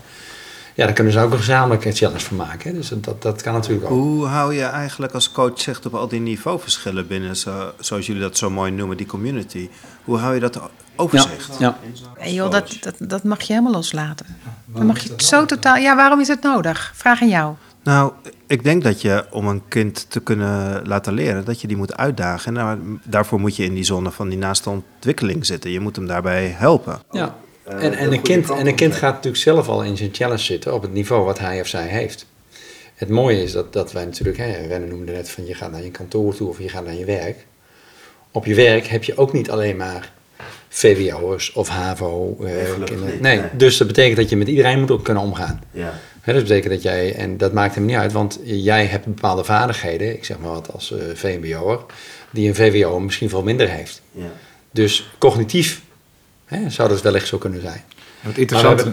Ja, 0.74 0.86
daar 0.86 0.94
kunnen 0.94 1.14
ze 1.14 1.20
ook 1.20 1.32
een 1.32 1.38
gezamenlijke 1.38 1.92
challenge 1.92 2.20
van 2.20 2.38
maken. 2.38 2.72
Hè? 2.72 2.78
Dus 2.78 2.90
dat, 2.96 3.22
dat 3.22 3.42
kan 3.42 3.54
natuurlijk 3.54 3.84
ook. 3.84 3.90
Hoe 3.90 4.26
hou 4.26 4.54
je 4.54 4.64
eigenlijk 4.64 5.14
als 5.14 5.32
coach 5.32 5.62
zicht 5.62 5.86
op 5.86 5.94
al 5.94 6.08
die 6.08 6.20
niveauverschillen 6.20 7.08
binnen, 7.08 7.36
zo, 7.36 7.72
zoals 7.80 8.06
jullie 8.06 8.22
dat 8.22 8.38
zo 8.38 8.50
mooi 8.50 8.72
noemen, 8.72 8.98
die 8.98 9.06
community? 9.06 9.70
Hoe 10.04 10.18
hou 10.18 10.34
je 10.34 10.40
dat 10.40 10.60
overzicht? 10.96 11.56
Ja. 11.60 11.78
En 12.18 12.34
joh, 12.34 12.52
dat, 12.52 12.78
dat, 12.82 12.96
dat 12.98 13.24
mag 13.24 13.42
je 13.42 13.54
helemaal 13.54 13.74
loslaten. 13.74 14.26
Dan 14.66 14.86
mag 14.86 15.00
je 15.00 15.10
het 15.10 15.24
zo 15.24 15.46
totaal. 15.46 15.76
Ja, 15.76 15.96
waarom 15.96 16.20
is 16.20 16.28
het 16.28 16.42
nodig? 16.42 16.92
Vraag 16.96 17.22
aan 17.22 17.30
jou. 17.30 17.56
Nou, 17.84 18.12
ik 18.48 18.64
denk 18.64 18.84
dat 18.84 19.02
je 19.02 19.26
om 19.32 19.48
een 19.48 19.62
kind 19.68 20.06
te 20.10 20.20
kunnen 20.22 20.88
laten 20.88 21.14
leren, 21.14 21.46
dat 21.46 21.62
je 21.62 21.68
die 21.68 21.78
moet 21.78 21.98
uitdagen. 21.98 22.48
En 22.48 22.54
daar- 22.54 22.78
daarvoor 23.04 23.40
moet 23.40 23.56
je 23.56 23.64
in 23.64 23.74
die 23.74 23.84
zone 23.84 24.12
van 24.12 24.30
die 24.30 24.38
naaste 24.38 24.70
ontwikkeling 24.70 25.46
zitten. 25.46 25.72
Je 25.72 25.80
moet 25.80 25.96
hem 25.96 26.08
daarbij 26.08 26.48
helpen. 26.58 27.00
Ja. 27.12 27.36
En, 27.64 27.94
en, 27.94 28.12
een 28.14 28.22
kind, 28.22 28.50
en 28.50 28.68
een 28.68 28.76
kind 28.76 28.96
gaat 28.96 29.14
natuurlijk 29.14 29.44
zelf 29.44 29.68
al 29.68 29.84
in 29.84 29.98
zijn 29.98 30.10
challenge 30.14 30.42
zitten 30.42 30.74
op 30.74 30.82
het 30.82 30.94
niveau 30.94 31.26
wat 31.26 31.40
hij 31.40 31.62
of 31.62 31.68
zij 31.68 31.88
heeft. 31.88 32.26
Het 32.96 33.10
mooie 33.10 33.44
is 33.44 33.52
dat, 33.52 33.74
dat 33.74 33.92
wij 33.92 34.06
natuurlijk, 34.06 34.38
hè, 34.38 34.52
Rennen 34.68 34.90
noemde 34.90 35.12
net 35.12 35.30
van 35.30 35.46
je 35.46 35.54
gaat 35.54 35.72
naar 35.72 35.84
je 35.84 35.92
kantoor 35.92 36.36
toe 36.36 36.50
of 36.50 36.60
je 36.60 36.70
gaat 36.70 36.86
naar 36.86 36.94
je 36.96 37.06
werk. 37.06 37.46
Op 38.32 38.46
je 38.46 38.56
werk 38.56 38.88
heb 38.88 39.04
je 39.04 39.18
ook 39.18 39.34
niet 39.34 39.52
alleen 39.52 39.78
maar 39.78 40.12
VWO'ers 40.70 41.52
of 41.54 41.68
HAVO. 41.70 42.38
eh, 42.44 42.52
nee, 43.02 43.20
nee. 43.20 43.42
dus 43.58 43.78
dat 43.78 43.88
betekent 43.88 44.18
dat 44.18 44.30
je 44.30 44.36
met 44.38 44.48
iedereen 44.48 44.80
moet 44.80 44.92
ook 44.92 45.04
kunnen 45.04 45.24
omgaan. 45.24 45.62
Ja. 45.72 45.94
Dat 46.26 46.36
betekent 46.36 46.74
dat 46.74 46.82
jij, 46.82 47.16
en 47.16 47.38
dat 47.38 47.54
maakt 47.54 47.76
hem 47.76 47.86
niet 47.86 47.96
uit, 47.96 48.12
want 48.12 48.40
jij 48.44 48.86
hebt 48.86 49.06
bepaalde 49.06 49.44
vaardigheden, 49.44 50.14
ik 50.16 50.26
zeg 50.26 50.40
maar 50.40 50.52
wat 50.52 50.74
als 50.74 50.92
eh 50.92 50.98
VMBO'er, 51.14 51.80
die 52.32 52.48
een 52.48 52.56
VWO 52.56 53.00
misschien 53.00 53.30
veel 53.30 53.44
minder 53.44 53.70
heeft. 53.70 54.02
ja. 54.12 54.32
Dus 54.72 55.10
cognitief 55.18 55.82
hè, 56.46 56.70
zou 56.70 56.90
dat 56.90 57.02
wellicht 57.02 57.28
zo 57.28 57.38
kunnen 57.38 57.62
zijn. 57.62 57.84
Het 58.20 58.38
interessante, 58.38 58.92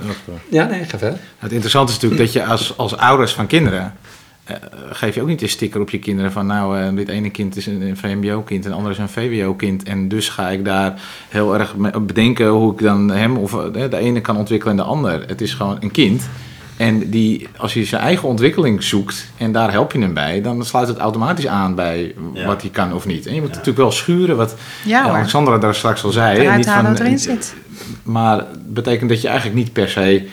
Ja, 0.50 0.64
nee, 0.66 0.84
ga 0.84 0.98
verder. 0.98 1.18
het 1.38 1.52
interessante 1.52 1.92
is 1.92 1.98
natuurlijk 2.00 2.32
dat 2.32 2.42
je 2.42 2.44
als, 2.50 2.76
als 2.76 2.96
ouders 2.96 3.32
van 3.32 3.46
kinderen... 3.46 3.94
eh, 4.44 4.56
geef 4.90 5.14
je 5.14 5.20
ook 5.22 5.28
niet 5.28 5.42
een 5.42 5.48
sticker 5.48 5.80
op 5.80 5.90
je 5.90 5.98
kinderen 5.98 6.32
van... 6.32 6.46
nou, 6.46 6.78
eh, 6.80 6.96
dit 6.96 7.08
ene 7.08 7.30
kind 7.30 7.56
is 7.56 7.66
een, 7.66 7.80
een 7.80 7.96
VMBO-kind 7.96 8.64
en 8.64 8.70
de 8.70 8.76
andere 8.76 8.94
is 8.94 9.00
een 9.00 9.08
VWO-kind... 9.08 9.82
en 9.82 10.08
dus 10.08 10.28
ga 10.28 10.48
ik 10.48 10.64
daar 10.64 11.00
heel 11.28 11.54
erg 11.58 11.76
mee 11.76 12.00
bedenken 12.00 12.46
hoe 12.48 12.72
ik 12.72 12.78
dan 12.78 13.10
hem 13.10 13.36
of 13.36 13.54
eh, 13.74 13.90
de 13.90 13.96
ene 13.98 14.20
kan 14.20 14.36
ontwikkelen 14.36 14.76
en 14.78 14.82
de 14.82 14.88
ander. 14.88 15.24
Het 15.26 15.40
is 15.40 15.54
gewoon 15.54 15.76
een 15.80 15.90
kind... 15.90 16.28
En 16.78 17.10
die, 17.10 17.48
als 17.56 17.74
je 17.74 17.84
zijn 17.84 18.02
eigen 18.02 18.28
ontwikkeling 18.28 18.82
zoekt 18.82 19.26
en 19.36 19.52
daar 19.52 19.70
help 19.70 19.92
je 19.92 19.98
hem 20.00 20.14
bij, 20.14 20.40
dan 20.42 20.64
sluit 20.64 20.88
het 20.88 20.98
automatisch 20.98 21.46
aan 21.46 21.74
bij 21.74 22.14
Ja. 22.34 22.46
wat 22.46 22.60
hij 22.60 22.70
kan 22.70 22.92
of 22.94 23.06
niet. 23.06 23.26
En 23.26 23.34
je 23.34 23.40
moet 23.40 23.50
natuurlijk 23.50 23.76
wel 23.78 23.90
schuren, 23.92 24.36
wat 24.36 24.54
Ja. 24.84 25.02
Alexandra 25.02 25.58
daar 25.58 25.74
straks 25.74 26.04
al 26.04 26.10
zei. 26.10 26.56
Niet 26.56 26.66
van, 26.66 26.84
wat 26.88 27.00
erin 27.00 27.18
zit. 27.18 27.54
Maar 28.02 28.36
het 28.36 28.74
betekent 28.74 29.10
dat 29.10 29.20
je 29.20 29.28
eigenlijk 29.28 29.58
niet 29.58 29.72
per 29.72 29.88
se 29.88 30.28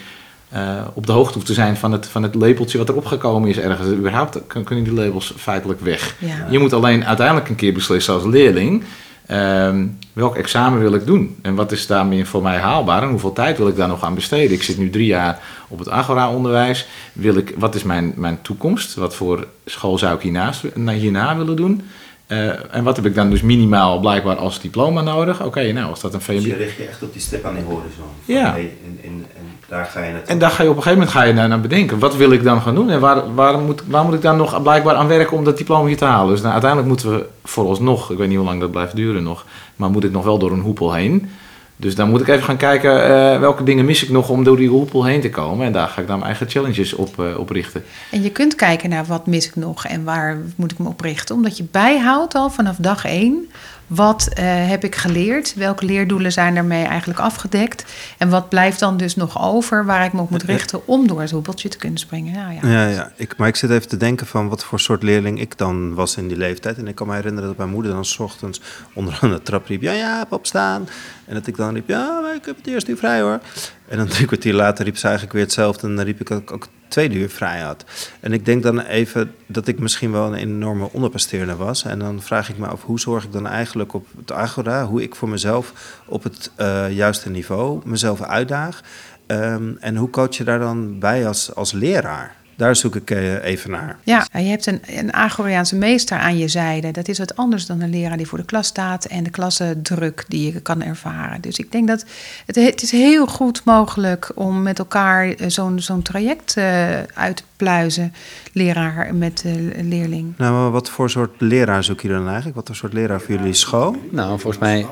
eh, 0.48 0.80
op 0.94 1.06
de 1.06 1.12
hoogte 1.12 1.34
hoeft 1.34 1.46
te 1.46 1.54
zijn 1.54 1.76
van 1.76 1.92
het, 1.92 2.06
van 2.06 2.22
het 2.22 2.34
labeltje 2.34 2.78
wat 2.78 2.88
erop 2.88 3.06
gekomen 3.06 3.48
is 3.48 3.58
ergens. 3.58 3.88
Überhaupt 3.88 4.38
kun- 4.46 4.64
kunnen 4.64 4.84
die 4.84 4.92
labels 4.92 5.34
feitelijk 5.36 5.80
weg. 5.80 6.14
Ja. 6.18 6.46
Je 6.50 6.58
moet 6.58 6.72
alleen 6.72 7.04
uiteindelijk 7.06 7.48
een 7.48 7.54
keer 7.54 7.72
beslissen 7.72 8.14
als 8.14 8.24
leerling. 8.24 8.82
Ehm, 9.26 9.86
welk 10.12 10.36
examen 10.36 10.80
wil 10.80 10.94
ik 10.94 11.06
doen? 11.06 11.36
En 11.42 11.54
wat 11.54 11.72
is 11.72 11.86
daarmee 11.86 12.24
voor 12.24 12.42
mij 12.42 12.56
haalbaar? 12.56 13.02
En 13.02 13.08
hoeveel 13.08 13.32
tijd 13.32 13.58
wil 13.58 13.68
ik 13.68 13.76
daar 13.76 13.88
nog 13.88 14.04
aan 14.04 14.14
besteden? 14.14 14.52
Ik 14.52 14.62
zit 14.62 14.78
nu 14.78 14.90
drie 14.90 15.06
jaar 15.06 15.40
op 15.68 15.78
het 15.78 15.88
Agora-onderwijs. 15.88 16.86
Wil 17.12 17.36
ik, 17.36 17.54
wat 17.58 17.74
is 17.74 17.82
mijn, 17.82 18.12
mijn 18.16 18.42
toekomst? 18.42 18.94
Wat 18.94 19.14
voor 19.14 19.46
school 19.64 19.98
zou 19.98 20.14
ik 20.14 20.22
hiernaast, 20.22 20.62
hierna 20.74 21.36
willen 21.36 21.56
doen? 21.56 21.82
Eh, 22.26 22.74
en 22.74 22.84
wat 22.84 22.96
heb 22.96 23.06
ik 23.06 23.14
dan 23.14 23.30
dus 23.30 23.42
minimaal 23.42 24.00
blijkbaar 24.00 24.36
als 24.36 24.60
diploma 24.60 25.00
nodig? 25.00 25.42
Oké, 25.42 25.72
nou, 25.72 25.90
als 25.90 26.00
dat 26.00 26.12
een 26.14 26.18
Dus 26.18 26.26
VMBO... 26.26 26.46
je 26.46 26.54
richt 26.54 26.76
je 26.76 26.84
echt 26.84 27.02
op 27.02 27.12
die 27.12 27.22
stip 27.22 27.44
aan 27.44 27.54
die 27.54 27.64
horizon. 27.64 28.06
Ja. 28.24 28.44
Van, 28.44 28.52
hey, 28.52 28.72
en, 28.84 28.98
en, 29.02 29.26
en 29.36 29.45
daar 29.68 29.84
ga 29.84 30.02
je 30.02 30.12
naartoe. 30.12 30.30
En 30.30 30.38
daar 30.38 30.50
ga 30.50 30.62
je 30.62 30.68
op 30.70 30.76
een 30.76 30.82
gegeven 30.82 31.04
moment 31.04 31.18
ga 31.18 31.24
je 31.26 31.32
naar, 31.32 31.48
naar 31.48 31.60
bedenken. 31.60 31.98
Wat 31.98 32.16
wil 32.16 32.30
ik 32.30 32.42
dan 32.42 32.62
gaan 32.62 32.74
doen? 32.74 32.90
En 32.90 33.00
waar, 33.00 33.34
waar, 33.34 33.58
moet, 33.58 33.82
waar 33.86 34.04
moet 34.04 34.14
ik 34.14 34.22
dan 34.22 34.36
nog 34.36 34.62
blijkbaar 34.62 34.94
aan 34.94 35.08
werken 35.08 35.36
om 35.36 35.44
dat 35.44 35.58
diploma 35.58 35.94
te 35.94 36.04
halen? 36.04 36.30
Dus 36.30 36.40
nou, 36.40 36.52
uiteindelijk 36.52 36.90
moeten 36.90 37.10
we 37.10 37.26
vooralsnog, 37.44 38.10
ik 38.10 38.18
weet 38.18 38.28
niet 38.28 38.36
hoe 38.36 38.46
lang 38.46 38.60
dat 38.60 38.70
blijft 38.70 38.96
duren 38.96 39.22
nog, 39.22 39.44
maar 39.76 39.90
moet 39.90 40.04
ik 40.04 40.12
nog 40.12 40.24
wel 40.24 40.38
door 40.38 40.52
een 40.52 40.60
hoepel 40.60 40.92
heen. 40.92 41.30
Dus 41.78 41.94
dan 41.94 42.08
moet 42.08 42.20
ik 42.20 42.28
even 42.28 42.44
gaan 42.44 42.56
kijken 42.56 43.02
eh, 43.02 43.40
welke 43.40 43.62
dingen 43.62 43.84
mis 43.84 44.02
ik 44.02 44.10
nog 44.10 44.28
om 44.28 44.44
door 44.44 44.56
die 44.56 44.68
hoepel 44.68 45.04
heen 45.04 45.20
te 45.20 45.30
komen. 45.30 45.66
En 45.66 45.72
daar 45.72 45.88
ga 45.88 46.00
ik 46.00 46.06
dan 46.06 46.16
mijn 46.16 46.30
eigen 46.30 46.48
challenges 46.48 46.92
op, 46.92 47.20
eh, 47.20 47.38
op 47.38 47.50
richten. 47.50 47.84
En 48.10 48.22
je 48.22 48.30
kunt 48.30 48.54
kijken 48.54 48.90
naar 48.90 49.04
wat 49.04 49.26
mis 49.26 49.46
ik 49.46 49.56
nog 49.56 49.86
en 49.86 50.04
waar 50.04 50.38
moet 50.56 50.72
ik 50.72 50.78
me 50.78 50.88
op 50.88 51.00
richten. 51.00 51.34
Omdat 51.34 51.56
je 51.56 51.64
bijhoudt 51.70 52.34
al 52.34 52.50
vanaf 52.50 52.76
dag 52.76 53.04
één. 53.04 53.50
Wat 53.86 54.28
eh, 54.28 54.44
heb 54.68 54.84
ik 54.84 54.94
geleerd? 54.94 55.54
Welke 55.54 55.84
leerdoelen 55.84 56.32
zijn 56.32 56.54
daarmee 56.54 56.84
eigenlijk 56.84 57.18
afgedekt? 57.18 57.84
En 58.18 58.28
wat 58.28 58.48
blijft 58.48 58.80
dan 58.80 58.96
dus 58.96 59.16
nog 59.16 59.42
over 59.42 59.84
waar 59.84 60.04
ik 60.04 60.12
me 60.12 60.20
op 60.20 60.30
moet 60.30 60.42
richten 60.42 60.86
om 60.86 61.06
door 61.06 61.20
het 61.20 61.30
hoepeltje 61.30 61.68
te 61.68 61.76
kunnen 61.76 61.98
springen? 61.98 62.32
Nou 62.32 62.52
ja, 62.54 62.68
Ja, 62.68 62.88
ja. 62.88 63.12
Ik, 63.16 63.36
maar 63.36 63.48
ik 63.48 63.56
zit 63.56 63.70
even 63.70 63.88
te 63.88 63.96
denken 63.96 64.26
van 64.26 64.48
wat 64.48 64.64
voor 64.64 64.80
soort 64.80 65.02
leerling 65.02 65.40
ik 65.40 65.58
dan 65.58 65.94
was 65.94 66.16
in 66.16 66.28
die 66.28 66.36
leeftijd. 66.36 66.78
En 66.78 66.88
ik 66.88 66.94
kan 66.94 67.06
me 67.06 67.14
herinneren 67.14 67.48
dat 67.48 67.56
mijn 67.56 67.70
moeder 67.70 67.92
dan 67.92 68.04
's 68.04 68.18
ochtends 68.18 68.60
onderaan 68.92 69.30
de 69.30 69.42
trap 69.42 69.66
riep... 69.66 69.82
Ja, 69.82 69.92
ja, 69.92 70.26
opstaan. 70.30 70.88
En 71.26 71.34
dat 71.34 71.46
ik 71.46 71.56
dan 71.56 71.74
riep, 71.74 71.88
ja, 71.88 72.32
ik 72.34 72.44
heb 72.44 72.56
het 72.56 72.66
eerste 72.66 72.90
uur 72.90 72.96
vrij 72.96 73.20
hoor. 73.20 73.40
En 73.88 73.96
dan 73.96 74.06
drie 74.14 74.26
kwartier 74.26 74.54
later 74.54 74.84
riep 74.84 74.96
ze 74.96 75.04
eigenlijk 75.04 75.34
weer 75.34 75.44
hetzelfde. 75.44 75.86
En 75.86 75.96
dan 75.96 76.04
riep 76.04 76.20
ik 76.20 76.28
dat 76.28 76.40
ik 76.40 76.52
ook 76.52 76.62
het 76.62 76.90
tweede 76.90 77.14
uur 77.14 77.30
vrij 77.30 77.60
had. 77.60 77.84
En 78.20 78.32
ik 78.32 78.44
denk 78.44 78.62
dan 78.62 78.80
even 78.80 79.34
dat 79.46 79.66
ik 79.66 79.78
misschien 79.78 80.12
wel 80.12 80.26
een 80.26 80.34
enorme 80.34 80.88
onderpresteerder 80.92 81.56
was. 81.56 81.84
En 81.84 81.98
dan 81.98 82.22
vraag 82.22 82.48
ik 82.48 82.58
me 82.58 82.66
af, 82.66 82.82
hoe 82.82 83.00
zorg 83.00 83.24
ik 83.24 83.32
dan 83.32 83.46
eigenlijk 83.46 83.94
op 83.94 84.06
het 84.16 84.32
Agora... 84.32 84.84
hoe 84.84 85.02
ik 85.02 85.14
voor 85.14 85.28
mezelf 85.28 85.72
op 86.06 86.22
het 86.22 86.50
eh, 86.56 86.92
juiste 86.92 87.30
niveau 87.30 87.80
mezelf 87.84 88.22
uitdaag... 88.22 88.82
Ehm, 89.26 89.72
en 89.80 89.96
hoe 89.96 90.10
coach 90.10 90.36
je 90.36 90.44
daar 90.44 90.58
dan 90.58 90.98
bij 90.98 91.26
als, 91.26 91.54
als 91.54 91.72
leraar? 91.72 92.36
Daar 92.56 92.76
zoek 92.76 92.96
ik 92.96 93.10
eh, 93.10 93.44
even 93.44 93.70
naar. 93.70 93.98
Ja, 94.02 94.26
je 94.32 94.38
hebt 94.38 94.66
een, 94.66 94.80
een 94.86 95.12
Agoriaanse 95.12 95.76
meester 95.76 96.18
aan 96.18 96.38
je 96.38 96.48
zijde. 96.48 96.90
Dat 96.90 97.08
is 97.08 97.18
wat 97.18 97.36
anders 97.36 97.66
dan 97.66 97.80
een 97.80 97.90
leraar 97.90 98.16
die 98.16 98.26
voor 98.26 98.38
de 98.38 98.44
klas 98.44 98.66
staat 98.66 99.04
en 99.04 99.22
de 99.22 99.30
klassendruk 99.30 100.24
die 100.28 100.52
je 100.52 100.60
kan 100.60 100.82
ervaren. 100.82 101.40
Dus 101.40 101.58
ik 101.58 101.72
denk 101.72 101.88
dat 101.88 102.04
het, 102.46 102.56
het 102.56 102.82
is 102.82 102.90
heel 102.90 103.26
goed 103.26 103.64
mogelijk 103.64 104.30
om 104.34 104.62
met 104.62 104.78
elkaar 104.78 105.28
eh, 105.28 105.48
zo'n 105.48 105.80
zo'n 105.80 106.02
traject 106.02 106.56
eh, 106.56 107.02
uit 107.02 107.36
te 107.36 107.42
pluizen, 107.56 108.14
leraar 108.52 109.14
met 109.14 109.44
leerling. 109.80 110.34
Nou, 110.36 110.52
maar 110.52 110.70
wat 110.70 110.90
voor 110.90 111.10
soort 111.10 111.40
leraar 111.40 111.84
zoek 111.84 112.00
je 112.00 112.08
dan 112.08 112.26
eigenlijk? 112.26 112.56
Wat 112.56 112.66
voor 112.66 112.76
soort 112.76 112.92
leraar 112.92 113.20
voor 113.20 113.34
jullie 113.34 113.52
school? 113.52 113.96
Nou, 114.10 114.28
volgens 114.28 114.58
mij 114.58 114.86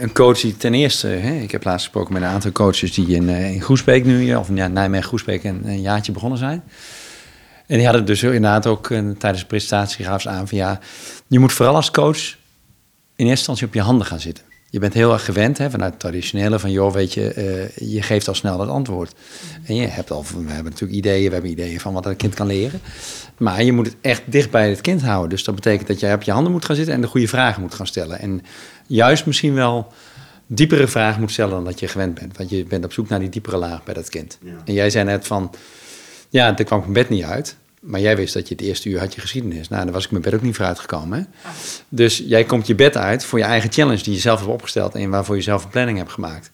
een 0.00 0.12
coach 0.12 0.40
die 0.40 0.56
ten 0.56 0.74
eerste... 0.74 1.06
Hè, 1.06 1.34
ik 1.34 1.50
heb 1.50 1.64
laatst 1.64 1.84
gesproken 1.84 2.12
met 2.12 2.22
een 2.22 2.28
aantal 2.28 2.52
coaches 2.52 2.94
die 2.94 3.06
in, 3.06 3.28
in 3.28 3.62
Groesbeek 3.62 4.04
nu... 4.04 4.34
of 4.34 4.48
ja, 4.54 4.68
Nijmegen-Groesbeek 4.68 5.44
een, 5.44 5.60
een 5.64 5.80
jaartje 5.80 6.12
begonnen 6.12 6.38
zijn. 6.38 6.62
En 7.70 7.76
die 7.76 7.84
hadden 7.84 8.04
dus 8.04 8.22
inderdaad 8.22 8.66
ook 8.66 8.90
eh, 8.90 8.98
tijdens 9.18 9.42
de 9.42 9.48
presentatie 9.48 10.04
gaven 10.04 10.20
ze 10.20 10.28
aan 10.28 10.48
van... 10.48 10.58
ja, 10.58 10.80
je 11.26 11.38
moet 11.38 11.52
vooral 11.52 11.74
als 11.74 11.90
coach 11.90 12.18
in 13.16 13.26
eerste 13.26 13.28
instantie 13.30 13.66
op 13.66 13.74
je 13.74 13.80
handen 13.80 14.06
gaan 14.06 14.20
zitten. 14.20 14.44
Je 14.70 14.78
bent 14.78 14.94
heel 14.94 15.12
erg 15.12 15.24
gewend 15.24 15.58
hè, 15.58 15.70
vanuit 15.70 15.90
het 15.90 16.00
traditionele 16.00 16.58
van... 16.58 16.70
joh, 16.70 16.92
weet 16.92 17.14
je, 17.14 17.32
eh, 17.32 17.88
je 17.92 18.02
geeft 18.02 18.28
al 18.28 18.34
snel 18.34 18.60
het 18.60 18.68
antwoord. 18.68 19.14
En 19.64 19.74
je 19.74 19.86
hebt 19.86 20.10
al... 20.10 20.24
We 20.24 20.52
hebben 20.52 20.72
natuurlijk 20.72 20.98
ideeën, 20.98 21.26
we 21.26 21.32
hebben 21.32 21.50
ideeën 21.50 21.80
van 21.80 21.92
wat 21.92 22.06
een 22.06 22.16
kind 22.16 22.34
kan 22.34 22.46
leren. 22.46 22.80
Maar 23.36 23.62
je 23.62 23.72
moet 23.72 23.86
het 23.86 23.96
echt 24.00 24.22
dicht 24.26 24.50
bij 24.50 24.68
het 24.68 24.80
kind 24.80 25.02
houden. 25.02 25.30
Dus 25.30 25.44
dat 25.44 25.54
betekent 25.54 25.88
dat 25.88 26.00
jij 26.00 26.14
op 26.14 26.22
je 26.22 26.32
handen 26.32 26.52
moet 26.52 26.64
gaan 26.64 26.76
zitten... 26.76 26.94
en 26.94 27.00
de 27.00 27.06
goede 27.06 27.28
vragen 27.28 27.62
moet 27.62 27.74
gaan 27.74 27.86
stellen. 27.86 28.18
En 28.18 28.42
juist 28.86 29.26
misschien 29.26 29.54
wel 29.54 29.92
diepere 30.46 30.88
vragen 30.88 31.20
moet 31.20 31.32
stellen 31.32 31.52
dan 31.52 31.64
dat 31.64 31.80
je 31.80 31.88
gewend 31.88 32.14
bent. 32.14 32.36
Want 32.36 32.50
je 32.50 32.64
bent 32.64 32.84
op 32.84 32.92
zoek 32.92 33.08
naar 33.08 33.20
die 33.20 33.28
diepere 33.28 33.56
laag 33.56 33.84
bij 33.84 33.94
dat 33.94 34.08
kind. 34.08 34.38
Ja. 34.42 34.52
En 34.64 34.72
jij 34.72 34.90
zei 34.90 35.04
net 35.04 35.26
van... 35.26 35.50
Ja, 36.28 36.52
daar 36.52 36.66
kwam 36.66 36.78
ik 36.78 36.84
mijn 36.84 37.06
bed 37.06 37.08
niet 37.08 37.24
uit. 37.24 37.56
Maar 37.80 38.00
jij 38.00 38.16
wist 38.16 38.34
dat 38.34 38.48
je 38.48 38.54
het 38.54 38.62
eerste 38.64 38.88
uur 38.88 38.98
had 38.98 39.14
je 39.14 39.20
geschiedenis. 39.20 39.68
Nou, 39.68 39.84
daar 39.84 39.92
was 39.92 40.04
ik 40.04 40.10
mijn 40.10 40.22
bed 40.22 40.34
ook 40.34 40.42
niet 40.42 40.56
voor 40.56 40.64
uitgekomen. 40.64 41.18
Hè? 41.18 41.24
Dus 41.88 42.22
jij 42.26 42.44
komt 42.44 42.66
je 42.66 42.74
bed 42.74 42.96
uit 42.96 43.24
voor 43.24 43.38
je 43.38 43.44
eigen 43.44 43.72
challenge 43.72 44.02
die 44.02 44.12
je 44.14 44.20
zelf 44.20 44.38
hebt 44.38 44.52
opgesteld 44.52 44.94
en 44.94 45.10
waarvoor 45.10 45.36
je 45.36 45.42
zelf 45.42 45.64
een 45.64 45.70
planning 45.70 45.98
hebt 45.98 46.12
gemaakt. 46.12 46.50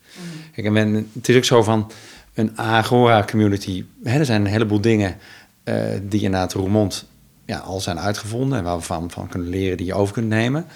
Kijk, 0.52 0.66
en 0.66 0.72
men- 0.72 1.10
het 1.12 1.28
is 1.28 1.36
ook 1.36 1.44
zo 1.44 1.62
van 1.62 1.90
een 2.34 2.58
Agora-community. 2.58 3.84
Er 4.04 4.24
zijn 4.24 4.40
een 4.40 4.50
heleboel 4.50 4.80
dingen 4.80 5.16
eh, 5.64 5.74
die 6.02 6.20
inderdaad 6.22 6.52
Roermond 6.52 7.04
ja, 7.46 7.58
al 7.58 7.80
zijn 7.80 7.98
uitgevonden 7.98 8.58
en 8.58 8.64
waar 8.64 8.76
we 8.76 8.82
van, 8.82 9.10
van 9.10 9.28
kunnen 9.28 9.48
leren 9.48 9.76
die 9.76 9.86
je 9.86 9.94
over 9.94 10.14
kunt 10.14 10.28
nemen. 10.28 10.66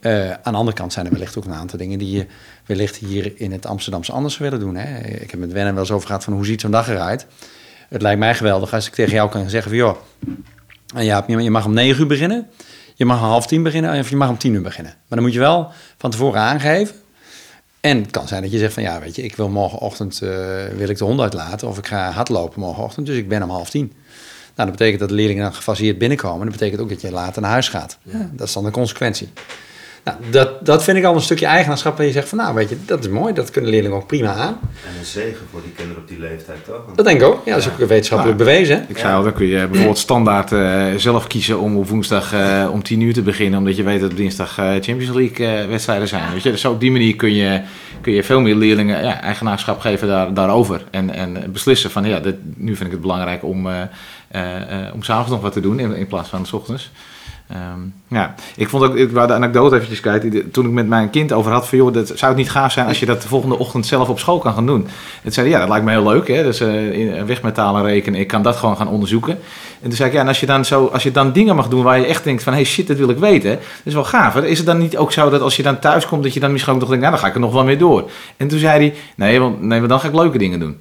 Eh, 0.00 0.30
aan 0.30 0.52
de 0.52 0.58
andere 0.58 0.76
kant 0.76 0.92
zijn 0.92 1.06
er 1.06 1.12
wellicht 1.12 1.36
ook 1.38 1.44
een 1.44 1.54
aantal 1.54 1.78
dingen 1.78 1.98
die 1.98 2.10
je 2.16 2.26
wellicht 2.66 2.96
hier 2.96 3.32
in 3.40 3.52
het 3.52 3.66
Amsterdamse 3.66 4.12
anders 4.12 4.38
willen 4.38 4.60
doen. 4.60 4.76
Hè? 4.76 4.98
Ik 5.06 5.30
heb 5.30 5.40
met 5.40 5.52
Wennen 5.52 5.72
wel 5.74 5.82
eens 5.82 5.92
over 5.92 6.06
gehad 6.06 6.24
van 6.24 6.32
hoe 6.32 6.46
ziet 6.46 6.60
zo'n 6.60 6.70
dag 6.70 6.88
eruit. 6.88 7.26
Het 7.88 8.02
lijkt 8.02 8.18
mij 8.18 8.34
geweldig 8.34 8.74
als 8.74 8.86
ik 8.86 8.94
tegen 8.94 9.12
jou 9.12 9.30
kan 9.30 9.50
zeggen 9.50 9.70
van 9.70 9.78
joh, 9.78 9.96
en 10.94 11.04
ja, 11.04 11.24
je 11.26 11.50
mag 11.50 11.64
om 11.64 11.74
negen 11.74 12.00
uur 12.00 12.06
beginnen, 12.06 12.46
je 12.94 13.04
mag 13.04 13.20
om 13.20 13.24
half 13.24 13.46
tien 13.46 13.62
beginnen 13.62 13.98
of 13.98 14.10
je 14.10 14.16
mag 14.16 14.28
om 14.28 14.38
tien 14.38 14.54
uur 14.54 14.62
beginnen. 14.62 14.92
Maar 14.92 15.18
dan 15.18 15.22
moet 15.22 15.32
je 15.32 15.38
wel 15.38 15.70
van 15.98 16.10
tevoren 16.10 16.40
aangeven. 16.40 16.94
En 17.80 18.00
het 18.00 18.10
kan 18.10 18.28
zijn 18.28 18.42
dat 18.42 18.52
je 18.52 18.58
zegt 18.58 18.72
van 18.74 18.82
ja, 18.82 19.00
weet 19.00 19.16
je, 19.16 19.22
ik 19.22 19.36
wil 19.36 19.48
morgenochtend 19.48 20.22
eh, 20.22 20.28
wil 20.76 20.88
ik 20.88 20.98
de 20.98 21.04
hond 21.04 21.20
uitlaten 21.20 21.68
of 21.68 21.78
ik 21.78 21.86
ga 21.86 22.10
hardlopen 22.10 22.60
morgenochtend, 22.60 23.06
dus 23.06 23.16
ik 23.16 23.28
ben 23.28 23.42
om 23.42 23.50
half 23.50 23.70
tien. 23.70 23.92
Nou, 24.54 24.70
dat 24.70 24.78
betekent 24.78 25.00
dat 25.00 25.08
de 25.08 25.14
leerlingen 25.14 25.42
dan 25.42 25.54
gefaseerd 25.54 25.98
binnenkomen. 25.98 26.46
Dat 26.46 26.58
betekent 26.58 26.80
ook 26.80 26.88
dat 26.88 27.00
je 27.00 27.10
later 27.10 27.42
naar 27.42 27.50
huis 27.50 27.68
gaat. 27.68 27.98
Ja, 28.02 28.30
dat 28.32 28.46
is 28.46 28.52
dan 28.52 28.64
de 28.64 28.70
consequentie. 28.70 29.28
Nou, 30.08 30.20
dat, 30.30 30.66
dat 30.66 30.84
vind 30.84 30.96
ik 30.96 31.04
al 31.04 31.14
een 31.14 31.20
stukje 31.20 31.46
eigenaarschap 31.46 31.96
waar 31.96 32.06
je 32.06 32.12
zegt 32.12 32.28
van 32.28 32.38
nou, 32.38 32.54
weet 32.54 32.68
je, 32.68 32.76
dat 32.84 33.04
is 33.04 33.08
mooi, 33.08 33.34
dat 33.34 33.50
kunnen 33.50 33.70
leerlingen 33.70 33.96
ook 33.96 34.06
prima 34.06 34.32
aan. 34.32 34.58
En 34.62 34.98
een 34.98 35.04
zegen 35.04 35.46
voor 35.50 35.60
die 35.62 35.72
kinderen 35.72 36.02
op 36.02 36.08
die 36.08 36.18
leeftijd, 36.18 36.64
toch? 36.64 36.94
Dat 36.94 37.04
denk 37.04 37.20
ik 37.20 37.26
ook. 37.26 37.42
Ja, 37.44 37.54
dat 37.54 37.60
is 37.60 37.68
ook 37.68 37.88
wetenschappelijk 37.88 38.38
bewezen. 38.38 38.76
hè? 38.76 38.82
Ik 38.88 38.98
zei 38.98 39.14
al, 39.14 39.22
dan 39.22 39.32
kun 39.32 39.46
je 39.46 39.66
bijvoorbeeld 39.66 39.98
standaard 39.98 40.52
eh, 40.52 40.86
zelf 40.96 41.26
kiezen 41.26 41.58
om 41.58 41.76
op 41.76 41.88
woensdag 41.88 42.32
eh, 42.32 42.68
om 42.72 42.82
10 42.82 43.00
uur 43.00 43.12
te 43.12 43.22
beginnen, 43.22 43.58
omdat 43.58 43.76
je 43.76 43.82
weet 43.82 44.00
dat 44.00 44.10
op 44.10 44.16
dinsdag 44.16 44.58
eh, 44.58 44.64
Champions 44.64 45.10
League 45.14 45.46
eh, 45.46 45.68
wedstrijden 45.68 46.08
zijn. 46.08 46.32
Weet 46.32 46.42
je? 46.42 46.50
Dus 46.50 46.64
op 46.64 46.80
die 46.80 46.90
manier 46.90 47.16
kun 47.16 47.34
je, 47.34 47.60
kun 48.00 48.12
je 48.12 48.22
veel 48.22 48.40
meer 48.40 48.54
leerlingen 48.54 49.02
ja, 49.02 49.20
eigenaarschap 49.20 49.80
geven 49.80 50.08
daar, 50.08 50.34
daarover. 50.34 50.84
En, 50.90 51.14
en 51.14 51.52
beslissen 51.52 51.90
van 51.90 52.04
ja, 52.04 52.20
dit, 52.20 52.36
nu 52.56 52.76
vind 52.76 52.86
ik 52.86 52.92
het 52.92 53.00
belangrijk 53.00 53.42
om, 53.44 53.66
uh, 53.66 53.72
uh, 54.36 54.94
om 54.94 55.02
s'avonds 55.02 55.30
nog 55.30 55.40
wat 55.40 55.52
te 55.52 55.60
doen 55.60 55.78
in, 55.80 55.94
in 55.94 56.06
plaats 56.06 56.28
van 56.28 56.46
s 56.46 56.52
ochtends. 56.52 56.90
Um, 57.52 57.94
ja, 58.08 58.34
ik 58.56 58.68
vond 58.68 58.84
ook, 58.84 58.96
ik 58.96 59.10
wou 59.10 59.26
de 59.26 59.32
anekdote 59.32 59.74
eventjes 59.74 60.00
kijken. 60.00 60.50
Toen 60.50 60.66
ik 60.66 60.70
met 60.70 60.88
mijn 60.88 61.10
kind 61.10 61.32
over 61.32 61.52
had 61.52 61.68
van, 61.68 61.78
joh, 61.78 61.92
dat, 61.92 62.06
zou 62.06 62.26
het 62.32 62.36
niet 62.36 62.50
gaaf 62.50 62.72
zijn 62.72 62.86
als 62.86 63.00
je 63.00 63.06
dat 63.06 63.22
de 63.22 63.28
volgende 63.28 63.58
ochtend 63.58 63.86
zelf 63.86 64.08
op 64.08 64.18
school 64.18 64.38
kan 64.38 64.54
gaan 64.54 64.66
doen? 64.66 64.86
Het 65.22 65.34
zei 65.34 65.48
ja, 65.48 65.58
dat 65.58 65.68
lijkt 65.68 65.84
me 65.84 65.90
heel 65.90 66.02
leuk, 66.02 66.28
hè. 66.28 66.42
Dus 66.42 66.60
uh, 66.60 67.22
wegmetalen 67.22 67.82
rekenen, 67.82 68.20
ik 68.20 68.26
kan 68.26 68.42
dat 68.42 68.56
gewoon 68.56 68.76
gaan 68.76 68.88
onderzoeken. 68.88 69.38
En 69.82 69.88
toen 69.88 69.92
zei 69.92 70.08
ik, 70.08 70.14
ja, 70.14 70.20
en 70.20 70.28
als 70.28 70.40
je 70.40 70.46
dan, 70.46 70.64
zo, 70.64 70.86
als 70.86 71.02
je 71.02 71.10
dan 71.10 71.32
dingen 71.32 71.56
mag 71.56 71.68
doen 71.68 71.82
waar 71.82 71.98
je 71.98 72.06
echt 72.06 72.24
denkt 72.24 72.42
van, 72.42 72.52
hey 72.52 72.64
shit, 72.64 72.86
dat 72.86 72.96
wil 72.96 73.10
ik 73.10 73.18
weten. 73.18 73.50
Dat 73.50 73.60
is 73.84 73.94
wel 73.94 74.04
gaaf. 74.04 74.34
Hè? 74.34 74.46
Is 74.46 74.58
het 74.58 74.66
dan 74.66 74.78
niet 74.78 74.96
ook 74.96 75.12
zo 75.12 75.30
dat 75.30 75.40
als 75.40 75.56
je 75.56 75.62
dan 75.62 75.78
thuis 75.78 76.06
komt, 76.06 76.22
dat 76.22 76.34
je 76.34 76.40
dan 76.40 76.52
misschien 76.52 76.74
ook 76.74 76.80
nog 76.80 76.88
denkt, 76.88 77.04
nou, 77.04 77.14
dan 77.14 77.24
ga 77.24 77.28
ik 77.28 77.34
er 77.34 77.46
nog 77.46 77.52
wel 77.52 77.64
mee 77.64 77.76
door. 77.76 78.10
En 78.36 78.48
toen 78.48 78.58
zei 78.58 78.78
hij, 78.78 78.94
nee, 79.16 79.40
want, 79.40 79.62
nee, 79.62 79.78
maar 79.78 79.88
dan 79.88 80.00
ga 80.00 80.08
ik 80.08 80.14
leuke 80.14 80.38
dingen 80.38 80.60
doen. 80.60 80.76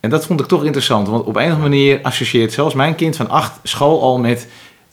En 0.00 0.10
dat 0.10 0.26
vond 0.26 0.40
ik 0.40 0.46
toch 0.46 0.64
interessant, 0.64 1.08
want 1.08 1.24
op 1.24 1.36
een 1.36 1.42
of 1.42 1.52
andere 1.52 1.68
manier 1.68 1.98
associeert 2.02 2.52
zelfs 2.52 2.74
mijn 2.74 2.94
kind 2.94 3.16
van 3.16 3.30
acht 3.30 3.52
school 3.62 4.02
al 4.02 4.18
met 4.18 4.48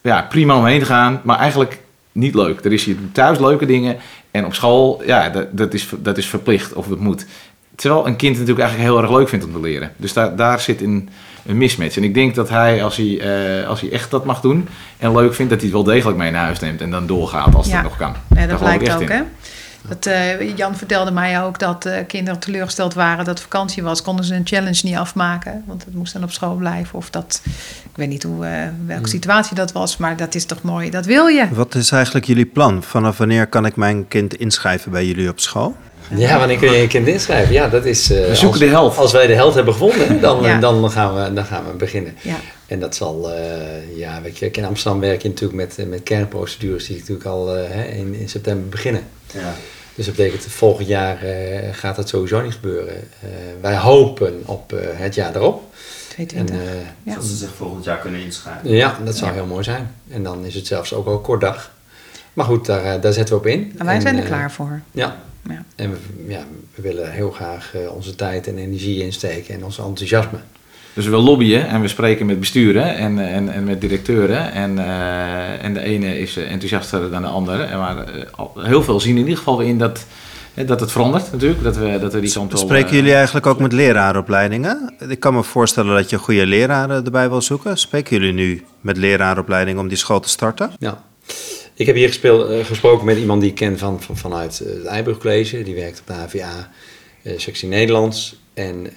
ja, 0.06 0.22
prima 0.30 0.58
omheen 0.58 0.80
te 0.80 0.86
gaan, 0.86 1.22
maar 1.24 1.38
eigenlijk 1.38 1.80
niet 2.12 2.36
leuk. 2.36 2.66
Er 2.66 2.74
is 2.74 2.84
hier 2.84 2.96
thuis 3.12 3.40
leuke 3.40 3.66
dingen 3.66 3.98
en 4.32 4.46
op 4.46 4.54
school, 4.54 5.02
ja, 5.06 5.30
dat, 5.30 5.58
dat, 5.58 5.74
is, 5.74 5.90
dat 5.98 6.18
is 6.18 6.28
verplicht 6.28 6.74
of 6.74 6.90
het 6.90 7.00
moet. 7.00 7.26
Terwijl 7.76 8.08
een 8.08 8.16
kind 8.16 8.34
natuurlijk 8.34 8.60
eigenlijk 8.60 8.92
heel 8.92 9.02
erg 9.02 9.18
leuk 9.18 9.30
vindt 9.30 9.46
om 9.46 9.52
te 9.52 9.60
leren. 9.60 9.92
Dus 9.98 10.14
daar, 10.14 10.36
daar 10.36 10.60
zit 10.60 10.82
een, 10.82 11.10
een 11.46 11.58
mismatch. 11.58 11.98
En 11.98 12.04
ik 12.04 12.14
denk 12.14 12.36
dat 12.36 12.50
hij, 12.50 12.84
als 12.84 12.96
hij, 12.96 13.06
uh, 13.60 13.68
als 13.68 13.82
hij 13.82 13.92
echt 13.92 14.12
dat 14.12 14.26
mag 14.26 14.42
doen 14.42 14.68
en 14.98 15.16
leuk 15.16 15.34
vindt, 15.34 15.52
dat 15.52 15.62
hij 15.62 15.70
het 15.70 15.84
wel 15.84 15.94
degelijk 15.94 16.18
mee 16.18 16.32
naar 16.32 16.44
huis 16.44 16.60
neemt 16.60 16.82
en 16.82 16.92
dan 16.92 17.08
doorgaat 17.08 17.56
als 17.56 17.68
ja. 17.68 17.74
het 17.74 17.84
nog 17.84 17.98
kan. 17.98 18.14
Ja, 18.36 18.48
dat 18.48 18.62
lijkt 18.62 18.94
ook, 18.94 19.10
hè? 19.10 19.22
Dat, 19.88 20.06
uh, 20.06 20.58
Jan 20.58 20.76
vertelde 20.76 21.12
mij 21.12 21.42
ook 21.42 21.60
dat 21.60 21.86
uh, 21.86 21.94
kinderen 22.08 22.40
teleurgesteld 22.40 22.94
waren 22.94 23.26
dat 23.26 23.40
vakantie 23.40 23.84
was. 23.84 24.02
Konden 24.02 24.26
ze 24.26 24.36
een 24.36 24.48
challenge 24.48 24.80
niet 24.84 24.96
afmaken, 24.96 25.64
want 25.66 25.86
het 25.86 25.94
moest 25.94 26.14
dan 26.14 26.24
op 26.24 26.32
school 26.32 26.56
blijven. 26.56 26.98
Of 26.98 27.10
dat, 27.10 27.42
ik 27.84 27.96
weet 27.96 28.08
niet 28.08 28.24
hoe, 28.24 28.46
uh, 28.46 28.52
welke 28.86 29.02
hmm. 29.02 29.06
situatie 29.06 29.56
dat 29.56 29.72
was, 29.72 29.98
maar 29.98 30.18
dat 30.18 30.36
is 30.36 30.46
toch 30.46 30.62
mooi. 30.62 30.90
Dat 30.90 31.06
wil 31.06 31.28
je. 31.28 31.48
Wat 31.52 31.76
is 31.76 31.92
eigenlijk 31.92 32.26
jullie 32.26 32.46
plan? 32.46 32.84
Vanaf 32.84 33.18
wanneer 33.18 33.48
kan 33.48 33.66
ik 33.66 33.76
mijn 33.76 34.08
kind 34.08 34.36
inschrijven 34.36 34.92
bij 34.92 35.06
jullie 35.06 35.30
op 35.30 35.40
school? 35.40 35.76
Ja, 36.16 36.40
wanneer 36.40 36.58
kun 36.58 36.72
je 36.72 36.78
je 36.78 36.88
kind 36.88 37.08
inschrijven? 37.08 37.54
Ja, 37.54 37.68
dat 37.68 37.86
is... 37.86 38.08
we 38.08 38.30
zoeken 38.32 38.50
als, 38.50 38.60
de 38.60 38.66
helft. 38.66 38.98
Als 38.98 39.12
wij 39.12 39.28
de 39.28 39.34
helft 39.34 39.56
hebben 39.56 39.74
gevonden, 39.74 40.22
dan, 40.22 40.42
ja. 40.44 40.60
dan, 40.60 40.92
gaan, 40.92 41.16
we, 41.16 41.34
dan 41.34 41.46
gaan 41.46 41.66
we 41.66 41.74
beginnen. 41.74 42.16
Ja. 42.22 42.36
En 42.68 42.80
dat 42.80 42.96
zal, 42.96 43.32
ja, 43.96 44.22
weet 44.22 44.38
je, 44.38 44.52
in 44.52 44.66
Amsterdam 44.66 45.00
werk 45.00 45.22
je 45.22 45.28
natuurlijk 45.28 45.76
met, 45.76 45.88
met 45.90 46.04
kernprocedures 46.04 46.88
die 46.88 46.98
natuurlijk 46.98 47.26
al 47.26 47.56
in, 47.58 48.14
in 48.14 48.30
september 48.30 48.70
beginnen. 48.70 49.02
Ja. 49.34 49.54
Dus 49.96 50.06
dat 50.06 50.16
betekent 50.16 50.44
volgend 50.44 50.88
jaar 50.88 51.24
uh, 51.24 51.60
gaat 51.72 51.96
dat 51.96 52.10
sowieso 52.10 52.42
niet 52.42 52.54
gebeuren. 52.54 52.96
Uh, 52.96 53.30
wij 53.62 53.78
hopen 53.78 54.42
op 54.46 54.74
uh, 54.74 54.80
het 54.84 55.16
jaar 55.16 55.36
erop. 55.36 55.74
22. 56.08 56.56
En, 56.56 56.64
ja. 57.04 57.16
Dat 57.16 57.24
ze 57.24 57.36
zich 57.36 57.54
volgend 57.56 57.84
jaar 57.84 57.98
kunnen 57.98 58.22
inschrijven. 58.22 58.70
Ja, 58.70 59.00
dat 59.04 59.18
zou 59.18 59.30
ja. 59.30 59.36
heel 59.36 59.46
mooi 59.46 59.64
zijn. 59.64 59.96
En 60.10 60.24
dan 60.24 60.46
is 60.46 60.56
het 60.56 60.68
zelfs 60.68 60.94
ook 60.94 61.08
al 61.08 61.20
kort 61.20 61.42
dag. 61.42 61.72
Maar 62.34 62.46
goed, 62.46 62.66
daar, 62.66 63.02
daar 63.02 63.14
zetten 63.14 63.36
we 63.36 63.42
op 63.42 63.48
in. 63.48 63.74
En 63.78 63.86
wij 63.86 63.96
en, 63.96 64.02
zijn 64.02 64.18
er 64.18 64.24
klaar 64.24 64.52
voor. 64.52 64.82
Ja. 64.92 65.16
ja. 65.50 65.64
En 65.76 65.92
we, 65.92 65.98
ja, 66.28 66.44
we 66.76 66.82
willen 66.82 67.12
heel 67.12 67.32
graag 67.32 67.74
onze 67.90 68.16
tijd 68.16 68.48
en 68.48 68.58
energie 68.58 69.04
insteken 69.04 69.54
en 69.54 69.66
ons 69.66 69.78
enthousiasme. 69.78 70.40
Dus 70.96 71.08
we 71.08 71.16
lobbyen 71.16 71.68
en 71.68 71.82
we 71.82 71.88
spreken 71.88 72.26
met 72.26 72.40
besturen 72.40 72.96
en, 72.96 73.20
en, 73.20 73.50
en 73.50 73.64
met 73.64 73.82
directeuren. 73.82 74.52
En, 74.52 74.78
uh, 74.78 75.64
en 75.64 75.74
de 75.74 75.80
ene 75.80 76.20
is 76.20 76.38
enthousiaster 76.38 77.12
dan 77.12 77.22
de 77.22 77.28
andere. 77.28 77.64
En 77.64 77.80
maar 77.80 77.98
uh, 77.98 78.66
heel 78.66 78.84
veel 78.84 79.00
zien 79.00 79.16
in 79.16 79.22
ieder 79.22 79.38
geval 79.38 79.60
in 79.60 79.78
dat, 79.78 80.06
dat 80.66 80.80
het 80.80 80.92
verandert 80.92 81.32
natuurlijk. 81.32 81.64
Dat 81.64 81.78
we, 81.78 81.98
dat 82.00 82.14
we 82.14 82.20
die 82.20 82.34
kant 82.34 82.60
Spreken 82.60 82.90
uh, 82.90 82.96
jullie 82.96 83.14
eigenlijk 83.14 83.46
ook 83.46 83.60
met 83.60 83.74
leraaropleidingen? 83.74 84.94
Ik 85.10 85.20
kan 85.20 85.34
me 85.34 85.44
voorstellen 85.44 85.96
dat 85.96 86.10
je 86.10 86.18
goede 86.18 86.46
leraren 86.46 87.06
erbij 87.06 87.30
wil 87.30 87.42
zoeken. 87.42 87.78
Spreken 87.78 88.18
jullie 88.18 88.34
nu 88.34 88.64
met 88.82 88.98
leraaropleidingen 88.98 89.82
om 89.82 89.88
die 89.88 89.98
school 89.98 90.20
te 90.20 90.30
starten? 90.30 90.72
Ja. 90.80 91.04
Ik 91.74 91.86
heb 91.86 91.96
hier 91.96 92.08
gespeeld, 92.08 92.66
gesproken 92.66 93.06
met 93.06 93.18
iemand 93.18 93.42
die 93.42 93.50
ik 93.50 93.56
ken 93.56 93.78
van, 93.78 94.02
van, 94.02 94.18
vanuit 94.18 94.58
het 94.58 94.86
Eiburg 94.86 95.18
College. 95.18 95.64
Die 95.64 95.76
werkt 95.76 96.00
op 96.00 96.08
de 96.08 96.14
HVA, 96.14 96.70
sectie 97.38 97.68
Nederlands. 97.68 98.36
En 98.54 98.88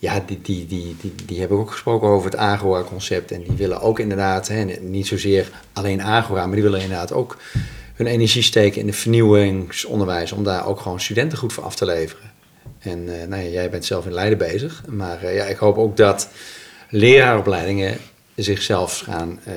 ja, 0.00 0.22
die, 0.26 0.40
die, 0.42 0.66
die, 0.66 0.96
die, 1.00 1.12
die 1.26 1.40
hebben 1.40 1.58
ook 1.58 1.70
gesproken 1.70 2.08
over 2.08 2.30
het 2.30 2.40
Agora-concept. 2.40 3.30
En 3.30 3.42
die 3.42 3.56
willen 3.56 3.80
ook 3.80 3.98
inderdaad, 3.98 4.48
hè, 4.48 4.64
niet 4.64 5.06
zozeer 5.06 5.50
alleen 5.72 6.02
Agora, 6.02 6.46
maar 6.46 6.54
die 6.54 6.62
willen 6.62 6.80
inderdaad 6.80 7.12
ook 7.12 7.36
hun 7.94 8.06
energie 8.06 8.42
steken 8.42 8.80
in 8.80 8.86
de 8.86 8.92
vernieuwingsonderwijs. 8.92 10.32
Om 10.32 10.44
daar 10.44 10.66
ook 10.66 10.80
gewoon 10.80 11.00
studenten 11.00 11.38
goed 11.38 11.52
voor 11.52 11.64
af 11.64 11.74
te 11.74 11.84
leveren. 11.84 12.30
En 12.78 12.98
uh, 12.98 13.24
nou 13.28 13.42
ja, 13.42 13.48
jij 13.48 13.70
bent 13.70 13.84
zelf 13.84 14.06
in 14.06 14.12
Leiden 14.12 14.38
bezig. 14.38 14.82
Maar 14.88 15.24
uh, 15.24 15.34
ja, 15.34 15.44
ik 15.44 15.56
hoop 15.56 15.78
ook 15.78 15.96
dat 15.96 16.28
leraaropleidingen 16.88 17.98
zichzelf 18.34 18.98
gaan 18.98 19.40
uh, 19.48 19.54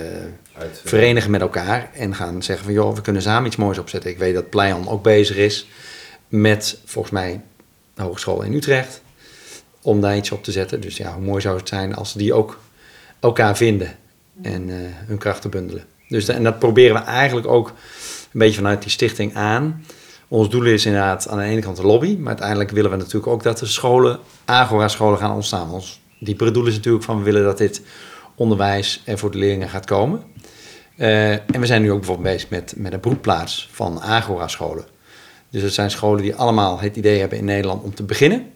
verenigen 0.83 1.31
met 1.31 1.41
elkaar. 1.41 1.89
En 1.93 2.15
gaan 2.15 2.43
zeggen 2.43 2.65
van 2.65 2.73
joh, 2.73 2.95
we 2.95 3.01
kunnen 3.01 3.21
samen 3.21 3.47
iets 3.47 3.55
moois 3.55 3.77
opzetten. 3.77 4.09
Ik 4.09 4.17
weet 4.17 4.33
dat 4.33 4.49
Pleion 4.49 4.89
ook 4.89 5.03
bezig 5.03 5.35
is 5.35 5.67
met 6.27 6.79
volgens 6.85 7.13
mij 7.13 7.41
de 7.93 8.01
Hogeschool 8.01 8.41
in 8.41 8.53
Utrecht 8.53 9.02
om 9.83 10.01
daar 10.01 10.17
iets 10.17 10.31
op 10.31 10.43
te 10.43 10.51
zetten. 10.51 10.81
Dus 10.81 10.97
ja, 10.97 11.13
hoe 11.13 11.23
mooi 11.23 11.41
zou 11.41 11.57
het 11.57 11.67
zijn 11.67 11.95
als 11.95 12.13
die 12.13 12.33
ook 12.33 12.59
elkaar 13.19 13.57
vinden 13.57 13.95
en 14.41 14.69
uh, 14.69 14.75
hun 14.81 15.17
krachten 15.17 15.49
bundelen. 15.49 15.83
Dus 16.07 16.27
en 16.27 16.43
dat 16.43 16.59
proberen 16.59 16.95
we 16.95 17.01
eigenlijk 17.01 17.47
ook 17.47 17.67
een 17.67 18.39
beetje 18.39 18.55
vanuit 18.55 18.81
die 18.81 18.91
stichting 18.91 19.35
aan. 19.35 19.85
Ons 20.27 20.49
doel 20.49 20.65
is 20.65 20.85
inderdaad 20.85 21.27
aan 21.27 21.37
de 21.37 21.43
ene 21.43 21.61
kant 21.61 21.77
de 21.77 21.85
lobby, 21.85 22.15
maar 22.17 22.27
uiteindelijk 22.27 22.71
willen 22.71 22.91
we 22.91 22.97
natuurlijk 22.97 23.27
ook 23.27 23.43
dat 23.43 23.57
de 23.57 23.65
scholen, 23.65 24.19
Agora-scholen 24.45 25.17
gaan 25.19 25.35
ontstaan. 25.35 25.71
Ons 25.71 26.01
diepere 26.19 26.51
doel 26.51 26.65
is 26.65 26.75
natuurlijk 26.75 27.03
van 27.03 27.17
we 27.17 27.23
willen 27.23 27.43
dat 27.43 27.57
dit 27.57 27.81
onderwijs 28.35 29.01
er 29.05 29.17
voor 29.17 29.31
de 29.31 29.37
leerlingen 29.37 29.69
gaat 29.69 29.85
komen. 29.85 30.23
Uh, 30.97 31.31
en 31.31 31.59
we 31.59 31.65
zijn 31.65 31.81
nu 31.81 31.91
ook 31.91 31.97
bijvoorbeeld 31.97 32.33
bezig 32.35 32.49
met, 32.49 32.73
met 32.77 32.93
een 32.93 32.99
broedplaats 32.99 33.69
van 33.71 34.01
Agora-scholen. 34.01 34.85
Dus 35.49 35.61
het 35.61 35.73
zijn 35.73 35.91
scholen 35.91 36.21
die 36.21 36.35
allemaal 36.35 36.79
het 36.79 36.95
idee 36.95 37.19
hebben 37.19 37.37
in 37.37 37.45
Nederland 37.45 37.83
om 37.83 37.95
te 37.95 38.03
beginnen. 38.03 38.52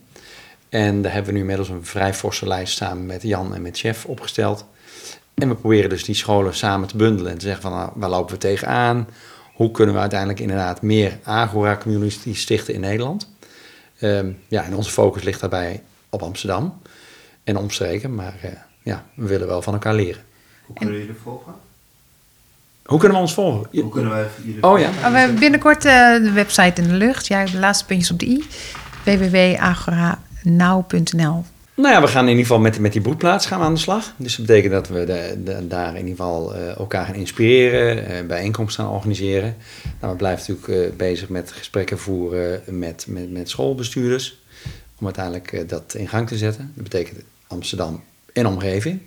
En 0.70 1.02
daar 1.02 1.12
hebben 1.12 1.30
we 1.30 1.36
nu 1.36 1.42
inmiddels 1.42 1.70
een 1.70 1.86
vrij 1.86 2.14
forse 2.14 2.48
lijst 2.48 2.78
samen 2.78 3.06
met 3.06 3.22
Jan 3.22 3.56
en 3.56 3.62
met 3.62 3.78
Chef 3.78 4.06
opgesteld. 4.06 4.66
En 5.34 5.50
we 5.50 5.56
proberen 5.56 5.90
dus 5.90 6.04
die 6.04 6.16
scholen 6.16 6.56
samen 6.56 6.88
te 6.88 6.98
bundelen 6.98 7.32
en 7.32 7.38
te 7.38 7.46
zeggen 7.46 7.62
van 7.62 7.72
nou, 7.72 7.92
waar 7.96 8.10
lopen 8.10 8.34
we 8.34 8.40
tegenaan? 8.40 9.08
Hoe 9.54 9.72
kunnen 9.72 9.96
we 9.96 10.02
uiteindelijk 10.02 10.40
inderdaad 10.40 10.82
meer 10.82 11.20
Agora-community 11.24 12.34
stichten 12.34 12.74
in 12.74 12.80
Nederland? 12.80 13.30
Um, 14.02 14.40
ja, 14.48 14.64
en 14.64 14.76
onze 14.76 14.92
focus 14.92 15.24
ligt 15.24 15.40
daarbij 15.40 15.84
op 16.10 16.22
Amsterdam 16.22 16.82
en 17.44 17.58
omstreken, 17.58 18.16
maar 18.16 18.34
uh, 18.46 18.52
ja, 18.84 19.04
we 19.14 19.28
willen 19.28 19.48
wel 19.48 19.62
van 19.62 19.74
elkaar 19.74 19.96
leren. 19.96 20.22
Hoe 20.66 20.76
kunnen 20.76 20.98
jullie 20.98 21.16
volgen? 21.24 21.54
Hoe 22.86 23.00
kunnen 23.00 23.18
we 23.18 23.24
ons 23.24 23.34
volgen? 23.34 23.82
Hoe 23.82 23.90
kunnen 23.90 24.12
wij 24.12 24.28
jullie 24.44 24.64
Oh 24.64 24.80
ja. 24.80 24.90
Oh, 24.90 25.12
we 25.12 25.18
hebben 25.18 25.40
binnenkort 25.40 25.86
uh, 25.86 26.14
de 26.14 26.32
website 26.32 26.82
in 26.82 26.88
de 26.88 26.94
lucht. 26.94 27.28
Ja, 27.28 27.46
de 27.46 27.58
laatste 27.58 27.86
puntjes 27.86 28.12
op 28.12 28.20
de 28.20 28.26
i. 28.26 28.46
www.agora 29.04 30.20
nou.nl? 30.44 31.44
Nou 31.78 31.94
ja, 31.94 32.02
we 32.02 32.08
gaan 32.08 32.24
in 32.24 32.30
ieder 32.30 32.46
geval 32.46 32.60
met, 32.60 32.80
met 32.80 32.92
die 32.92 33.02
broedplaats 33.02 33.46
gaan 33.46 33.62
aan 33.62 33.74
de 33.74 33.80
slag. 33.80 34.14
Dus 34.18 34.36
dat 34.36 34.46
betekent 34.46 34.74
dat 34.74 34.88
we 34.88 35.06
de, 35.06 35.68
daar 35.68 35.90
in 35.90 36.08
ieder 36.08 36.10
geval 36.10 36.56
uh, 36.56 36.78
elkaar 36.78 37.06
gaan 37.06 37.16
inspireren, 37.16 38.12
uh, 38.12 38.28
bijeenkomsten 38.28 38.84
gaan 38.84 38.94
organiseren. 38.94 39.56
Nou, 40.00 40.12
we 40.12 40.18
blijven 40.18 40.56
natuurlijk 40.56 40.92
uh, 40.92 40.98
bezig 40.98 41.30
met 41.30 41.52
gesprekken 41.52 42.00
voeren 42.00 42.62
met, 42.66 43.06
met, 43.08 43.32
met 43.32 43.50
schoolbestuurders. 43.50 44.42
Om 45.00 45.06
uiteindelijk 45.06 45.70
dat 45.70 45.94
in 45.94 46.08
gang 46.08 46.28
te 46.28 46.38
zetten. 46.38 46.72
Dat 46.76 46.84
betekent 46.84 47.20
Amsterdam 47.48 48.04
en 48.34 48.48
omgeving. 48.48 49.02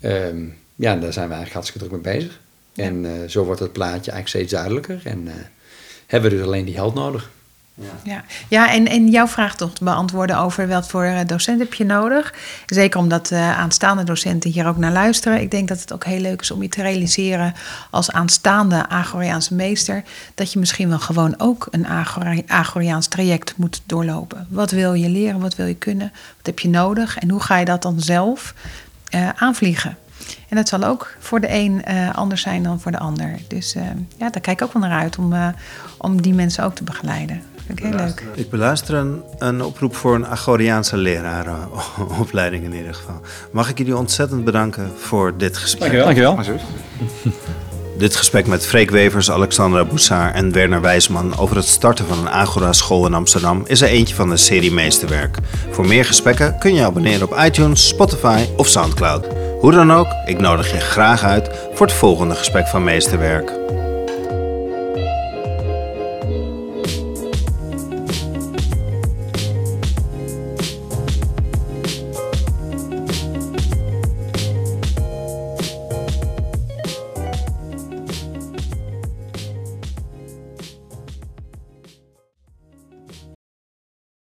Um, 0.00 0.54
ja, 0.74 0.96
daar 0.96 1.12
zijn 1.12 1.28
we 1.28 1.34
eigenlijk 1.34 1.52
hartstikke 1.52 1.88
druk 1.88 2.02
mee 2.02 2.14
bezig. 2.14 2.40
En 2.74 3.30
zo 3.30 3.44
wordt 3.44 3.60
het 3.60 3.72
plaatje 3.72 4.10
eigenlijk 4.10 4.28
steeds 4.28 4.52
duidelijker. 4.52 5.00
En 5.04 5.28
hebben 6.06 6.30
we 6.30 6.36
dus 6.36 6.46
alleen 6.46 6.64
die 6.64 6.74
held 6.74 6.94
nodig. 6.94 7.30
Ja, 7.78 8.12
ja. 8.12 8.24
ja 8.48 8.72
en, 8.72 8.86
en 8.86 9.08
jouw 9.08 9.26
vraag 9.26 9.56
toch 9.56 9.72
te 9.72 9.84
beantwoorden 9.84 10.38
over 10.38 10.68
wat 10.68 10.88
voor 10.88 11.04
eh, 11.04 11.26
docent 11.26 11.58
heb 11.58 11.74
je 11.74 11.84
nodig. 11.84 12.34
Zeker 12.66 13.00
omdat 13.00 13.30
uh, 13.30 13.58
aanstaande 13.58 14.04
docenten 14.04 14.50
hier 14.50 14.66
ook 14.66 14.76
naar 14.76 14.92
luisteren. 14.92 15.40
Ik 15.40 15.50
denk 15.50 15.68
dat 15.68 15.80
het 15.80 15.92
ook 15.92 16.04
heel 16.04 16.20
leuk 16.20 16.40
is 16.40 16.50
om 16.50 16.62
je 16.62 16.68
te 16.68 16.82
realiseren 16.82 17.54
als 17.90 18.10
aanstaande 18.10 18.88
Agoriaanse 18.88 19.54
meester. 19.54 20.02
Dat 20.34 20.52
je 20.52 20.58
misschien 20.58 20.88
wel 20.88 20.98
gewoon 20.98 21.34
ook 21.38 21.66
een 21.70 21.86
Agoriaans 22.46 23.06
traject 23.06 23.56
moet 23.56 23.82
doorlopen. 23.86 24.46
Wat 24.50 24.70
wil 24.70 24.94
je 24.94 25.08
leren? 25.08 25.40
Wat 25.40 25.56
wil 25.56 25.66
je 25.66 25.76
kunnen? 25.76 26.12
Wat 26.36 26.46
heb 26.46 26.58
je 26.58 26.68
nodig? 26.68 27.18
En 27.18 27.30
hoe 27.30 27.40
ga 27.40 27.56
je 27.56 27.64
dat 27.64 27.82
dan 27.82 28.00
zelf 28.00 28.54
uh, 29.14 29.28
aanvliegen? 29.28 29.96
En 30.48 30.56
dat 30.56 30.68
zal 30.68 30.84
ook 30.84 31.16
voor 31.18 31.40
de 31.40 31.52
een 31.52 31.84
anders 32.12 32.42
zijn 32.42 32.62
dan 32.62 32.80
voor 32.80 32.92
de 32.92 32.98
ander. 32.98 33.38
Dus 33.48 33.72
ja, 34.18 34.30
daar 34.30 34.40
kijk 34.40 34.60
ik 34.60 34.62
ook 34.62 34.72
wel 34.72 34.82
naar 34.82 35.00
uit 35.00 35.18
om, 35.18 35.34
om 35.98 36.22
die 36.22 36.34
mensen 36.34 36.64
ook 36.64 36.74
te 36.74 36.84
begeleiden 36.84 37.42
vind 37.66 37.78
ik 37.78 37.84
heel 37.84 37.94
leuk. 37.94 38.22
Ik 38.34 38.50
beluister 38.50 38.94
een, 38.94 39.22
een 39.38 39.62
oproep 39.62 39.96
voor 39.96 40.14
een 40.14 40.26
Agoriaanse 40.26 40.96
lerarenopleiding 40.96 42.64
in 42.68 42.74
ieder 42.74 42.94
geval. 42.94 43.20
Mag 43.50 43.68
ik 43.68 43.78
jullie 43.78 43.96
ontzettend 43.96 44.44
bedanken 44.44 44.90
voor 44.96 45.36
dit 45.36 45.56
gesprek. 45.56 45.92
Dankjewel. 45.92 46.34
Dankjewel. 46.34 46.60
Dit 47.98 48.16
gesprek 48.16 48.46
met 48.46 48.66
Freek 48.66 48.90
Wevers, 48.90 49.30
Alexandra 49.30 49.84
Boussard 49.84 50.34
en 50.34 50.52
Werner 50.52 50.80
Wijsman 50.80 51.38
over 51.38 51.56
het 51.56 51.64
starten 51.64 52.06
van 52.06 52.18
een 52.18 52.28
Agora-school 52.28 53.06
in 53.06 53.14
Amsterdam 53.14 53.62
is 53.66 53.80
er 53.80 53.88
eentje 53.88 54.14
van 54.14 54.28
de 54.28 54.36
serie 54.36 54.72
Meesterwerk. 54.72 55.38
Voor 55.70 55.86
meer 55.86 56.04
gesprekken 56.04 56.58
kun 56.58 56.74
je 56.74 56.84
abonneren 56.84 57.22
op 57.22 57.38
iTunes, 57.44 57.88
Spotify 57.88 58.44
of 58.56 58.68
Soundcloud. 58.68 59.26
Hoe 59.60 59.72
dan 59.72 59.92
ook, 59.92 60.08
ik 60.26 60.40
nodig 60.40 60.72
je 60.72 60.80
graag 60.80 61.22
uit 61.22 61.50
voor 61.72 61.86
het 61.86 61.94
volgende 61.94 62.34
gesprek 62.34 62.66
van 62.66 62.84
Meesterwerk. 62.84 63.52